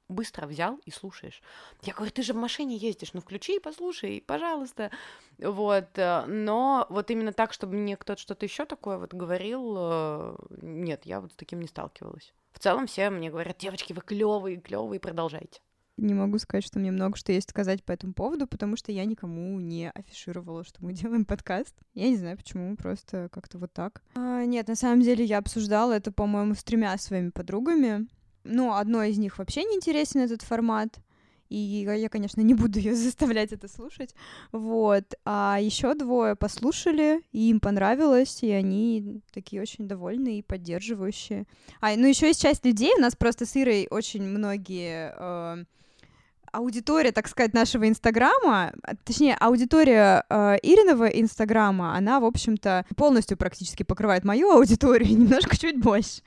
Быстро 0.09 0.46
взял 0.46 0.78
и 0.84 0.90
слушаешь. 0.90 1.42
Я 1.82 1.92
говорю, 1.92 2.12
ты 2.12 2.22
же 2.22 2.32
в 2.32 2.36
машине 2.36 2.76
ездишь, 2.76 3.12
ну 3.12 3.20
включи 3.20 3.57
и 3.57 3.61
послушай, 3.61 4.22
пожалуйста. 4.24 4.90
Вот, 5.38 5.98
э, 5.98 6.24
но 6.26 6.86
вот 6.90 7.11
именно 7.11 7.32
так, 7.32 7.52
чтобы 7.52 7.74
мне 7.74 7.96
кто-то 7.96 8.20
что-то 8.20 8.46
еще 8.46 8.64
такое 8.66 8.98
вот 8.98 9.12
говорил, 9.12 9.74
э, 9.76 10.36
нет, 10.62 11.07
я 11.07 11.20
вот 11.20 11.32
с 11.32 11.34
таким 11.36 11.61
не 11.61 11.66
сталкивалась. 11.66 12.34
В 12.52 12.59
целом 12.59 12.86
все 12.86 13.11
мне 13.11 13.30
говорят, 13.30 13.59
девочки, 13.59 13.92
вы 13.92 14.00
клевые, 14.00 14.59
клевые, 14.59 15.00
продолжайте. 15.00 15.61
Не 15.96 16.12
могу 16.12 16.38
сказать, 16.38 16.64
что 16.64 16.78
мне 16.78 16.90
много 16.90 17.16
что 17.16 17.32
есть 17.32 17.48
сказать 17.48 17.82
по 17.82 17.92
этому 17.92 18.12
поводу, 18.12 18.46
потому 18.46 18.76
что 18.76 18.92
я 18.92 19.07
никому 19.07 19.59
не 19.61 19.90
афишировала, 19.90 20.62
что 20.62 20.84
мы 20.84 20.92
делаем 20.94 21.24
подкаст. 21.24 21.74
Я 21.94 22.11
не 22.11 22.16
знаю 22.16 22.36
почему, 22.36 22.76
просто 22.76 23.28
как-то 23.32 23.59
вот 23.59 23.72
так. 23.72 24.02
А, 24.14 24.44
нет, 24.44 24.68
на 24.68 24.74
самом 24.74 25.00
деле 25.00 25.24
я 25.24 25.38
обсуждала 25.38 25.92
это, 25.92 26.12
по-моему, 26.12 26.54
с 26.54 26.62
тремя 26.62 26.96
своими 26.98 27.30
подругами. 27.30 28.07
Ну, 28.49 28.74
одной 28.74 29.11
из 29.11 29.18
них 29.18 29.38
вообще 29.38 29.64
не 29.64 29.76
интересен 29.76 30.20
этот 30.20 30.42
формат. 30.42 30.99
И 31.49 31.57
я, 31.57 32.09
конечно, 32.09 32.40
не 32.40 32.55
буду 32.55 32.78
ее 32.78 32.94
заставлять 32.97 33.53
это 33.53 33.68
слушать. 33.68 34.14
Вот. 34.53 35.05
А 35.24 35.59
еще 35.61 35.94
двое 35.94 36.34
послушали, 36.34 37.22
и 37.32 37.51
им 37.51 37.61
понравилось, 37.61 38.42
и 38.42 38.51
они 38.51 39.20
такие 39.32 39.62
очень 39.62 39.86
довольные 39.86 40.40
и 40.40 40.42
поддерживающие. 40.42 41.47
А, 41.80 41.94
ну 41.97 42.07
еще 42.07 42.26
есть 42.26 42.42
часть 42.42 42.64
людей, 42.64 42.92
у 42.97 43.01
нас 43.01 43.14
просто 43.14 43.47
с 43.47 43.57
Ирой 43.57 43.86
очень 43.90 44.22
многие 44.22 45.14
э, 45.16 45.64
аудитория, 46.57 47.12
так 47.12 47.28
сказать, 47.28 47.52
нашего 47.54 47.88
Инстаграма, 47.88 48.72
а, 48.82 48.94
точнее, 49.04 49.36
аудитория 49.38 50.24
э, 50.28 50.57
Ириного 50.62 51.07
Инстаграма, 51.07 51.94
она, 51.96 52.18
в 52.20 52.24
общем-то, 52.24 52.86
полностью 52.96 53.36
практически 53.36 53.82
покрывает 53.82 54.24
мою 54.24 54.50
аудиторию, 54.50 55.11
немножко 55.18 55.57
чуть 55.59 55.78
больше. 55.78 56.22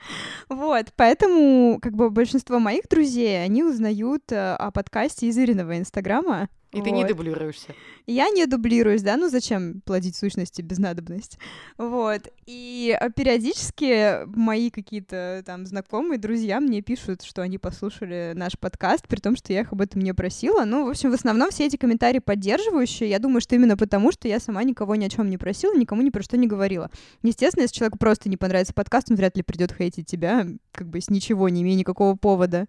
Вот, 0.48 0.86
поэтому, 0.96 1.78
как 1.80 1.94
бы, 1.94 2.10
большинство 2.10 2.58
моих 2.58 2.88
друзей, 2.88 3.42
они 3.42 3.64
узнают 3.64 4.30
э, 4.30 4.54
о 4.54 4.70
подкасте 4.70 5.26
из 5.26 5.36
Ириного 5.38 5.78
Инстаграма. 5.78 6.48
И 6.72 6.80
ты 6.82 6.92
не 6.92 7.02
Вот. 7.02 7.08
дублируешься. 7.08 7.74
Я 8.06 8.30
не 8.30 8.46
дублируюсь, 8.46 9.02
да, 9.02 9.16
ну 9.16 9.28
зачем 9.28 9.80
плодить 9.80 10.16
сущности 10.16 10.62
без 10.62 10.78
надобности? 10.78 11.36
Вот. 11.78 12.28
И 12.46 12.96
э, 12.98 13.10
периодически 13.10 14.24
мои 14.26 14.70
какие-то 14.70 15.42
там 15.44 15.66
знакомые, 15.66 16.18
друзья 16.18 16.60
мне 16.60 16.80
пишут, 16.80 17.22
что 17.22 17.42
они 17.42 17.58
послушали 17.58 18.32
наш 18.36 18.56
подкаст, 18.58 19.08
при 19.08 19.18
том, 19.18 19.34
что 19.34 19.52
я 19.52 19.62
их 19.62 19.72
об 19.72 19.80
этом 19.80 20.02
не 20.02 20.14
просила. 20.14 20.64
Ну, 20.64 20.86
в 20.86 20.90
общем, 20.90 21.10
в 21.10 21.14
основном 21.14 21.50
все 21.50 21.66
эти 21.66 21.76
комментарии 21.76 22.20
поддерживающие. 22.20 23.10
Я 23.10 23.18
думаю, 23.18 23.40
что 23.40 23.56
именно 23.56 23.76
потому, 23.76 24.12
что 24.12 24.28
я 24.28 24.38
сама 24.38 24.62
никого 24.62 24.94
ни 24.94 25.04
о 25.04 25.08
чем 25.08 25.28
не 25.28 25.38
просила, 25.38 25.76
никому 25.76 26.02
ни 26.02 26.10
про 26.10 26.22
что 26.22 26.36
не 26.36 26.46
говорила. 26.46 26.90
Естественно, 27.22 27.62
если 27.62 27.76
человеку 27.76 27.98
просто 27.98 28.28
не 28.28 28.36
понравится 28.36 28.74
подкаст, 28.74 29.10
он 29.10 29.16
вряд 29.16 29.36
ли 29.36 29.42
придет 29.42 29.74
хейтить 29.76 30.06
тебя, 30.06 30.46
как 30.72 30.88
бы 30.88 31.00
с 31.00 31.10
ничего, 31.10 31.48
не 31.48 31.62
имея 31.62 31.76
никакого 31.76 32.14
повода. 32.14 32.66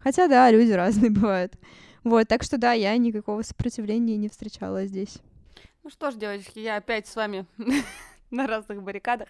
Хотя, 0.00 0.26
да, 0.26 0.50
люди 0.50 0.70
разные 0.72 1.10
бывают. 1.10 1.54
Вот, 2.04 2.28
так 2.28 2.42
что 2.42 2.58
да, 2.58 2.72
я 2.72 2.96
никакого 2.96 3.42
сопротивления 3.42 4.16
не 4.16 4.28
встречала 4.28 4.86
здесь. 4.86 5.18
Ну 5.82 5.90
что 5.90 6.10
ж, 6.10 6.14
девочки, 6.14 6.58
я 6.58 6.76
опять 6.76 7.06
с 7.06 7.16
вами 7.16 7.46
на 8.30 8.46
разных 8.46 8.82
баррикадах, 8.82 9.28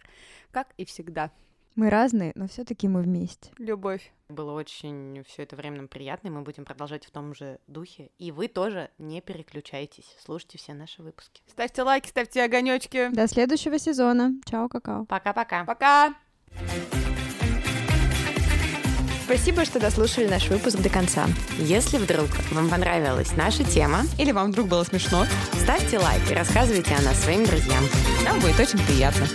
как 0.51 0.69
и 0.77 0.85
всегда. 0.85 1.31
Мы 1.77 1.91
разные, 1.91 2.31
но 2.37 2.47
все-таки 2.47 2.87
мы 2.87 3.03
вместе. 3.03 3.51
Любовь. 3.59 4.13
Было 4.29 4.53
очень 4.53 5.25
все 5.27 5.43
это 5.43 5.57
время 5.57 5.79
нам 5.79 5.89
приятно, 5.89 6.29
и 6.29 6.31
мы 6.31 6.43
будем 6.43 6.65
продолжать 6.65 7.05
в 7.05 7.11
том 7.11 7.35
же 7.35 7.59
духе. 7.67 8.11
И 8.19 8.31
вы 8.31 8.47
тоже 8.47 8.91
не 8.99 9.21
переключайтесь, 9.21 10.17
слушайте 10.25 10.59
все 10.59 10.75
наши 10.75 11.03
выпуски. 11.03 11.43
Ставьте 11.49 11.83
лайки, 11.83 12.09
ставьте 12.09 12.45
огонечки. 12.45 13.09
До 13.09 13.27
следующего 13.27 13.79
сезона. 13.79 14.35
Чао, 14.45 14.69
какао. 14.69 15.05
Пока-пока. 15.07 15.65
Пока! 15.65 16.15
Спасибо, 19.25 19.65
что 19.65 19.81
дослушали 19.81 20.29
наш 20.29 20.49
выпуск 20.49 20.77
до 20.79 20.91
конца. 20.91 21.27
Если 21.59 21.97
вдруг 21.97 22.29
вам 22.51 22.69
понравилась 22.69 23.33
наша 23.37 23.65
тема, 23.65 24.03
Или 24.19 24.33
вам 24.33 24.53
вдруг 24.53 24.69
было 24.69 24.85
смешно? 24.85 25.27
ставьте 25.63 25.99
лайк 25.99 26.31
и 26.31 26.35
рассказывайте 26.35 26.95
о 26.95 27.01
нас 27.01 27.23
своим 27.23 27.45
друзьям. 27.47 27.85
Нам 28.25 28.39
будет 28.41 28.61
очень 28.61 28.79
приятно. 28.85 29.27